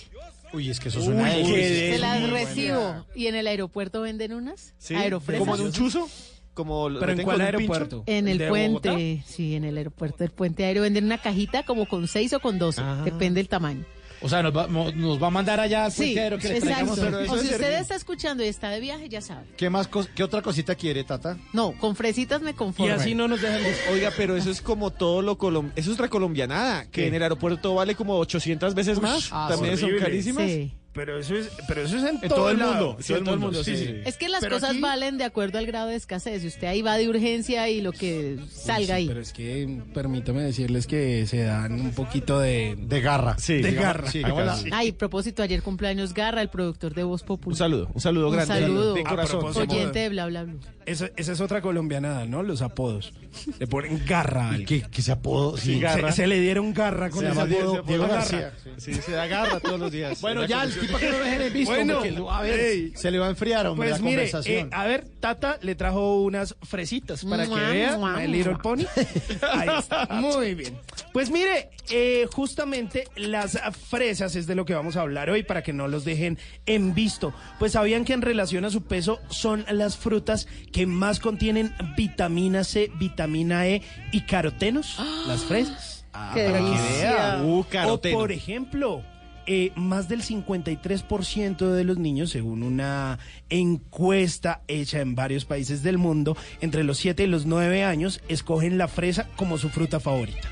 Uy, 0.54 0.70
es 0.70 0.80
que 0.80 0.90
eso 0.90 1.00
Uy, 1.00 1.06
suena 1.06 1.30
qué 1.34 1.44
de- 1.44 1.92
Se 1.94 2.00
las 2.00 2.30
recibo. 2.30 3.06
¿Y 3.16 3.28
en 3.28 3.36
el 3.36 3.48
aeropuerto 3.48 4.02
venden 4.02 4.34
unas? 4.34 4.74
¿Sí? 4.78 4.96
Aerofresas. 4.96 5.40
¿Como 5.40 5.56
en 5.56 5.62
un 5.62 5.72
chuzo? 5.72 6.10
Como 6.54 6.90
lo 6.90 7.00
¿Pero 7.00 7.14
en 7.14 7.24
cuál 7.24 7.40
aeropuerto? 7.40 8.04
En 8.08 8.28
el 8.28 8.38
¿De 8.38 8.50
puente, 8.50 9.24
sí, 9.26 9.56
en 9.56 9.64
el 9.64 9.78
aeropuerto 9.78 10.18
del 10.20 10.32
puente 10.32 10.66
aéreo 10.66 10.84
venden 10.84 11.06
una 11.06 11.18
cajita 11.18 11.64
como 11.64 11.88
con 11.88 12.10
seis 12.10 12.34
o 12.34 12.42
con 12.42 12.60
doce, 12.60 12.82
Ah. 12.84 13.02
depende 13.06 13.40
del 13.40 13.48
tamaño. 13.48 13.86
O 14.24 14.30
sea, 14.30 14.44
nos 14.44 14.56
va, 14.56 14.68
nos 14.68 15.22
va 15.22 15.28
a 15.28 15.30
mandar 15.32 15.60
allá 15.60 15.86
al 15.86 15.92
Sí, 15.92 16.14
que 16.14 16.30
le 16.30 16.36
exacto. 16.36 16.60
traigamos. 16.62 17.00
pero 17.00 17.20
eso 17.20 17.34
O 17.34 17.36
es 17.36 17.42
si 17.42 17.48
usted 17.48 17.60
servir. 17.62 17.80
está 17.80 17.96
escuchando 17.96 18.44
y 18.44 18.48
está 18.48 18.70
de 18.70 18.80
viaje, 18.80 19.10
ya 19.10 19.20
sabe. 19.22 19.48
¿Qué, 19.58 19.70
más 19.70 19.90
cos- 19.90 20.10
¿Qué 20.14 20.24
otra 20.24 20.42
cosita 20.42 20.76
quiere, 20.76 21.04
Tata? 21.04 21.38
No, 21.54 21.74
con 21.80 21.96
fresitas 21.96 22.42
me 22.42 22.52
Y 22.52 22.54
conformo. 22.54 22.94
así 22.94 23.16
no 23.16 23.28
nos 23.28 23.42
dejan. 23.42 23.62
Oiga, 23.92 24.12
pero 24.16 24.36
eso 24.38 24.52
es 24.52 24.62
como 24.62 24.92
todo 24.92 25.22
lo 25.22 25.38
colom... 25.38 25.72
Eso 25.76 25.92
es 25.92 25.98
recolombianada, 25.98 26.84
que 26.86 26.92
¿Qué? 26.92 27.08
en 27.08 27.16
el 27.16 27.24
aeropuerto 27.24 27.74
vale 27.76 27.96
como 27.96 28.16
800 28.18 28.76
veces 28.76 29.02
más. 29.02 29.30
ah, 29.32 29.48
También 29.50 29.78
son 29.78 29.90
carísimas. 30.00 30.46
Sí. 30.46 30.74
Pero 30.94 31.18
eso 31.18 31.36
es, 31.36 31.50
pero 31.70 31.84
eso 31.84 31.96
es 31.98 32.04
en, 32.04 32.16
En 32.22 32.22
todo, 32.28 32.36
todo 32.36 32.50
el 32.52 32.60
lado. 32.60 32.74
mundo, 32.88 32.98
Sí, 33.02 33.14
en 33.14 33.24
todo 33.24 33.34
el 33.36 33.40
mundo, 33.40 33.64
sí, 33.64 33.78
sí. 33.78 33.96
Es 34.04 34.18
que 34.18 34.28
las 34.28 34.42
Pero 34.42 34.56
cosas 34.56 34.72
aquí- 34.72 34.82
valen 34.82 35.18
de 35.18 35.24
acuerdo 35.24 35.58
al 35.58 35.66
grado 35.66 35.88
de 35.88 35.96
escasez. 35.96 36.42
Si 36.42 36.48
usted 36.50 36.68
ahí 36.68 36.82
va 36.82 36.98
de 36.98 37.08
urgencia 37.08 37.70
y 37.70 37.80
lo 37.80 37.94
que 37.94 38.38
salga 38.52 38.96
ahí. 38.96 39.08
Pero 39.08 39.22
es 39.22 39.32
que 39.32 39.82
permítame 39.94 40.42
decirles 40.44 40.88
que 40.88 41.26
se 41.28 41.44
dan 41.44 41.74
un 41.80 41.92
poquito 41.92 42.40
de... 42.40 42.76
De 42.78 43.00
garra. 43.00 43.38
Sí, 43.38 43.62
De 43.62 43.70
digamos- 43.72 44.64
garra. 44.64 44.64
Ay, 44.78 44.92
propósito, 44.92 45.42
ayer 45.44 45.62
cumpleaños 45.64 46.14
Garra, 46.14 46.42
el 46.42 46.50
productor 46.50 46.94
de 46.94 47.04
Voz 47.04 47.22
Un 47.22 47.28
Popular. 47.28 47.58
saludo, 47.58 47.90
un 47.94 48.02
saludo 48.02 48.28
Un 48.28 48.34
grande. 48.34 48.54
saludo. 48.54 48.94
De 48.94 49.04
corazón. 49.04 49.46
Oyente 49.56 50.00
de 50.00 50.10
bla 50.10 50.26
bla 50.26 50.44
bla. 50.44 50.54
Esa, 50.86 51.10
esa 51.16 51.32
es 51.32 51.40
otra 51.42 51.62
colombianada, 51.62 52.26
¿no? 52.26 52.42
Los 52.44 52.62
apodos. 52.64 53.14
Le 53.60 53.68
ponen 53.68 54.04
garra. 54.06 54.50
al- 54.50 54.66
Que, 54.66 54.82
que 54.82 55.02
se 55.02 55.12
apodo. 55.14 55.56
Sí, 55.56 55.76
Sí, 55.76 55.82
se, 55.82 56.12
se 56.12 56.28
le 56.28 56.40
dieron 56.42 56.74
garra 56.74 57.10
con 57.12 57.20
Se 57.22 57.28
Diego, 57.28 57.42
apodo. 57.76 57.84
Diego 57.84 58.04
Garra. 58.08 58.16
García. 58.16 58.54
Sí, 58.78 58.94
se 58.96 59.18
agarra 59.18 59.60
todos 59.60 59.80
los 59.80 59.92
días. 59.92 60.20
Bueno, 60.22 60.44
ya, 60.46 60.64
el 60.64 60.72
tipo 60.82 60.98
que 60.98 61.10
no 61.10 61.18
dejen 61.20 61.42
en 61.42 61.54
visto, 61.54 61.72
Bueno, 61.74 61.94
porque, 62.00 62.16
a 62.30 62.42
ver, 62.42 62.60
ey. 62.60 62.92
se 62.96 63.12
le 63.12 63.20
va 63.20 63.28
a 63.28 63.30
enfriar, 63.30 63.68
hombre, 63.68 63.90
Pues 63.90 64.00
la 64.02 64.06
mire, 64.06 64.16
conversación. 64.18 64.68
eh, 64.68 64.70
a 64.74 64.86
ver, 64.86 65.08
Tata 65.20 65.58
le 65.62 65.76
trajo 65.76 66.22
unas 66.22 66.56
fresitas 66.64 67.24
para 67.24 67.48
que 67.48 67.54
vea 67.56 67.98
mua, 67.98 68.18
My 68.18 68.28
Little 68.28 68.54
mua. 68.54 68.62
Pony. 68.62 68.84
Ahí 69.54 69.70
está, 69.80 70.08
muy 70.12 70.56
bien. 70.56 70.78
Pues 71.14 71.30
mire, 71.30 71.70
eh, 71.90 72.28
justamente 72.34 73.06
las 73.16 73.60
fresas 73.90 74.36
es 74.36 74.48
de 74.48 74.56
lo 74.56 74.66
que 74.66 74.74
vamos 74.74 74.96
a 74.98 75.02
hablar 75.02 75.30
hoy 75.30 75.44
para 75.44 75.62
que 75.64 75.74
no 75.74 75.88
los 75.88 76.06
dejen 76.06 76.38
en 76.66 76.94
visto. 76.94 77.34
Pues 77.60 77.74
sabían 77.74 78.06
que 78.06 78.14
en 78.14 78.22
relación 78.22 78.66
a 78.66 78.70
su 78.70 78.84
peso 78.84 79.20
son 79.30 79.66
las 79.70 79.98
frutas 79.98 80.48
que 80.72 80.86
más 80.86 81.20
contienen 81.20 81.74
vitamina 81.98 82.64
C, 82.64 82.92
vitamina 82.98 83.68
E 83.68 83.82
y 84.12 84.22
carotenos, 84.22 84.98
las 85.28 85.44
fresas. 85.44 86.06
Ah, 86.14 86.32
¡Qué 86.34 86.46
para 86.46 86.58
que 86.60 86.72
vea. 87.02 87.42
Uh, 87.42 87.66
O 87.88 88.02
por 88.02 88.32
ejemplo, 88.34 89.02
eh, 89.48 89.72
más 89.76 90.08
del 90.08 90.22
53% 90.24 91.72
de 91.72 91.84
los 91.84 91.98
niños, 91.98 92.30
según 92.30 92.64
una 92.64 93.20
encuesta 93.50 94.62
hecha 94.68 95.00
en 95.02 95.16
varios 95.16 95.46
países 95.46 95.84
del 95.84 95.98
mundo, 95.98 96.38
entre 96.62 96.84
los 96.84 96.98
7 96.98 97.24
y 97.24 97.28
los 97.28 97.46
9 97.46 97.84
años, 97.84 98.22
escogen 98.28 98.78
la 98.78 98.88
fresa 98.88 99.28
como 99.36 99.58
su 99.58 99.70
fruta 99.70 100.00
favorita. 100.00 100.48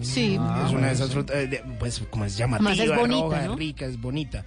Sí. 0.00 0.38
es 0.66 0.72
una 0.72 0.88
de 0.88 0.92
esas 0.92 1.10
frutas, 1.10 1.36
eh, 1.36 1.62
pues 1.78 2.02
como 2.10 2.24
es 2.24 2.36
llamativa, 2.36 2.70
Más 2.70 2.78
es 2.78 2.94
bonita, 2.94 3.22
roja, 3.22 3.42
¿no? 3.46 3.52
es 3.52 3.58
rica, 3.58 3.86
es 3.86 4.00
bonita. 4.00 4.44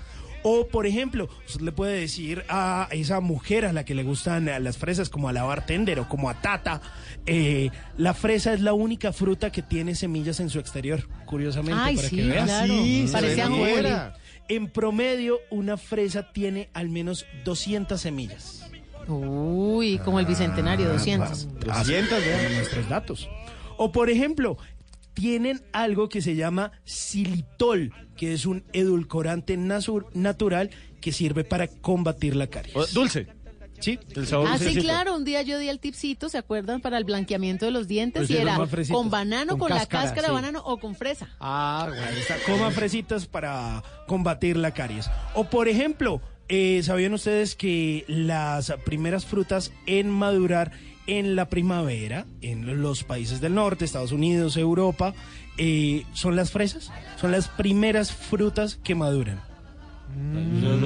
O, 0.48 0.68
por 0.68 0.86
ejemplo, 0.86 1.28
usted 1.48 1.62
le 1.62 1.72
puede 1.72 2.00
decir 2.00 2.44
a 2.50 2.88
esa 2.92 3.20
mujer 3.20 3.66
a 3.66 3.74
la 3.74 3.84
que 3.84 3.96
le 3.96 4.04
gustan 4.04 4.46
las 4.64 4.78
fresas, 4.78 5.10
como 5.10 5.28
a 5.28 5.34
la 5.34 5.42
bartender 5.42 6.00
o 6.00 6.08
como 6.08 6.30
a 6.30 6.36
Tata, 6.36 6.84
eh, 7.26 7.72
la 7.98 8.14
fresa 8.14 8.54
es 8.54 8.62
la 8.62 8.74
única 8.74 9.12
fruta 9.12 9.52
que 9.52 9.64
tiene 9.64 9.96
semillas 9.96 10.40
en 10.40 10.52
su 10.52 10.60
exterior, 10.60 11.10
curiosamente, 11.26 11.82
Ay, 11.84 11.96
para 11.96 12.10
sí, 12.10 12.16
que 12.18 12.30
claro. 12.30 12.74
Sí, 12.76 13.10
Parecía 13.12 13.50
buena. 13.50 14.14
En 14.48 14.68
promedio, 14.70 15.40
una 15.50 15.78
fresa 15.78 16.32
tiene 16.32 16.70
al 16.76 16.90
menos 16.90 17.26
200 17.44 18.00
semillas. 18.00 18.70
Uy, 19.08 19.98
como 20.06 20.20
el 20.20 20.28
bicentenario, 20.28 20.90
200. 20.90 21.60
200, 21.60 22.20
vean 22.24 22.54
nuestros 22.54 22.88
datos. 22.88 23.28
O 23.78 23.92
por 23.92 24.12
ejemplo, 24.12 24.60
tienen 25.16 25.64
algo 25.74 26.08
que 26.10 26.22
se 26.22 26.36
llama 26.36 26.72
xilitol, 26.86 27.92
que 28.16 28.34
es 28.34 28.46
un 28.46 28.64
edulcorante 28.74 29.58
natural 29.58 30.70
que 31.02 31.12
sirve 31.12 31.44
para 31.44 31.68
combatir 31.68 32.36
la 32.36 32.48
caries. 32.48 32.94
Dulce. 32.94 33.28
Sí. 33.80 34.00
El 34.16 34.26
sabor 34.26 34.48
Ah, 34.50 34.58
sí, 34.58 34.76
claro, 34.76 35.16
un 35.16 35.26
día 35.26 35.42
yo 35.42 35.60
di 35.60 35.68
el 35.68 35.80
tipcito, 35.80 36.30
¿se 36.30 36.38
acuerdan? 36.38 36.80
Para 36.82 36.98
el 36.98 37.04
blanqueamiento 37.04 37.66
de 37.66 37.72
los 37.72 37.88
dientes 37.88 38.22
Pues 38.22 38.30
y 38.30 38.38
era 38.38 38.58
con 38.90 39.10
banano, 39.10 39.58
con, 39.58 39.68
Con 39.68 39.78
la 39.78 39.86
cáscara, 39.86 40.22
de 40.22 40.28
sí. 40.28 40.34
banano 40.34 40.62
o 40.66 40.78
con 40.78 40.96
fresa. 40.96 41.28
Ah, 41.40 41.88
bueno. 41.90 42.06
Coma 42.46 42.72
fresitas 42.72 43.26
para 43.26 43.84
combatir 44.08 44.56
la 44.58 44.72
caries. 44.74 45.10
O 45.34 45.46
por 45.46 45.68
ejemplo, 45.68 46.22
eh, 46.48 46.82
¿sabían 46.84 47.14
ustedes 47.14 47.56
que 47.56 48.06
las 48.08 48.72
primeras 48.86 49.26
frutas 49.26 49.72
en 49.88 50.10
madurar 50.10 50.72
en 51.08 51.36
la 51.36 51.50
primavera, 51.50 52.26
en 52.42 52.82
los 52.82 53.04
países 53.04 53.42
del 53.42 53.56
norte, 53.56 53.86
Estados 53.86 54.12
Unidos, 54.12 54.58
Europa, 54.58 55.14
eh, 55.58 56.04
son 56.14 56.36
las 56.36 56.52
fresas? 56.52 56.92
Son 57.20 57.32
las 57.32 57.48
primeras 57.48 58.12
frutas 58.12 58.80
que 58.84 58.96
maduran. 58.96 59.42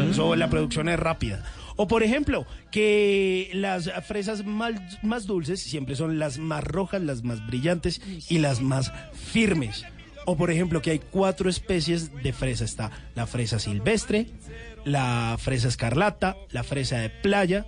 Eso, 0.09 0.35
la 0.35 0.49
producción 0.49 0.89
es 0.89 0.99
rápida. 0.99 1.43
O 1.75 1.87
por 1.87 2.03
ejemplo, 2.03 2.45
que 2.71 3.49
las 3.53 3.89
fresas 4.05 4.45
más, 4.45 4.73
más 5.01 5.25
dulces 5.25 5.61
siempre 5.61 5.95
son 5.95 6.19
las 6.19 6.37
más 6.37 6.63
rojas, 6.63 7.01
las 7.01 7.23
más 7.23 7.45
brillantes 7.47 8.01
y 8.29 8.39
las 8.39 8.61
más 8.61 8.91
firmes. 9.13 9.85
O 10.25 10.35
por 10.35 10.51
ejemplo, 10.51 10.81
que 10.81 10.91
hay 10.91 10.99
cuatro 10.99 11.49
especies 11.49 12.11
de 12.21 12.33
fresa. 12.33 12.65
Está 12.65 12.91
la 13.15 13.27
fresa 13.27 13.59
silvestre, 13.59 14.27
la 14.83 15.37
fresa 15.39 15.69
escarlata, 15.69 16.35
la 16.51 16.63
fresa 16.63 16.97
de 16.97 17.09
playa 17.09 17.65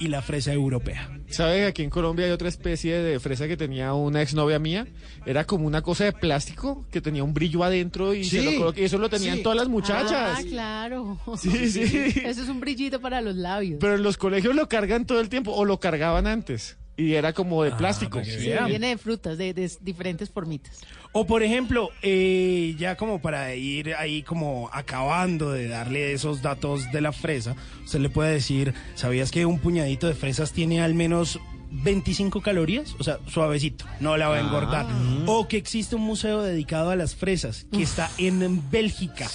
y 0.00 0.08
la 0.08 0.22
fresa 0.22 0.52
europea. 0.52 1.10
¿Sabe 1.28 1.56
que 1.58 1.66
aquí 1.66 1.82
en 1.82 1.90
Colombia 1.90 2.26
hay 2.26 2.30
otra 2.32 2.48
especie 2.48 2.98
de 2.98 3.18
fresa 3.20 3.48
que 3.48 3.56
tenía 3.56 3.94
una 3.94 4.22
exnovia 4.22 4.58
mía? 4.58 4.86
Era 5.26 5.44
como 5.44 5.66
una 5.66 5.82
cosa 5.82 6.04
de 6.04 6.12
plástico 6.12 6.86
que 6.90 7.00
tenía 7.00 7.24
un 7.24 7.34
brillo 7.34 7.64
adentro 7.64 8.14
y, 8.14 8.24
se 8.24 8.42
lo 8.42 8.52
coloqué- 8.52 8.80
y 8.82 8.84
eso 8.84 8.98
lo 8.98 9.08
tenían 9.10 9.38
sí. 9.38 9.42
todas 9.42 9.58
las 9.58 9.68
muchachas. 9.68 10.38
Ah, 10.38 10.42
claro. 10.48 11.18
Sí, 11.38 11.70
sí. 11.70 11.82
Eso 12.24 12.42
es 12.42 12.48
un 12.48 12.60
brillito 12.60 13.00
para 13.00 13.20
los 13.20 13.34
labios. 13.36 13.78
Pero 13.80 13.94
en 13.96 14.02
los 14.02 14.16
colegios 14.16 14.54
lo 14.54 14.68
cargan 14.68 15.04
todo 15.06 15.20
el 15.20 15.28
tiempo 15.28 15.52
o 15.52 15.64
lo 15.64 15.78
cargaban 15.80 16.26
antes. 16.26 16.76
Y 16.98 17.14
era 17.14 17.32
como 17.32 17.62
de 17.62 17.70
plástico. 17.70 18.18
para 18.18 18.24
que 18.30 18.38
Sí, 18.40 18.50
viene 18.66 18.88
de 18.88 18.98
frutas, 18.98 19.38
de, 19.38 19.54
de 19.54 19.70
diferentes 19.80 20.28
formitas. 20.28 20.80
O 21.12 21.26
por 21.26 21.42
ejemplo, 21.42 21.90
eh, 22.02 22.74
ya 22.78 22.96
como 22.96 23.22
para 23.22 23.54
ir 23.54 23.94
ahí 23.94 24.22
como 24.22 24.68
acabando 24.72 25.52
de 25.52 25.68
darle 25.68 26.12
esos 26.12 26.42
datos 26.42 26.90
de 26.92 27.00
la 27.00 27.12
fresa, 27.12 27.56
usted 27.84 28.00
le 28.00 28.10
puede 28.10 28.32
decir, 28.32 28.74
¿sabías 28.94 29.30
que 29.30 29.46
un 29.46 29.58
puñadito 29.58 30.06
de 30.08 30.14
fresas 30.14 30.52
tiene 30.52 30.82
al 30.82 30.94
menos 30.94 31.40
25 31.70 32.42
calorías? 32.42 32.94
O 32.98 33.04
sea, 33.04 33.18
suavecito, 33.28 33.84
no 34.00 34.16
la 34.16 34.28
va 34.28 34.36
a 34.36 34.40
engordar. 34.40 34.86
O 35.26 35.48
que 35.48 35.56
existe 35.56 35.94
un 35.96 36.02
museo 36.02 36.42
dedicado 36.42 36.90
a 36.90 36.96
las 36.96 37.14
fresas 37.14 37.66
que 37.72 37.82
está 37.82 38.10
en 38.18 38.68
Bélgica. 38.70 39.28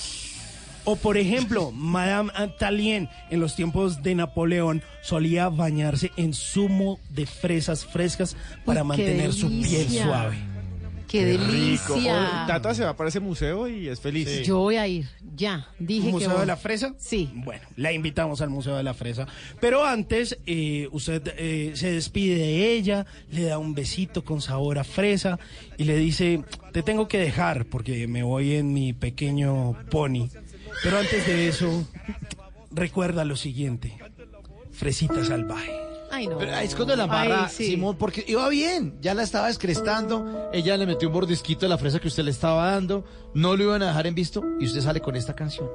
O 0.85 0.95
por 0.95 1.17
ejemplo, 1.17 1.71
Madame 1.71 2.31
Talien 2.59 3.09
en 3.29 3.39
los 3.39 3.55
tiempos 3.55 4.03
de 4.03 4.15
Napoleón 4.15 4.81
solía 5.01 5.49
bañarse 5.49 6.11
en 6.17 6.33
zumo 6.33 6.99
de 7.09 7.25
fresas 7.25 7.85
frescas 7.85 8.35
para 8.65 8.83
mantener 8.83 9.31
su 9.31 9.47
piel 9.47 9.89
suave. 9.89 10.53
¡Qué, 11.13 11.25
delicia! 11.25 12.45
Tata 12.47 12.73
se 12.73 12.83
va 12.83 12.97
para 12.97 13.07
ese 13.09 13.19
museo 13.19 13.67
y 13.67 13.87
es 13.87 13.99
feliz. 13.99 14.41
Yo 14.41 14.57
voy 14.57 14.77
a 14.77 14.87
ir, 14.87 15.07
ya. 15.35 15.67
Dije 15.77 16.09
¿Museo 16.09 16.29
que 16.29 16.33
voy. 16.33 16.41
de 16.41 16.47
la 16.47 16.57
Fresa? 16.57 16.95
Sí. 16.97 17.29
Bueno, 17.35 17.61
la 17.75 17.91
invitamos 17.91 18.41
al 18.41 18.49
Museo 18.49 18.75
de 18.77 18.81
la 18.81 18.95
Fresa. 18.95 19.27
Pero 19.61 19.85
antes, 19.85 20.39
eh, 20.47 20.87
usted 20.91 21.35
eh, 21.37 21.73
se 21.75 21.91
despide 21.91 22.37
de 22.37 22.73
ella, 22.73 23.05
le 23.29 23.43
da 23.43 23.59
un 23.59 23.75
besito 23.75 24.25
con 24.25 24.41
sabor 24.41 24.79
a 24.79 24.83
fresa 24.83 25.37
y 25.77 25.83
le 25.83 25.97
dice, 25.97 26.43
te 26.71 26.81
tengo 26.81 27.07
que 27.07 27.19
dejar 27.19 27.65
porque 27.65 28.07
me 28.07 28.23
voy 28.23 28.55
en 28.55 28.73
mi 28.73 28.93
pequeño 28.93 29.77
pony. 29.91 30.29
Pero 30.81 30.97
antes 30.97 31.25
de 31.27 31.47
eso, 31.47 31.85
recuerda 32.71 33.23
lo 33.25 33.35
siguiente, 33.35 33.97
fresita 34.71 35.23
salvaje. 35.23 35.71
Ay, 36.11 36.27
no. 36.27 36.37
Pero 36.37 36.55
es 36.57 36.75
cuando 36.75 36.95
la 36.95 37.07
barra, 37.07 37.49
sí. 37.49 37.71
Simón, 37.71 37.97
porque 37.97 38.23
iba 38.27 38.47
bien, 38.49 38.97
ya 39.01 39.13
la 39.15 39.23
estaba 39.23 39.47
descrestando, 39.47 40.49
ella 40.53 40.77
le 40.77 40.85
metió 40.85 41.07
un 41.07 41.13
mordisquito 41.15 41.61
de 41.61 41.69
la 41.69 41.77
fresa 41.77 41.99
que 41.99 42.07
usted 42.07 42.23
le 42.23 42.31
estaba 42.31 42.71
dando, 42.71 43.03
no 43.33 43.55
lo 43.55 43.63
iban 43.63 43.81
a 43.81 43.87
dejar 43.87 44.05
en 44.07 44.13
visto 44.15 44.43
y 44.59 44.65
usted 44.65 44.81
sale 44.81 45.01
con 45.01 45.15
esta 45.15 45.35
canción. 45.35 45.69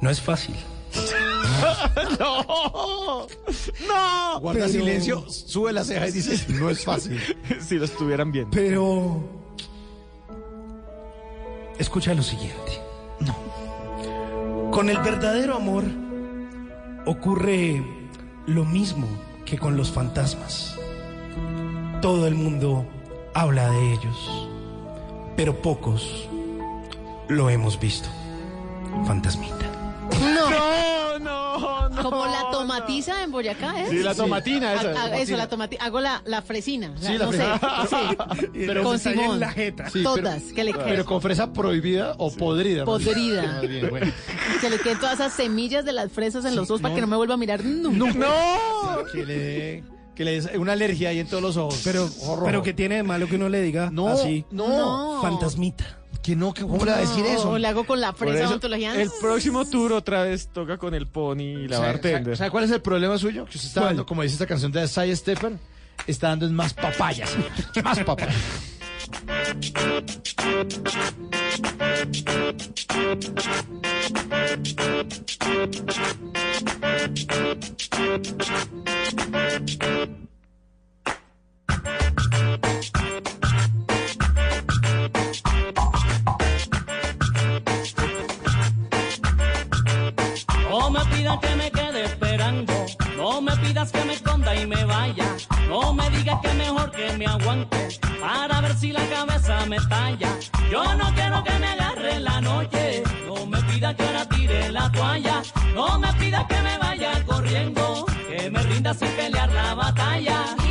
No 0.00 0.10
es 0.10 0.20
fácil. 0.20 0.56
¡No! 2.18 3.26
¡No! 3.86 4.40
Guarda 4.40 4.60
Pero- 4.66 4.68
silencio, 4.72 5.24
sube 5.30 5.72
la 5.72 5.84
ceja 5.84 6.08
y 6.08 6.12
dice, 6.12 6.52
no 6.54 6.70
es 6.70 6.84
fácil. 6.84 7.20
si 7.60 7.76
lo 7.76 7.84
estuvieran 7.84 8.32
viendo. 8.32 8.50
Pero... 8.50 9.41
Escucha 11.82 12.14
lo 12.14 12.22
siguiente. 12.22 12.80
No. 13.18 14.70
Con 14.70 14.88
el 14.88 14.98
verdadero 14.98 15.56
amor 15.56 15.82
ocurre 17.06 17.84
lo 18.46 18.64
mismo 18.64 19.08
que 19.44 19.58
con 19.58 19.76
los 19.76 19.90
fantasmas. 19.90 20.78
Todo 22.00 22.28
el 22.28 22.36
mundo 22.36 22.86
habla 23.34 23.68
de 23.68 23.94
ellos, 23.94 24.48
pero 25.36 25.60
pocos 25.60 26.28
lo 27.26 27.50
hemos 27.50 27.80
visto. 27.80 28.08
Fantasmita. 29.04 29.66
No. 30.20 31.01
No. 31.94 32.02
Como 32.02 32.26
la 32.26 32.50
tomatiza 32.50 33.22
en 33.22 33.30
Boyacá, 33.32 33.80
¿eh? 33.82 33.86
Sí, 33.90 33.98
la 33.98 34.14
tomatina, 34.14 34.74
esa. 34.74 34.90
Ah, 34.90 35.08
ah, 35.12 35.18
eso, 35.18 35.36
la 35.36 35.48
tomatina. 35.48 35.84
Hago 35.84 36.00
la, 36.00 36.22
la 36.24 36.42
fresina. 36.42 36.94
Sí, 37.00 37.18
la 37.18 37.26
no 37.26 37.32
fresina. 37.32 37.60
sé. 37.88 37.96
Sí. 38.40 38.48
Pero 38.66 38.82
con 38.82 38.96
está 38.96 39.10
en 39.12 39.18
Simón. 39.20 39.40
la 39.40 39.50
jeta. 39.52 39.90
Sí, 39.90 40.02
Todas. 40.02 40.42
pero- 40.42 40.54
que 40.54 40.64
le 40.64 40.74
Pero 40.74 41.04
con 41.04 41.20
fresa 41.22 41.52
prohibida 41.52 42.14
o 42.18 42.30
podrida. 42.32 42.84
Podrida. 42.84 43.42
Más 43.42 43.68
bien, 43.68 43.90
bueno. 43.90 44.12
Que 44.60 44.70
le 44.70 44.78
queden 44.78 44.98
todas 44.98 45.14
esas 45.14 45.32
semillas 45.32 45.84
de 45.84 45.92
las 45.92 46.10
fresas 46.10 46.44
en 46.44 46.56
los 46.56 46.70
ojos 46.70 46.80
para 46.82 46.94
que 46.94 47.00
no 47.00 47.06
me 47.06 47.16
vuelva 47.16 47.34
a 47.34 47.36
mirar 47.38 47.64
nunca. 47.64 48.12
¡No! 48.18 49.04
Que 49.12 49.24
le 49.24 49.38
dé 49.38 49.84
que 50.14 50.24
le 50.26 50.40
dé 50.42 50.58
una 50.58 50.72
alergia 50.72 51.08
ahí 51.08 51.18
en 51.20 51.26
todos 51.26 51.42
los 51.42 51.56
ojos. 51.56 51.80
Pero, 51.84 52.08
pero 52.44 52.62
que 52.62 52.74
tiene 52.74 52.96
de 52.96 53.02
malo 53.02 53.26
que 53.28 53.36
uno 53.36 53.48
le 53.48 53.62
diga 53.62 53.90
No, 53.90 54.08
así. 54.08 54.44
no. 54.50 55.20
Fantasmita. 55.22 55.98
Que 56.22 56.36
no, 56.36 56.54
que 56.54 56.62
¿cómo 56.62 56.84
le 56.84 56.92
va 56.92 56.98
a 56.98 57.00
decir 57.00 57.24
eso? 57.26 57.50
O 57.50 57.58
le 57.58 57.66
hago 57.66 57.84
con 57.84 58.00
la 58.00 58.12
fresa 58.12 58.44
eso, 58.44 58.54
ontología. 58.54 58.94
el 59.00 59.10
próximo 59.20 59.64
tour 59.64 59.92
otra 59.92 60.22
vez 60.22 60.46
toca 60.52 60.78
con 60.78 60.94
el 60.94 61.08
pony 61.08 61.40
y 61.40 61.68
la 61.68 61.78
¿Sabe- 61.78 61.88
bartender. 61.88 62.36
¿Sabe 62.36 62.50
cuál 62.50 62.64
es 62.64 62.70
el 62.70 62.80
problema 62.80 63.18
suyo? 63.18 63.44
Que 63.46 63.56
usted 63.56 63.68
está 63.68 63.80
¿Cuál? 63.80 63.90
dando, 63.90 64.06
como 64.06 64.22
dice 64.22 64.34
esta 64.34 64.46
canción 64.46 64.70
de 64.70 64.86
Side 64.86 65.16
Stepper, 65.16 65.52
está 66.06 66.28
dando 66.28 66.46
en 66.46 66.54
más 66.54 66.74
papayas. 66.74 67.30
más 67.84 67.98
papayas. 68.00 68.36
Me 91.04 91.16
pidas 91.16 91.38
que 91.38 91.56
me 91.56 91.70
quede 91.70 92.04
esperando, 92.04 92.72
no 93.16 93.40
me 93.40 93.56
pidas 93.56 93.90
que 93.90 94.04
me 94.04 94.14
esconda 94.14 94.54
y 94.54 94.66
me 94.66 94.84
vaya, 94.84 95.36
no 95.68 95.94
me 95.94 96.08
digas 96.10 96.38
que 96.42 96.52
mejor 96.54 96.90
que 96.90 97.12
me 97.16 97.26
aguante 97.26 97.88
para 98.20 98.60
ver 98.60 98.74
si 98.76 98.92
la 98.92 99.04
cabeza 99.08 99.66
me 99.66 99.78
talla. 99.88 100.28
Yo 100.70 100.82
no 100.96 101.12
quiero 101.14 101.42
que 101.44 101.58
me 101.58 101.66
agarre 101.66 102.20
la 102.20 102.40
noche, 102.40 103.02
no 103.26 103.46
me 103.46 103.60
pidas 103.62 103.94
que 103.94 104.02
ahora 104.04 104.28
tire 104.28 104.72
la 104.72 104.90
toalla, 104.92 105.42
no 105.74 105.98
me 105.98 106.12
pidas 106.14 106.44
que 106.46 106.62
me 106.62 106.78
vaya 106.78 107.24
corriendo, 107.24 108.06
que 108.28 108.50
me 108.50 108.62
rinda 108.62 108.94
sin 108.94 109.08
pelear 109.08 109.50
la 109.52 109.74
batalla. 109.74 110.61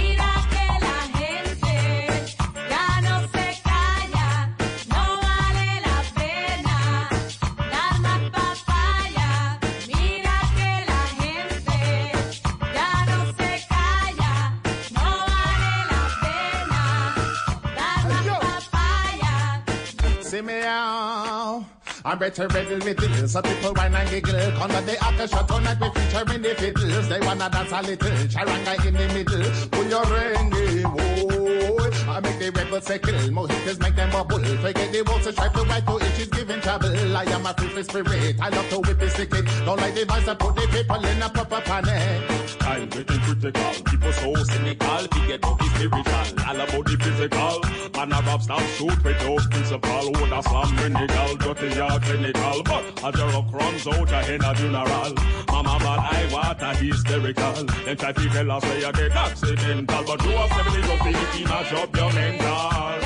I'm 22.03 22.17
better 22.17 22.47
riddle 22.47 22.79
riddle. 22.79 23.27
So 23.27 23.41
people 23.41 23.73
whine 23.73 23.93
and 23.93 24.09
giggle. 24.09 24.51
Come 24.57 24.71
on 24.71 24.85
the 24.85 25.05
orchestra 25.05 25.45
tonight 25.47 25.77
we 25.79 25.89
featuring 25.89 26.41
the 26.41 26.55
fiddles. 26.55 27.09
They 27.09 27.19
wanna 27.19 27.49
dance 27.49 27.71
a 27.71 27.81
little. 27.81 28.09
Charanga 28.27 28.85
in 28.85 28.93
the 28.95 29.07
middle. 29.13 29.69
Pull 29.69 29.85
your 29.85 30.05
ringy, 30.05 30.83
eh, 30.83 30.87
whoa. 30.87 32.11
I 32.11 32.19
make 32.19 32.39
the 32.39 32.51
rebels 32.51 32.85
sickle. 32.85 33.13
Mojitos 33.13 33.79
make 33.79 33.95
them 33.95 34.09
bubble. 34.09 34.39
Forget 34.39 34.91
the 34.91 35.03
waltz 35.03 35.27
and 35.27 35.35
stripe 35.35 35.53
the 35.53 35.63
white 35.63 35.85
to 35.85 35.97
itch 35.97 36.19
is 36.19 36.27
giving 36.27 36.61
trouble. 36.61 37.17
I 37.17 37.23
am 37.23 37.45
a 37.45 37.53
free 37.53 37.83
spirit. 37.83 38.35
I 38.41 38.49
love 38.49 38.69
to 38.69 38.79
whip 38.79 38.99
the 38.99 39.09
sticky. 39.09 39.41
Don't 39.65 39.79
like 39.79 39.93
the 39.93 40.05
voice 40.05 40.27
and 40.27 40.39
put 40.39 40.55
the 40.55 40.67
people 40.71 41.05
in 41.05 41.21
a 41.21 41.29
proper 41.29 41.61
panic. 41.61 42.40
I'm 42.71 42.87
getting 42.87 43.19
critical. 43.19 43.83
People 43.83 44.13
so 44.13 44.33
cynical. 44.45 45.03
Forget 45.11 45.39
about 45.39 45.59
the 45.59 45.65
spiritual. 45.75 46.45
All 46.47 46.55
about 46.55 46.85
the 46.85 46.95
physical. 47.03 47.59
Man, 47.95 48.11
a 48.13 48.21
rap 48.25 48.41
stop 48.41 48.61
shoot 48.79 49.03
without 49.03 49.51
principle. 49.51 50.11
Would 50.13 50.31
a 50.31 50.41
slam 50.41 50.77
clinical. 50.77 51.35
Dirty 51.35 51.81
or 51.81 51.99
clinical. 51.99 52.63
But 52.63 53.03
as 53.03 53.15
your 53.19 53.27
rock 53.27 53.51
runs 53.51 53.87
out, 53.87 54.13
I 54.13 54.33
in 54.33 54.43
a 54.43 54.55
funeral. 54.55 55.13
Mama, 55.51 55.75
but 55.83 55.99
I 55.99 56.29
water 56.31 56.73
hysterical. 56.79 57.65
Then 57.83 57.97
try 57.97 58.11
to 58.13 58.29
tell 58.29 58.51
us 58.51 58.63
where 58.63 58.79
you 58.79 58.93
get 58.93 59.11
accidental. 59.11 60.03
But 60.05 60.23
you 60.23 60.31
have 60.31 60.49
70 60.49 60.81
just 60.81 61.03
thinking, 61.03 61.47
mash 61.49 61.73
up 61.73 61.95
your 61.95 62.13
mental. 62.13 63.00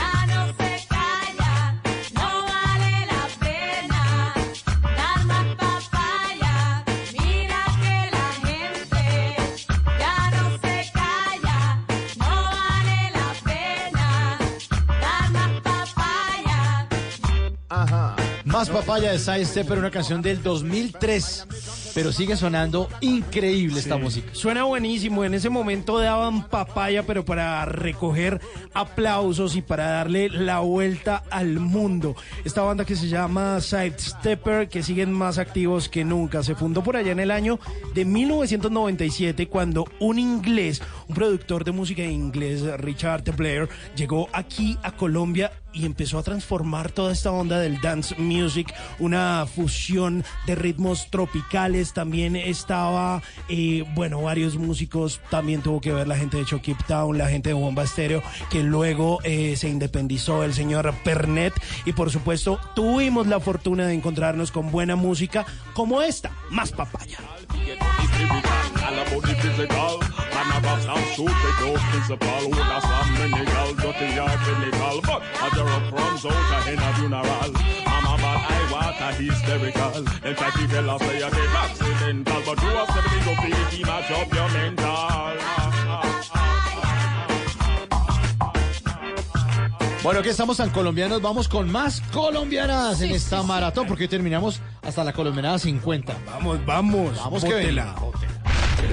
Más 18.55 18.69
papaya 18.69 19.11
de 19.11 19.19
Side 19.19 19.43
Stepper, 19.43 19.77
una 19.77 19.91
canción 19.91 20.21
del 20.21 20.41
2003. 20.41 21.91
Pero 21.93 22.13
sigue 22.13 22.37
sonando 22.37 22.87
increíble 23.01 23.81
esta 23.81 23.97
música. 23.97 24.29
Suena 24.31 24.63
buenísimo. 24.63 25.25
En 25.25 25.33
ese 25.33 25.49
momento 25.49 25.99
daban 25.99 26.47
papaya, 26.47 27.03
pero 27.03 27.25
para 27.25 27.65
recoger 27.65 28.39
aplausos 28.73 29.57
y 29.57 29.61
para 29.61 29.89
darle 29.89 30.29
la 30.29 30.59
vuelta 30.59 31.21
al 31.29 31.59
mundo. 31.59 32.15
Esta 32.45 32.61
banda 32.61 32.85
que 32.85 32.95
se 32.95 33.09
llama 33.09 33.59
Sidestepper, 33.59 34.69
que 34.69 34.83
siguen 34.83 35.11
más 35.11 35.37
activos 35.37 35.89
que 35.89 36.05
nunca. 36.05 36.41
Se 36.41 36.55
fundó 36.55 36.81
por 36.81 36.95
allá 36.95 37.11
en 37.11 37.19
el 37.19 37.31
año 37.31 37.59
de 37.93 38.05
1997, 38.05 39.49
cuando 39.49 39.85
un 39.99 40.17
inglés, 40.17 40.81
un 41.09 41.15
productor 41.15 41.65
de 41.65 41.73
música 41.73 42.03
inglés, 42.03 42.61
Richard 42.77 43.23
Blair, 43.35 43.67
llegó 43.97 44.29
aquí 44.31 44.77
a 44.81 44.93
Colombia 44.93 45.51
y 45.75 45.85
empezó 45.85 46.17
a 46.17 46.23
transformar 46.23 46.91
toda 46.91 47.11
esta 47.11 47.31
onda 47.31 47.59
del 47.59 47.81
dance 47.81 48.15
music, 48.17 48.73
una 48.97 49.45
fusión 49.45 50.23
de 50.47 50.55
ritmos 50.55 51.09
tropicales. 51.11 51.93
También 51.93 52.35
estaba, 52.35 53.21
eh, 53.49 53.83
bueno, 53.93 54.21
varios 54.21 54.55
músicos, 54.55 55.19
también 55.29 55.61
tuvo 55.61 55.81
que 55.81 55.91
ver 55.91 56.07
la 56.07 56.17
gente 56.17 56.37
de 56.37 56.45
Chucky 56.45 56.75
Town, 56.87 57.17
la 57.17 57.27
gente 57.27 57.49
de 57.49 57.53
Bomba 57.53 57.83
Estéreo, 57.83 58.23
que 58.49 58.63
luego 58.63 59.19
eh, 59.23 59.55
se 59.57 59.69
independizó 59.69 60.43
el 60.43 60.53
señor 60.53 60.93
Pernet. 61.03 61.53
Y 61.85 61.91
por 61.91 62.09
supuesto, 62.09 62.59
tuvimos 62.73 63.27
la 63.27 63.39
fortuna 63.39 63.85
de 63.85 63.93
encontrarnos 63.93 64.51
con 64.51 64.71
buena 64.71 64.95
música 64.95 65.45
como 65.73 66.01
esta, 66.01 66.31
más 66.49 66.71
papaya. 66.71 67.19
Principal. 71.91 72.43
Dirty 73.75 74.19
or 74.19 74.35
clinical. 74.43 75.01
But 75.01 75.21
a 75.53 75.79
out 76.25 76.67
in 76.67 76.79
a 76.79 76.93
funeral. 76.93 77.51
I'm 77.85 78.05
water 78.71 79.11
hysterical. 79.21 79.97
In 80.25 80.35
fact, 80.35 80.57
you 80.59 80.67
accidental. 81.63 82.41
But 82.45 82.61
you 82.61 82.69
have 82.69 82.87
to 82.87 83.01
feel 83.09 83.85
match 83.85 84.11
up 84.11 84.33
your 84.33 84.49
mental. 84.49 85.15
Bueno, 90.05 90.21
que 90.21 90.29
estamos 90.29 90.57
tan 90.57 90.69
colombianos, 90.69 91.19
vamos 91.19 91.47
con 91.47 91.71
más 91.71 91.99
colombianas 92.13 93.01
en 93.01 93.09
esta 93.09 93.41
maratón, 93.41 93.87
porque 93.87 94.03
hoy 94.03 94.07
terminamos 94.07 94.61
hasta 94.83 95.03
la 95.03 95.11
colombianada 95.13 95.57
50. 95.57 96.15
Vamos, 96.27 96.63
vamos. 96.63 97.17
Vamos 97.17 97.43
que 97.43 97.55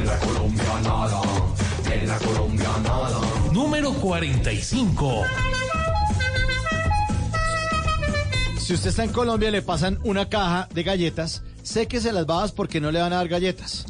La 0.04 0.18
colombianada, 0.18 1.20
en 1.92 2.08
la 2.08 2.18
colombianada. 2.18 3.20
Número 3.52 3.92
45. 3.92 5.22
Si 8.58 8.74
usted 8.74 8.88
está 8.90 9.04
en 9.04 9.12
Colombia 9.12 9.50
y 9.50 9.52
le 9.52 9.62
pasan 9.62 9.98
una 10.02 10.28
caja 10.28 10.68
de 10.72 10.82
galletas, 10.82 11.42
séquese 11.62 12.12
las 12.12 12.26
babas 12.26 12.52
porque 12.52 12.80
no 12.80 12.90
le 12.90 13.00
van 13.00 13.12
a 13.12 13.16
dar 13.16 13.28
galletas. 13.28 13.86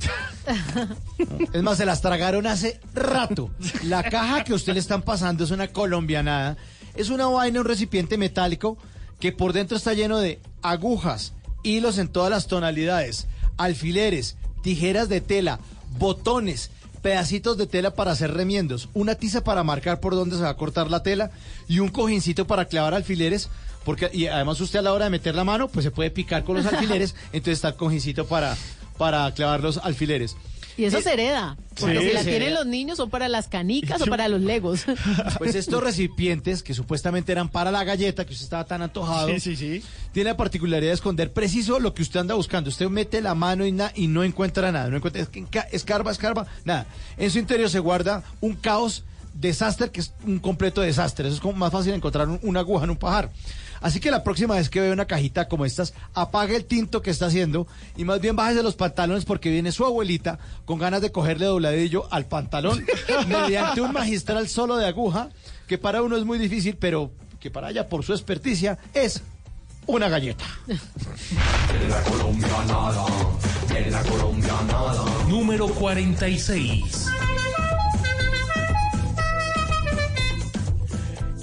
Es 1.53 1.63
más, 1.63 1.79
se 1.79 1.87
las 1.87 2.01
tragaron 2.01 2.47
hace 2.47 2.81
rato. 2.95 3.51
La 3.85 4.03
caja 4.03 4.45
que 4.45 4.53
a 4.53 4.57
usted 4.57 4.75
le 4.75 4.81
están 4.81 5.03
pasando 5.03 5.45
es 5.45 5.51
una 5.51 5.69
colombianada. 5.69 6.57
Es 6.95 7.11
una 7.11 7.27
vaina, 7.27 7.61
un 7.61 7.67
recipiente 7.67 8.19
metálico 8.19 8.77
que 9.21 9.33
por 9.33 9.53
dentro 9.53 9.77
está 9.77 9.95
lleno 9.95 10.19
de 10.19 10.41
agujas, 10.63 11.33
hilos 11.63 11.99
en 11.99 12.09
todas 12.09 12.31
las 12.31 12.49
tonalidades, 12.49 13.29
alfileres, 13.57 14.37
tijeras 14.63 15.09
de 15.09 15.21
tela, 15.21 15.61
botones, 15.99 16.71
pedacitos 17.03 17.59
de 17.59 17.67
tela 17.67 17.95
para 17.95 18.13
hacer 18.13 18.33
remiendos, 18.33 18.89
una 18.95 19.15
tiza 19.17 19.45
para 19.45 19.65
marcar 19.65 20.01
por 20.01 20.15
dónde 20.15 20.37
se 20.37 20.43
va 20.43 20.51
a 20.51 20.57
cortar 20.57 20.91
la 20.91 21.03
tela 21.03 21.31
y 21.69 21.81
un 21.81 21.89
cojincito 21.89 22.47
para 22.47 22.67
clavar 22.67 22.95
alfileres. 22.95 23.49
Porque, 23.85 24.09
y 24.13 24.29
además 24.29 24.61
usted 24.61 24.79
a 24.79 24.83
la 24.83 24.93
hora 24.93 25.07
de 25.07 25.11
meter 25.11 25.35
la 25.35 25.43
mano, 25.43 25.67
pues 25.67 25.83
se 25.83 25.91
puede 25.91 26.11
picar 26.13 26.45
con 26.45 26.57
los 26.57 26.67
alfileres, 26.73 27.17
entonces 27.33 27.55
está 27.55 27.69
el 27.69 27.75
cojincito 27.75 28.27
para, 28.27 28.57
para 28.97 29.33
clavar 29.35 29.61
los 29.61 29.79
alfileres. 29.79 30.37
Y 30.77 30.85
eso 30.85 31.01
se 31.03 31.13
hereda. 31.13 31.57
Porque 31.79 31.99
Sí, 32.01 32.07
si 32.09 32.13
la 32.15 32.21
tienen 32.23 32.43
hereda. 32.43 32.59
los 32.61 32.67
niños 32.67 32.97
son 32.97 33.11
para 33.11 33.29
las 33.29 33.49
canicas 33.49 34.01
o 34.03 34.07
para 34.07 34.29
los 34.29 34.41
legos. 34.41 34.85
Pues 35.39 35.55
estos 35.55 35.83
recipientes, 35.83 36.63
que 36.63 36.75
supuestamente 36.75 37.33
eran 37.33 37.49
para 37.49 37.71
la 37.71 37.85
galleta, 37.85 38.25
que 38.25 38.33
usted 38.33 38.45
estaba 38.45 38.65
tan 38.65 38.83
antojado, 38.83 39.29
Sí, 39.29 39.41
sí, 39.41 39.57
sí. 39.57 39.83
tiene 40.13 40.31
la 40.31 40.37
particularidad 40.37 40.91
de 40.91 40.95
esconder 40.95 41.33
preciso 41.33 41.79
lo 41.81 41.95
que 41.95 42.03
usted 42.03 42.21
anda 42.21 42.35
buscando. 42.35 42.71
Usted 42.71 42.89
mete 42.89 43.21
la 43.21 43.35
mano 43.35 43.67
y, 43.67 43.73
na- 43.73 43.93
y 43.95 44.07
no 44.07 44.23
encuentra 44.25 44.71
nada. 44.73 44.89
No 44.89 44.97
encuentra, 44.97 45.23
es 45.23 45.29
que 45.29 45.41
enca- 45.45 45.67
escarba, 45.73 46.11
escarba, 46.11 46.47
nada. 46.65 46.87
En 47.17 47.31
su 47.31 47.39
interior 47.39 47.69
se 47.71 47.79
guarda 47.79 48.23
un 48.41 48.55
caos, 48.55 49.05
desastre, 49.35 49.91
que 49.91 50.01
es 50.01 50.13
un 50.27 50.39
completo 50.39 50.81
desastre. 50.83 51.27
Eso 51.29 51.37
es 51.37 51.41
como 51.41 51.55
más 51.57 51.73
fácil 51.73 51.93
encontrar 51.95 52.29
un- 52.29 52.39
una 52.43 52.61
aguja 52.61 52.85
en 52.85 52.91
un 52.91 52.97
pajar. 52.97 53.31
Así 53.83 54.01
que 54.01 54.11
la 54.11 54.23
próxima 54.23 54.55
vez 54.55 54.71
que 54.71 54.81
vea 54.81 54.93
una 54.93 55.07
cajita 55.07 55.49
como 55.49 55.65
estas, 55.65 55.93
apague 56.15 56.57
el 56.57 56.65
tinto 56.65 57.03
que 57.03 57.11
está 57.11 57.27
haciendo 57.27 57.67
y 57.97 58.05
más 58.05 58.21
bien 58.21 58.37
bájese 58.37 58.63
los 58.63 58.77
pantalones 58.77 59.25
porque 59.25 59.51
viene 59.51 59.73
su 59.73 59.85
abuelita 59.85 60.39
con 60.65 60.79
ganas 60.79 61.03
de 61.03 61.13
cogerle 61.13 61.47
dobladillo 61.47 62.07
al 62.13 62.27
pantalón 62.27 62.85
mediante 63.29 63.81
un 63.81 63.93
magistral 63.93 64.49
solo 64.49 64.77
de 64.77 64.87
aguja 64.87 65.31
que 65.67 65.79
para 65.79 66.03
uno 66.03 66.17
es 66.17 66.25
muy 66.25 66.39
difícil, 66.39 66.77
pero 66.77 67.11
que 67.41 67.51
para 67.51 67.71
ella, 67.71 67.89
por 67.89 68.05
su 68.05 68.13
experticia, 68.13 68.79
es 68.95 69.23
una 69.87 70.09
galleta. 70.09 70.45
En 70.69 71.91
la 71.91 72.03
colombianada, 72.03 73.07
en 73.75 73.93
la 73.93 74.03
colombianada. 74.03 75.05
Número 75.29 75.67
46. 75.69 77.09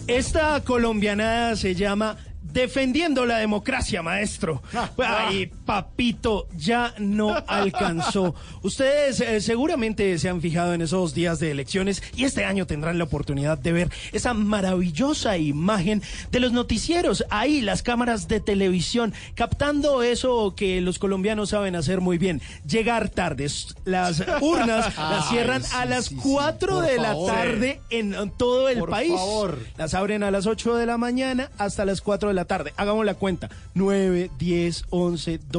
Esta 0.08 0.62
colombianada 0.62 1.56
se 1.56 1.76
llama 1.76 2.18
Defendiendo 2.60 3.26
la 3.26 3.38
democracia, 3.38 4.02
maestro. 4.02 4.62
Ay, 4.98 5.50
papito, 5.70 6.48
ya 6.58 6.96
no 6.98 7.36
alcanzó. 7.48 8.34
Ustedes 8.64 9.20
eh, 9.20 9.40
seguramente 9.40 10.18
se 10.18 10.28
han 10.28 10.42
fijado 10.42 10.74
en 10.74 10.82
esos 10.82 11.14
días 11.14 11.38
de 11.38 11.52
elecciones 11.52 12.02
y 12.16 12.24
este 12.24 12.44
año 12.44 12.66
tendrán 12.66 12.98
la 12.98 13.04
oportunidad 13.04 13.56
de 13.60 13.72
ver 13.72 13.92
esa 14.12 14.34
maravillosa 14.34 15.38
imagen 15.38 16.02
de 16.32 16.40
los 16.40 16.54
noticieros. 16.54 17.24
Ahí, 17.30 17.62
las 17.62 17.84
cámaras 17.84 18.28
de 18.28 18.40
televisión, 18.40 19.14
captando 19.36 20.02
eso 20.02 20.56
que 20.56 20.82
los 20.82 20.98
colombianos 20.98 21.50
saben 21.50 21.76
hacer 21.76 22.02
muy 22.02 22.18
bien. 22.18 22.42
Llegar 22.68 23.10
tardes. 23.10 23.76
Las 23.86 24.24
urnas 24.42 24.88
las 24.98 24.98
Ay, 24.98 25.30
cierran 25.30 25.64
sí, 25.64 25.70
a 25.76 25.86
las 25.86 26.06
sí, 26.06 26.16
sí. 26.16 26.22
4 26.24 26.68
Por 26.78 26.84
de 26.88 26.98
la 26.98 27.16
tarde 27.28 27.80
en 27.92 28.16
todo 28.38 28.70
el 28.70 28.80
Por 28.80 28.90
país. 28.90 29.14
favor. 29.14 29.60
Las 29.78 29.94
abren 29.94 30.24
a 30.24 30.32
las 30.32 30.48
8 30.48 30.78
de 30.78 30.88
la 30.88 30.98
mañana 30.98 31.52
hasta 31.60 31.86
las 31.86 32.02
4 32.02 32.30
de 32.30 32.34
la 32.34 32.46
tarde. 32.46 32.74
Hagamos 32.76 33.06
la 33.06 33.14
cuenta. 33.14 33.52
9, 33.76 34.32
10, 34.40 34.86
11, 34.90 35.38
12, 35.52 35.59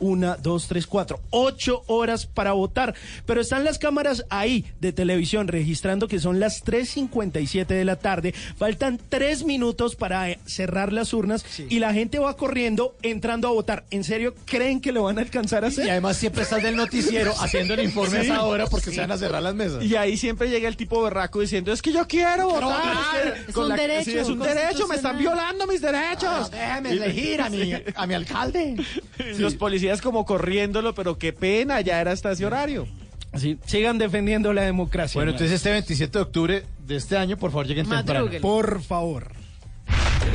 1, 0.00 0.36
2, 0.42 0.68
3, 0.68 0.86
4. 0.86 1.20
8 1.30 1.82
horas 1.86 2.26
para 2.26 2.52
votar. 2.52 2.94
Pero 3.26 3.40
están 3.40 3.64
las 3.64 3.78
cámaras 3.78 4.24
ahí 4.30 4.64
de 4.80 4.92
televisión 4.92 5.48
registrando 5.48 6.08
que 6.08 6.18
son 6.18 6.40
las 6.40 6.64
3.57 6.64 7.66
de 7.66 7.84
la 7.84 7.96
tarde. 7.96 8.34
Faltan 8.58 8.98
3 9.08 9.44
minutos 9.44 9.96
para 9.96 10.30
eh, 10.30 10.38
cerrar 10.46 10.92
las 10.92 11.12
urnas 11.12 11.44
y 11.68 11.78
la 11.78 11.92
gente 11.92 12.18
va 12.18 12.36
corriendo 12.36 12.96
entrando 13.02 13.48
a 13.48 13.52
votar. 13.52 13.84
¿En 13.90 14.04
serio 14.04 14.34
creen 14.44 14.80
que 14.80 14.92
lo 14.92 15.04
van 15.04 15.18
a 15.18 15.22
alcanzar 15.22 15.64
a 15.64 15.68
hacer? 15.68 15.86
Y 15.86 15.90
además 15.90 16.16
siempre 16.16 16.42
está 16.42 16.56
el 16.56 16.62
del 16.62 16.76
noticiero 16.76 17.32
haciendo 17.40 17.74
el 17.74 17.80
informe 17.84 18.18
a 18.18 18.22
esa 18.22 18.42
hora 18.44 18.66
porque 18.66 18.90
se 18.90 19.00
van 19.00 19.12
a 19.12 19.18
cerrar 19.18 19.42
las 19.42 19.54
mesas. 19.54 19.84
Y 19.84 19.94
ahí 19.96 20.16
siempre 20.16 20.48
llega 20.50 20.68
el 20.68 20.76
tipo 20.76 21.02
berraco 21.02 21.40
diciendo, 21.40 21.72
es 21.72 21.82
que 21.82 21.92
yo 21.92 22.06
quiero 22.06 22.48
votar. 22.48 23.36
Es 23.48 23.54
Con 23.54 23.64
un 23.64 23.68
la- 23.70 23.76
derecho 23.76 24.10
sí, 24.10 24.18
es 24.18 24.28
un 24.28 24.38
derecho, 24.38 24.86
me 24.88 24.96
están 24.96 25.18
violando 25.18 25.66
mis 25.66 25.80
derechos. 25.80 26.50
Déjame 26.50 26.90
elegir 26.90 27.40
a 27.40 27.50
mi, 27.50 27.72
a 27.94 28.06
mi 28.06 28.14
alcalde. 28.14 28.76
Los 29.38 29.54
policías 29.54 30.00
como 30.00 30.24
corriéndolo, 30.24 30.94
pero 30.94 31.18
qué 31.18 31.32
pena, 31.32 31.80
ya 31.80 32.00
era 32.00 32.12
hasta 32.12 32.32
ese 32.32 32.46
horario. 32.46 32.86
Sí, 33.34 33.58
sigan 33.66 33.98
defendiendo 33.98 34.52
la 34.52 34.62
democracia. 34.62 35.18
Bueno, 35.18 35.32
entonces 35.32 35.56
este 35.56 35.70
27 35.70 36.18
de 36.18 36.22
octubre 36.22 36.64
de 36.86 36.96
este 36.96 37.16
año, 37.16 37.36
por 37.36 37.50
favor, 37.50 37.66
lleguen 37.66 37.88
temprano. 37.88 38.30
Por 38.40 38.82
favor. 38.82 39.32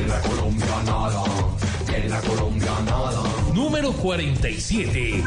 En 0.00 0.08
la 0.08 0.20
en 1.94 2.10
la 2.10 2.20
colombianada. 2.20 3.22
Número 3.54 3.92
47. 3.92 5.22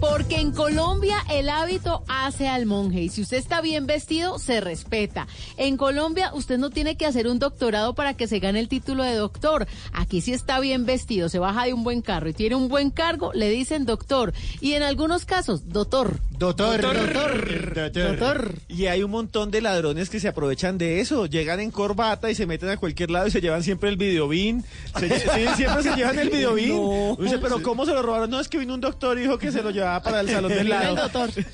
Porque 0.00 0.36
en 0.36 0.52
Colombia 0.52 1.18
el 1.30 1.50
hábito 1.50 2.04
hace 2.08 2.48
al 2.48 2.64
monje 2.64 3.02
y 3.02 3.08
si 3.10 3.22
usted 3.22 3.36
está 3.36 3.60
bien 3.60 3.86
vestido, 3.86 4.38
se 4.38 4.60
respeta. 4.60 5.26
En 5.56 5.76
Colombia 5.76 6.32
usted 6.34 6.58
no 6.58 6.70
tiene 6.70 6.96
que 6.96 7.06
hacer 7.06 7.28
un 7.28 7.38
doctorado 7.38 7.94
para 7.94 8.14
que 8.14 8.26
se 8.26 8.38
gane 8.38 8.60
el 8.60 8.68
título 8.68 9.04
de 9.04 9.14
doctor. 9.14 9.66
Aquí 9.92 10.20
si 10.22 10.32
está 10.32 10.58
bien 10.58 10.86
vestido, 10.86 11.28
se 11.28 11.38
baja 11.38 11.66
de 11.66 11.74
un 11.74 11.84
buen 11.84 12.00
carro 12.00 12.30
y 12.30 12.32
tiene 12.32 12.54
un 12.56 12.68
buen 12.68 12.90
cargo, 12.90 13.32
le 13.34 13.50
dicen 13.50 13.84
doctor. 13.84 14.32
Y 14.60 14.72
en 14.72 14.82
algunos 14.82 15.24
casos, 15.26 15.68
doctor. 15.68 16.18
Doctor, 16.38 16.80
Doctor. 16.80 17.92
Doctor. 17.92 18.54
Y 18.66 18.86
hay 18.86 19.02
un 19.02 19.10
montón 19.10 19.50
de 19.50 19.60
ladrones 19.60 20.08
que 20.08 20.20
se 20.20 20.28
aprovechan 20.28 20.78
de 20.78 21.00
eso. 21.00 21.26
Llegan 21.26 21.60
en 21.60 21.70
corbata 21.70 22.30
y 22.30 22.34
se 22.34 22.46
meten 22.46 22.70
a 22.70 22.78
cualquier 22.78 23.10
lado 23.10 23.26
y 23.26 23.30
se 23.30 23.42
llevan 23.42 23.62
siempre 23.62 23.90
el 23.90 23.98
videobin. 23.98 24.64
Se 24.98 25.08
siempre 25.56 25.82
se 25.82 25.94
llevan 25.96 26.18
el 26.18 26.30
videobin. 26.30 26.70
No. 26.70 27.16
Dice, 27.20 27.38
pero 27.38 27.62
¿cómo 27.62 27.84
se 27.84 27.92
lo 27.92 28.00
robaron? 28.00 28.30
No, 28.30 28.40
es 28.40 28.48
que 28.48 28.56
vino 28.56 28.72
un 28.72 28.80
doctor 28.80 29.18
y 29.18 29.22
dijo 29.22 29.36
que 29.36 29.52
se 29.52 29.62
lo 29.62 29.70
llevaba 29.70 29.89
para 30.02 30.20
el 30.20 30.28
salón 30.28 30.52
del 30.52 30.68
lado. 30.68 30.94
doctor. 30.96 31.30
Se 31.32 31.44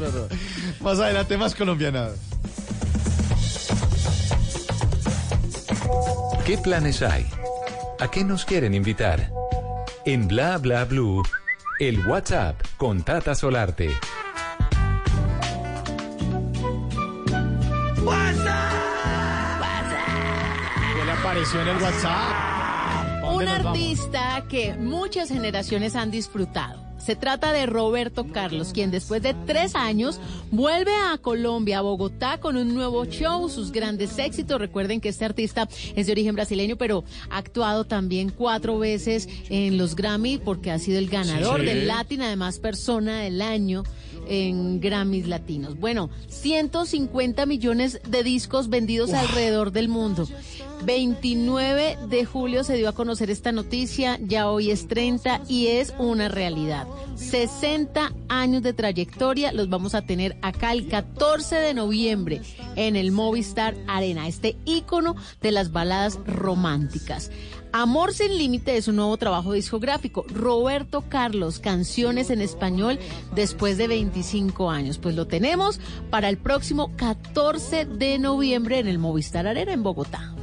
lo 0.00 0.10
robaron. 0.10 0.38
Más 0.80 0.98
adelante, 0.98 1.36
más 1.36 1.54
colombiana. 1.54 2.08
¿Qué 6.44 6.58
planes 6.58 7.02
hay? 7.02 7.26
¿A 8.00 8.08
qué 8.10 8.24
nos 8.24 8.44
quieren 8.44 8.74
invitar? 8.74 9.30
En 10.04 10.28
Bla 10.28 10.58
Bla 10.58 10.84
Blue, 10.84 11.22
el 11.80 12.06
WhatsApp 12.06 12.54
con 12.76 13.02
Tata 13.02 13.34
Solarte. 13.34 13.90
¿Qué 20.94 21.04
le 21.04 21.12
apareció 21.12 21.60
en 21.62 21.68
el 21.68 21.82
WhatsApp? 21.82 22.55
Un 23.36 23.48
artista 23.48 24.44
que 24.48 24.74
muchas 24.74 25.28
generaciones 25.28 25.94
han 25.94 26.10
disfrutado. 26.10 26.84
Se 26.98 27.14
trata 27.14 27.52
de 27.52 27.66
Roberto 27.66 28.26
Carlos, 28.26 28.72
quien 28.72 28.90
después 28.90 29.22
de 29.22 29.34
tres 29.46 29.76
años 29.76 30.18
vuelve 30.50 30.90
a 30.92 31.16
Colombia, 31.18 31.78
a 31.78 31.82
Bogotá, 31.82 32.38
con 32.40 32.56
un 32.56 32.74
nuevo 32.74 33.04
show, 33.04 33.48
sus 33.48 33.70
grandes 33.70 34.18
éxitos. 34.18 34.58
Recuerden 34.58 35.00
que 35.00 35.10
este 35.10 35.24
artista 35.24 35.68
es 35.94 36.06
de 36.06 36.12
origen 36.12 36.34
brasileño, 36.34 36.76
pero 36.76 37.04
ha 37.30 37.36
actuado 37.38 37.84
también 37.84 38.30
cuatro 38.30 38.78
veces 38.78 39.28
en 39.50 39.78
los 39.78 39.94
Grammy 39.94 40.38
porque 40.38 40.72
ha 40.72 40.78
sido 40.80 40.98
el 40.98 41.08
ganador 41.08 41.60
Sí. 41.60 41.66
del 41.66 41.86
Latin, 41.86 42.22
además 42.22 42.58
persona 42.58 43.20
del 43.20 43.40
año 43.40 43.84
en 44.26 44.80
Grammys 44.80 45.26
latinos. 45.26 45.78
Bueno, 45.78 46.10
150 46.28 47.46
millones 47.46 48.00
de 48.08 48.22
discos 48.22 48.68
vendidos 48.68 49.12
alrededor 49.12 49.72
del 49.72 49.88
mundo. 49.88 50.28
29 50.84 51.98
de 52.08 52.24
julio 52.24 52.62
se 52.62 52.76
dio 52.76 52.88
a 52.88 52.94
conocer 52.94 53.30
esta 53.30 53.52
noticia, 53.52 54.18
ya 54.22 54.50
hoy 54.50 54.70
es 54.70 54.88
30 54.88 55.42
y 55.48 55.68
es 55.68 55.94
una 55.98 56.28
realidad. 56.28 56.86
60 57.16 58.12
años 58.28 58.62
de 58.62 58.72
trayectoria 58.72 59.52
los 59.52 59.68
vamos 59.68 59.94
a 59.94 60.02
tener 60.02 60.36
acá 60.42 60.72
el 60.72 60.88
14 60.88 61.56
de 61.56 61.74
noviembre 61.74 62.42
en 62.76 62.96
el 62.96 63.10
Movistar 63.10 63.74
Arena, 63.86 64.28
este 64.28 64.56
ícono 64.64 65.16
de 65.40 65.52
las 65.52 65.72
baladas 65.72 66.18
románticas. 66.26 67.30
Amor 67.78 68.14
sin 68.14 68.38
límite 68.38 68.78
es 68.78 68.88
un 68.88 68.96
nuevo 68.96 69.18
trabajo 69.18 69.52
discográfico. 69.52 70.24
Roberto 70.30 71.04
Carlos, 71.10 71.58
canciones 71.58 72.30
en 72.30 72.40
español 72.40 72.98
después 73.34 73.76
de 73.76 73.86
25 73.86 74.70
años. 74.70 74.96
Pues 74.96 75.14
lo 75.14 75.26
tenemos 75.26 75.78
para 76.08 76.30
el 76.30 76.38
próximo 76.38 76.96
14 76.96 77.84
de 77.84 78.18
noviembre 78.18 78.78
en 78.78 78.88
el 78.88 78.98
Movistar 78.98 79.46
Arena 79.46 79.74
en 79.74 79.82
Bogotá. 79.82 80.34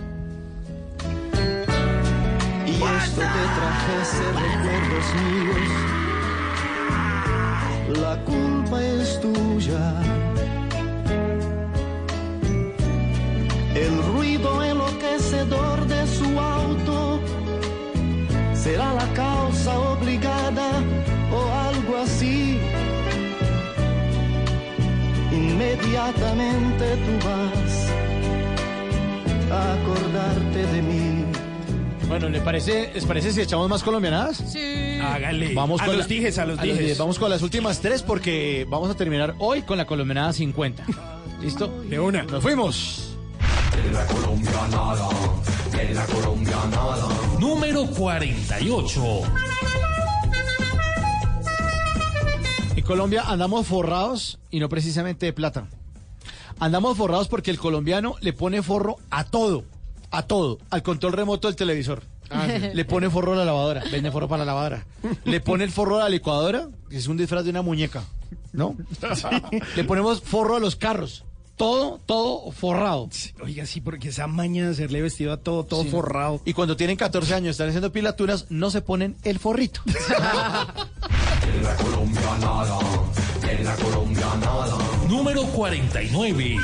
Y 2.67 2.69
esto 2.69 3.21
que 3.21 3.45
trajese 3.57 4.31
recuerdos 4.33 5.05
míos, 5.25 5.69
la 7.99 8.23
culpa 8.25 8.83
es 8.83 9.19
tuya. 9.21 10.03
El 13.73 14.03
ruido 14.13 14.63
enloquecedor 14.63 15.87
de 15.87 16.05
su 16.05 16.39
auto 16.39 17.22
Inmediatamente 26.05 26.97
tú 26.97 27.27
vas 27.27 27.89
a 29.51 29.73
acordarte 29.73 30.65
de 30.67 30.81
mí. 30.81 31.25
Bueno, 32.09 32.27
¿les 32.29 32.41
parece, 32.41 32.91
¿les 32.93 33.05
parece 33.05 33.31
si 33.31 33.39
echamos 33.41 33.69
más 33.69 33.81
colombianadas? 33.83 34.37
Sí. 34.37 34.99
Hágale. 35.01 35.53
Vamos 35.53 35.81
a 35.81 35.85
con 35.85 35.95
los 35.95 36.03
la- 36.05 36.07
dijes, 36.13 36.37
a 36.39 36.45
los 36.45 36.61
dijes. 36.61 36.77
dijes. 36.79 36.97
Vamos 36.97 37.17
con 37.17 37.29
las 37.29 37.41
últimas 37.41 37.79
tres 37.79 38.03
porque 38.03 38.67
vamos 38.69 38.89
a 38.89 38.95
terminar 38.95 39.33
hoy 39.39 39.61
con 39.61 39.77
la 39.77 39.85
colombianada 39.85 40.33
50. 40.33 40.83
¿Listo? 41.41 41.67
De 41.89 41.99
una. 41.99 42.23
Nos 42.23 42.43
fuimos. 42.43 43.15
la 43.93 44.05
colombianada, 44.07 45.09
en 45.79 45.95
la 45.95 46.05
colombianada. 46.05 47.07
Número 47.39 47.85
48. 47.87 49.01
En 52.75 52.83
Colombia 52.83 53.23
andamos 53.27 53.65
forrados 53.67 54.39
y 54.51 54.59
no 54.59 54.67
precisamente 54.67 55.25
de 55.27 55.33
plata. 55.33 55.67
Andamos 56.59 56.97
forrados 56.97 57.27
porque 57.27 57.51
el 57.51 57.57
colombiano 57.59 58.15
le 58.21 58.33
pone 58.33 58.61
forro 58.61 58.97
a 59.09 59.23
todo, 59.25 59.63
a 60.11 60.23
todo, 60.23 60.59
al 60.69 60.83
control 60.83 61.13
remoto 61.13 61.47
del 61.47 61.55
televisor. 61.55 62.03
Ah, 62.29 62.47
sí. 62.47 62.67
Le 62.73 62.85
pone 62.85 63.09
forro 63.09 63.33
a 63.33 63.35
la 63.35 63.45
lavadora, 63.45 63.83
vende 63.91 64.11
forro 64.11 64.27
para 64.27 64.39
la 64.39 64.45
lavadora. 64.45 64.85
Le 65.25 65.39
pone 65.41 65.63
el 65.65 65.71
forro 65.71 65.97
a 65.97 66.03
la 66.03 66.09
licuadora, 66.09 66.67
que 66.89 66.97
es 66.97 67.07
un 67.07 67.17
disfraz 67.17 67.43
de 67.43 67.49
una 67.51 67.61
muñeca, 67.61 68.03
¿no? 68.53 68.75
Le 69.75 69.83
ponemos 69.83 70.21
forro 70.21 70.55
a 70.55 70.59
los 70.59 70.75
carros. 70.75 71.25
Todo, 71.57 71.99
todo 72.07 72.51
forrado. 72.51 73.07
Oiga, 73.43 73.67
sí, 73.67 73.79
porque 73.79 74.09
esa 74.09 74.25
maña 74.25 74.65
de 74.65 74.71
hacerle 74.71 75.03
vestido 75.03 75.31
a 75.33 75.37
todo, 75.37 75.63
todo 75.65 75.83
Sí. 75.83 75.89
forrado. 75.89 76.41
Y 76.45 76.53
cuando 76.53 76.75
tienen 76.75 76.95
14 76.97 77.35
años, 77.35 77.51
están 77.51 77.67
haciendo 77.67 77.91
pilaturas, 77.91 78.47
no 78.49 78.71
se 78.71 78.81
ponen 78.81 79.15
el 79.23 79.37
forrito. 79.37 79.81
La 81.61 81.75
colombianada, 81.77 82.79
en 83.53 83.65
la 83.65 83.75
colombianada. 83.75 84.77
Número 85.07 85.43
49. 85.43 86.57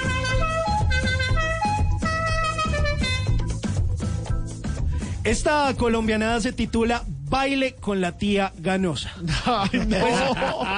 Esta 5.24 5.74
colombianada 5.76 6.42
se 6.42 6.52
titula 6.54 7.04
Baile 7.08 7.76
con 7.76 8.02
la 8.02 8.18
tía 8.18 8.54
Ganosa. 8.58 9.12
Pues, 9.72 10.16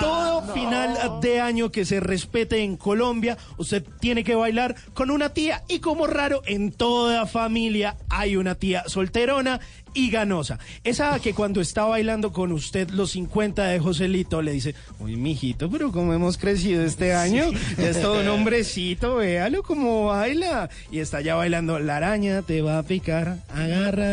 todo 0.01 0.41
final 0.53 1.22
de 1.22 1.39
año 1.39 1.72
que 1.72 1.86
se 1.86 1.99
respete 1.99 2.64
en 2.64 2.76
Colombia, 2.76 3.38
usted 3.57 3.84
tiene 3.99 4.24
que 4.24 4.36
bailar 4.36 4.76
con 4.93 5.12
una 5.12 5.30
tía 5.30 5.64
y 5.70 5.80
como 5.80 6.07
raro, 6.07 6.41
en 6.45 6.72
toda 6.72 7.26
familia 7.26 7.95
hay 8.09 8.36
una 8.36 8.55
tía 8.55 8.84
solterona 8.88 9.62
y 9.94 10.10
ganosa. 10.10 10.60
Esa 10.84 11.20
que 11.20 11.34
cuando 11.34 11.62
está 11.62 11.86
bailando 11.86 12.32
con 12.32 12.52
usted 12.52 12.89
los 12.89 13.12
50 13.12 13.64
de 13.66 13.80
Joselito 13.80 14.42
le 14.42 14.52
dice, 14.52 14.76
uy, 15.00 15.16
mijito, 15.16 15.70
pero 15.70 15.92
como 15.92 16.14
hemos 16.14 16.38
crecido 16.38 16.84
este 16.84 17.14
año, 17.14 17.46
ya 17.78 17.89
es 17.89 18.02
todo 18.02 18.22
un 18.22 18.28
hombrecito, 18.28 19.16
véalo 19.16 19.64
como 19.64 20.08
baila. 20.08 20.70
Y 20.92 21.00
está 21.00 21.22
ya 21.22 21.36
bailando, 21.36 21.80
la 21.80 21.98
araña 21.98 22.42
te 22.42 22.62
va 22.62 22.80
a 22.80 22.84
picar, 22.84 23.38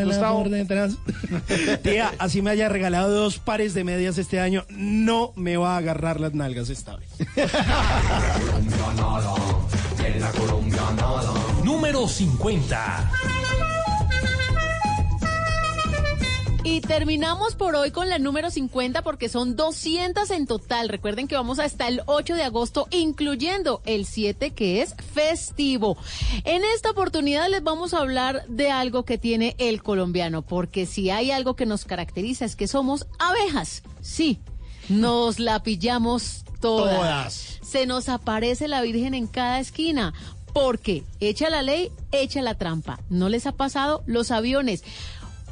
Gustavo. 0.05 0.43
por 0.43 0.51
detrás. 0.51 0.95
Tía, 1.83 2.13
así 2.19 2.43
me 2.43 2.51
haya 2.51 2.69
regalado 2.69 3.13
dos 3.13 3.39
pares 3.39 3.75
de 3.75 3.85
medias 3.85 4.19
este 4.19 4.41
año, 4.41 4.65
no 4.71 5.33
me 5.37 5.57
va 5.57 5.75
a 5.75 5.79
agarrar 5.79 6.21
las 6.21 6.35
nalgas 6.35 6.71
esta 6.71 6.97
vez. 6.97 7.09
Número 11.65 12.09
50. 12.09 13.11
Y 16.65 16.81
terminamos 16.81 17.55
por 17.55 17.77
hoy 17.77 17.93
con 17.93 18.09
la 18.09 18.19
número 18.19 18.51
50 18.51 19.03
porque 19.03 19.29
son 19.29 19.55
200 19.55 20.31
en 20.33 20.47
total. 20.47 20.89
Recuerden 20.89 21.29
que 21.29 21.37
vamos 21.37 21.61
hasta 21.61 21.87
el 21.87 22.03
8 22.07 22.35
de 22.35 22.43
agosto, 22.43 22.89
incluyendo 22.91 23.81
el 23.87 24.05
7 24.05 24.51
que 24.51 24.83
es 24.83 24.95
festivo. 25.15 25.97
En 26.45 26.63
esta 26.75 26.91
oportunidad 26.91 27.49
les 27.49 27.63
vamos 27.63 27.95
a 27.95 27.99
hablar 27.99 28.45
de 28.49 28.71
algo 28.71 29.05
que 29.05 29.19
tiene 29.19 29.55
el 29.59 29.83
colombiano, 29.83 30.43
porque 30.43 30.85
si 30.85 31.11
hay 31.11 31.31
algo 31.31 31.55
que 31.55 31.65
nos 31.65 31.85
caracteriza 31.85 32.45
es 32.45 32.57
que 32.57 32.67
somos 32.67 33.07
abejas. 33.19 33.83
Sí, 34.01 34.41
nos 34.89 35.39
la 35.39 35.63
pillamos 35.63 36.45
todas. 36.61 36.97
Todas. 36.97 37.59
Se 37.63 37.87
nos 37.87 38.09
aparece 38.09 38.67
la 38.67 38.83
Virgen 38.83 39.15
en 39.15 39.27
cada 39.27 39.61
esquina. 39.61 40.13
Porque 40.55 41.05
echa 41.21 41.51
la 41.51 41.63
ley, 41.63 41.93
echa 42.11 42.43
la 42.43 42.55
trampa. 42.55 42.99
¿No 43.11 43.29
les 43.29 43.47
ha 43.47 43.53
pasado? 43.53 44.03
Los 44.07 44.31
aviones. 44.31 44.83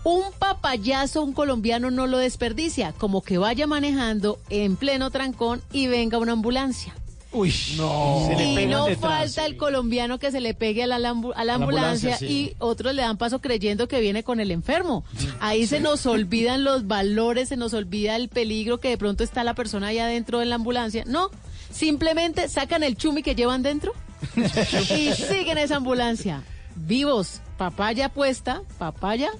Un 0.09 0.23
papayazo, 0.39 1.21
un 1.25 1.33
colombiano 1.33 1.91
no 1.91 2.07
lo 2.07 2.19
desperdicia, 2.19 2.93
como 2.93 3.23
que 3.23 3.39
vaya 3.39 3.67
manejando 3.67 4.39
en 4.51 4.77
pleno 4.77 5.11
trancón 5.11 5.63
y 5.73 5.89
venga 5.89 6.19
una 6.19 6.31
ambulancia. 6.31 6.95
Uy, 7.33 7.53
no. 7.77 8.25
Se 8.29 8.37
le 8.37 8.63
y 8.63 8.67
no 8.67 8.87
detrás. 8.87 9.01
falta 9.33 9.47
el 9.47 9.57
colombiano 9.57 10.21
que 10.21 10.31
se 10.31 10.41
le 10.41 10.55
pegue 10.55 10.85
a 10.85 10.87
la, 10.87 11.01
lambu- 11.01 11.33
a 11.35 11.43
la 11.45 11.55
ambulancia, 11.55 12.11
ambulancia, 12.15 12.17
sí. 12.19 12.53
y 12.53 12.57
otros 12.61 12.95
le 12.95 13.03
dan 13.03 13.17
paso 13.19 13.41
creyendo 13.41 13.89
que 13.89 14.01
viene 14.01 14.23
con 14.23 14.39
el 14.39 14.53
enfermo. 14.53 15.05
Ahí 15.41 15.67
se 15.67 15.81
nos 15.81 16.07
olvidan 16.07 16.63
los 16.63 16.87
valores, 16.87 17.49
se 17.49 17.57
nos 17.57 17.75
olvida 17.75 18.15
el 18.15 18.29
peligro 18.29 18.79
que 18.79 18.91
de 18.91 18.99
pronto 18.99 19.25
está 19.25 19.43
la 19.43 19.55
persona 19.55 19.89
allá 19.89 20.07
dentro 20.07 20.39
de 20.39 20.47
la 20.47 20.55
ambulancia. 20.55 21.03
No, 21.05 21.31
simplemente 21.73 22.49
sacan 22.49 22.85
el 22.85 22.97
chumi 22.97 23.25
que 23.25 23.35
llevan 23.35 23.65
dentro 23.65 23.93
y 24.37 25.11
siguen 25.13 25.59
esa 25.59 25.77
ambulancia. 25.77 26.45
Vivos, 26.77 27.41
papaya 27.59 28.09
puesta, 28.09 28.63
papaya 28.79 29.31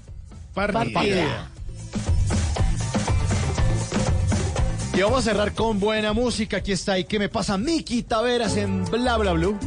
partida. 0.65 1.49
Y 4.95 5.01
vamos 5.01 5.19
a 5.19 5.21
cerrar 5.21 5.53
con 5.53 5.79
buena 5.79 6.11
música. 6.11 6.57
Aquí 6.57 6.71
está. 6.71 6.97
¿Y 6.97 7.03
qué 7.03 7.19
me 7.19 7.29
pasa? 7.29 7.57
Miki 7.57 8.01
Taveras 8.01 8.57
en 8.57 8.83
Bla 8.85 9.17
Bla 9.17 9.33
Blue. 9.33 9.57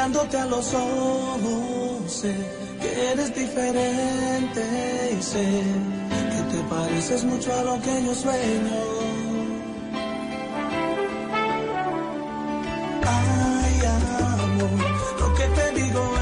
Mirándote 0.00 0.38
a 0.38 0.46
los 0.46 0.72
ojos, 0.72 2.10
sé 2.10 2.34
que 2.80 3.10
eres 3.12 3.34
diferente 3.34 4.62
y 5.18 5.22
sé 5.22 5.46
que 6.32 6.56
te 6.56 6.62
pareces 6.70 7.22
mucho 7.24 7.52
a 7.52 7.62
lo 7.64 7.82
que 7.82 8.02
yo 8.06 8.14
sueño. 8.14 8.80
Ay, 13.04 13.80
amor, 13.98 14.70
lo 15.20 15.34
que 15.34 15.44
te 15.48 15.82
digo 15.82 16.19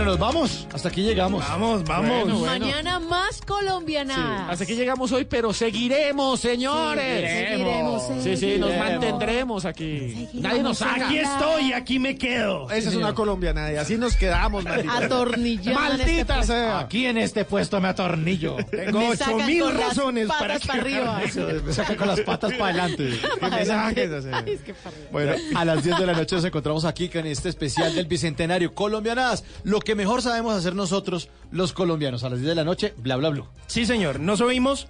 Bueno, 0.00 0.12
nos 0.12 0.18
vamos. 0.18 0.66
Hasta 0.72 0.88
aquí 0.88 1.02
llegamos. 1.02 1.46
Vamos, 1.46 1.84
vamos. 1.84 2.08
Bueno, 2.08 2.38
bueno. 2.38 2.66
Mañana 2.66 2.98
más 3.00 3.39
colombianadas. 3.50 4.50
Hasta 4.50 4.64
aquí 4.64 4.74
llegamos 4.74 5.12
hoy, 5.12 5.24
pero 5.24 5.52
seguiremos, 5.52 6.40
señores. 6.40 7.30
Seguiremos, 7.50 8.02
Sí, 8.22 8.36
sí, 8.36 8.58
nos 8.58 8.70
seguiremos. 8.70 8.78
mantendremos 8.78 9.64
aquí. 9.64 10.28
Nadie 10.34 10.62
nos 10.62 10.78
saca. 10.78 11.06
Aquí 11.06 11.18
estoy, 11.18 11.72
aquí 11.72 11.98
me 11.98 12.16
quedo. 12.16 12.70
Esa 12.70 12.88
es 12.90 12.94
una 12.96 13.14
colombiana 13.14 13.72
y 13.72 13.76
así 13.76 13.96
nos 13.96 14.16
quedamos, 14.16 14.64
maldita. 14.64 14.96
Atornillada 14.98 15.86
en 15.88 15.92
este 15.92 16.04
Maldita 16.06 16.34
puesto. 16.36 16.52
sea. 16.52 16.78
Aquí 16.80 17.06
en 17.06 17.18
este 17.18 17.44
puesto 17.44 17.80
me 17.80 17.88
atornillo. 17.88 18.56
Tengo 18.70 18.98
Me 19.00 19.08
ocho 19.10 19.36
mil 19.38 19.62
con 19.62 19.74
las 19.78 19.88
razones 19.88 20.28
para 20.28 20.40
patas 20.54 20.66
para 20.66 20.80
arriba. 20.80 21.22
Eso, 21.24 21.46
me 21.64 21.72
saca 21.72 21.96
con 21.96 22.08
las 22.08 22.20
patas 22.20 22.52
para 22.58 22.84
adelante. 22.84 23.20
Ay, 23.40 24.52
es 24.52 24.60
que 24.62 24.74
para. 24.74 24.96
Bueno, 25.10 25.32
a 25.54 25.64
las 25.64 25.82
10 25.84 25.98
de 25.98 26.06
la 26.06 26.12
noche 26.12 26.36
nos 26.36 26.44
encontramos 26.44 26.84
aquí 26.84 27.08
con 27.08 27.26
este 27.26 27.48
especial 27.48 27.94
del 27.94 28.06
Bicentenario 28.06 28.74
Colombianadas. 28.74 29.44
Lo 29.64 29.80
que 29.80 29.94
mejor 29.94 30.22
sabemos 30.22 30.54
hacer 30.54 30.74
nosotros, 30.74 31.28
los 31.50 31.72
colombianos. 31.72 32.24
A 32.24 32.30
las 32.30 32.38
10 32.40 32.48
de 32.50 32.54
la 32.54 32.64
noche, 32.64 32.94
bla, 32.98 33.16
bla, 33.16 33.30
bla. 33.30 33.44
Sí, 33.66 33.86
señor. 33.86 34.20
Nos 34.20 34.40
oímos 34.40 34.86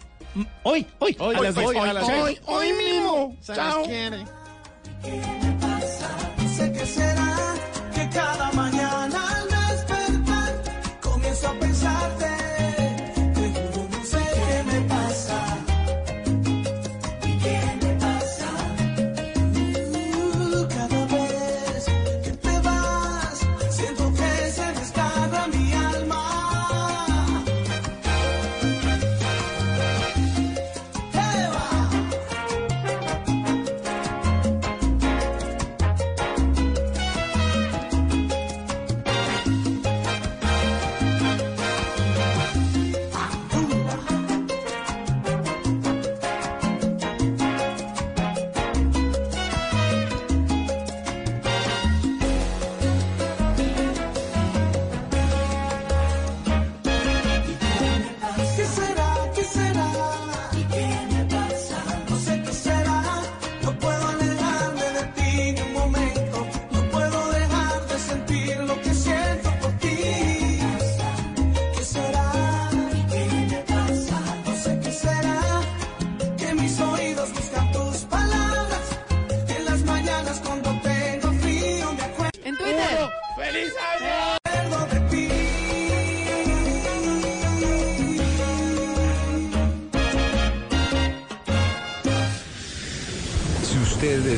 hoy, 0.62 0.86
hoy, 0.98 1.16
Hoy, 1.18 1.34
a 1.36 1.40
las 1.40 1.56
hoy, 1.56 1.64
10. 1.64 1.82
hoy, 1.82 1.88
a 1.88 1.92
las 1.92 2.08
hoy, 2.08 2.30
10. 2.34 2.42
hoy 2.46 2.72
mismo. 2.72 3.36
Chao. 3.42 3.78
nos 3.78 3.88
quiere. 3.88 4.24
No 6.38 6.48
sé 6.48 6.72
qué 6.72 6.86
será 6.86 7.54
que 7.94 8.08
cada 8.11 8.52
mañana 8.52 8.99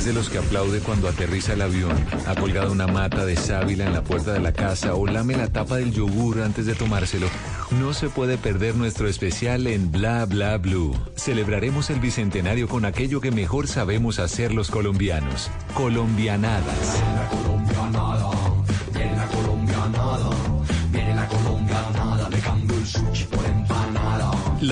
de 0.05 0.13
los 0.13 0.31
que 0.31 0.39
aplaude 0.39 0.81
cuando 0.81 1.09
aterriza 1.09 1.53
el 1.53 1.63
avión, 1.63 1.93
ha 2.27 2.35
colgado 2.35 2.73
una 2.73 2.87
mata 2.87 3.25
de 3.25 3.37
sábila 3.37 3.87
en 3.87 3.93
la 3.93 4.03
puerta 4.03 4.33
de 4.33 4.41
la 4.41 4.53
casa 4.53 4.95
o 4.95 5.07
lame 5.07 5.37
la 5.37 5.49
tapa 5.49 5.77
del 5.77 5.93
yogur 5.93 6.41
antes 6.41 6.67
de 6.67 6.75
tomárselo, 6.75 7.29
no 7.71 7.93
se 7.93 8.09
puede 8.09 8.39
perder 8.39 8.75
nuestro 8.75 9.09
especial 9.09 9.67
en 9.67 9.93
Bla 9.93 10.25
Bla 10.25 10.59
Blue. 10.59 10.95
Celebraremos 11.17 11.91
el 11.91 12.01
bicentenario 12.01 12.69
con 12.69 12.85
aquello 12.85 13.21
que 13.21 13.31
mejor 13.31 13.69
sabemos 13.69 14.19
hacer 14.19 14.53
los 14.53 14.71
colombianos, 14.71 15.51
colombianadas. 15.75 17.02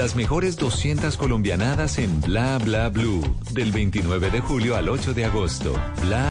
Las 0.01 0.17
mejores 0.17 0.57
200 0.57 1.19
colombianadas 1.19 1.99
en 1.99 2.23
Bla 2.23 2.57
Bla 2.57 2.89
Blue, 2.89 3.21
del 3.51 3.71
29 3.71 4.31
de 4.31 4.41
julio 4.41 4.75
al 4.77 4.89
8 4.89 5.13
de 5.13 5.27
agosto. 5.27 5.75
Bla 6.01 6.27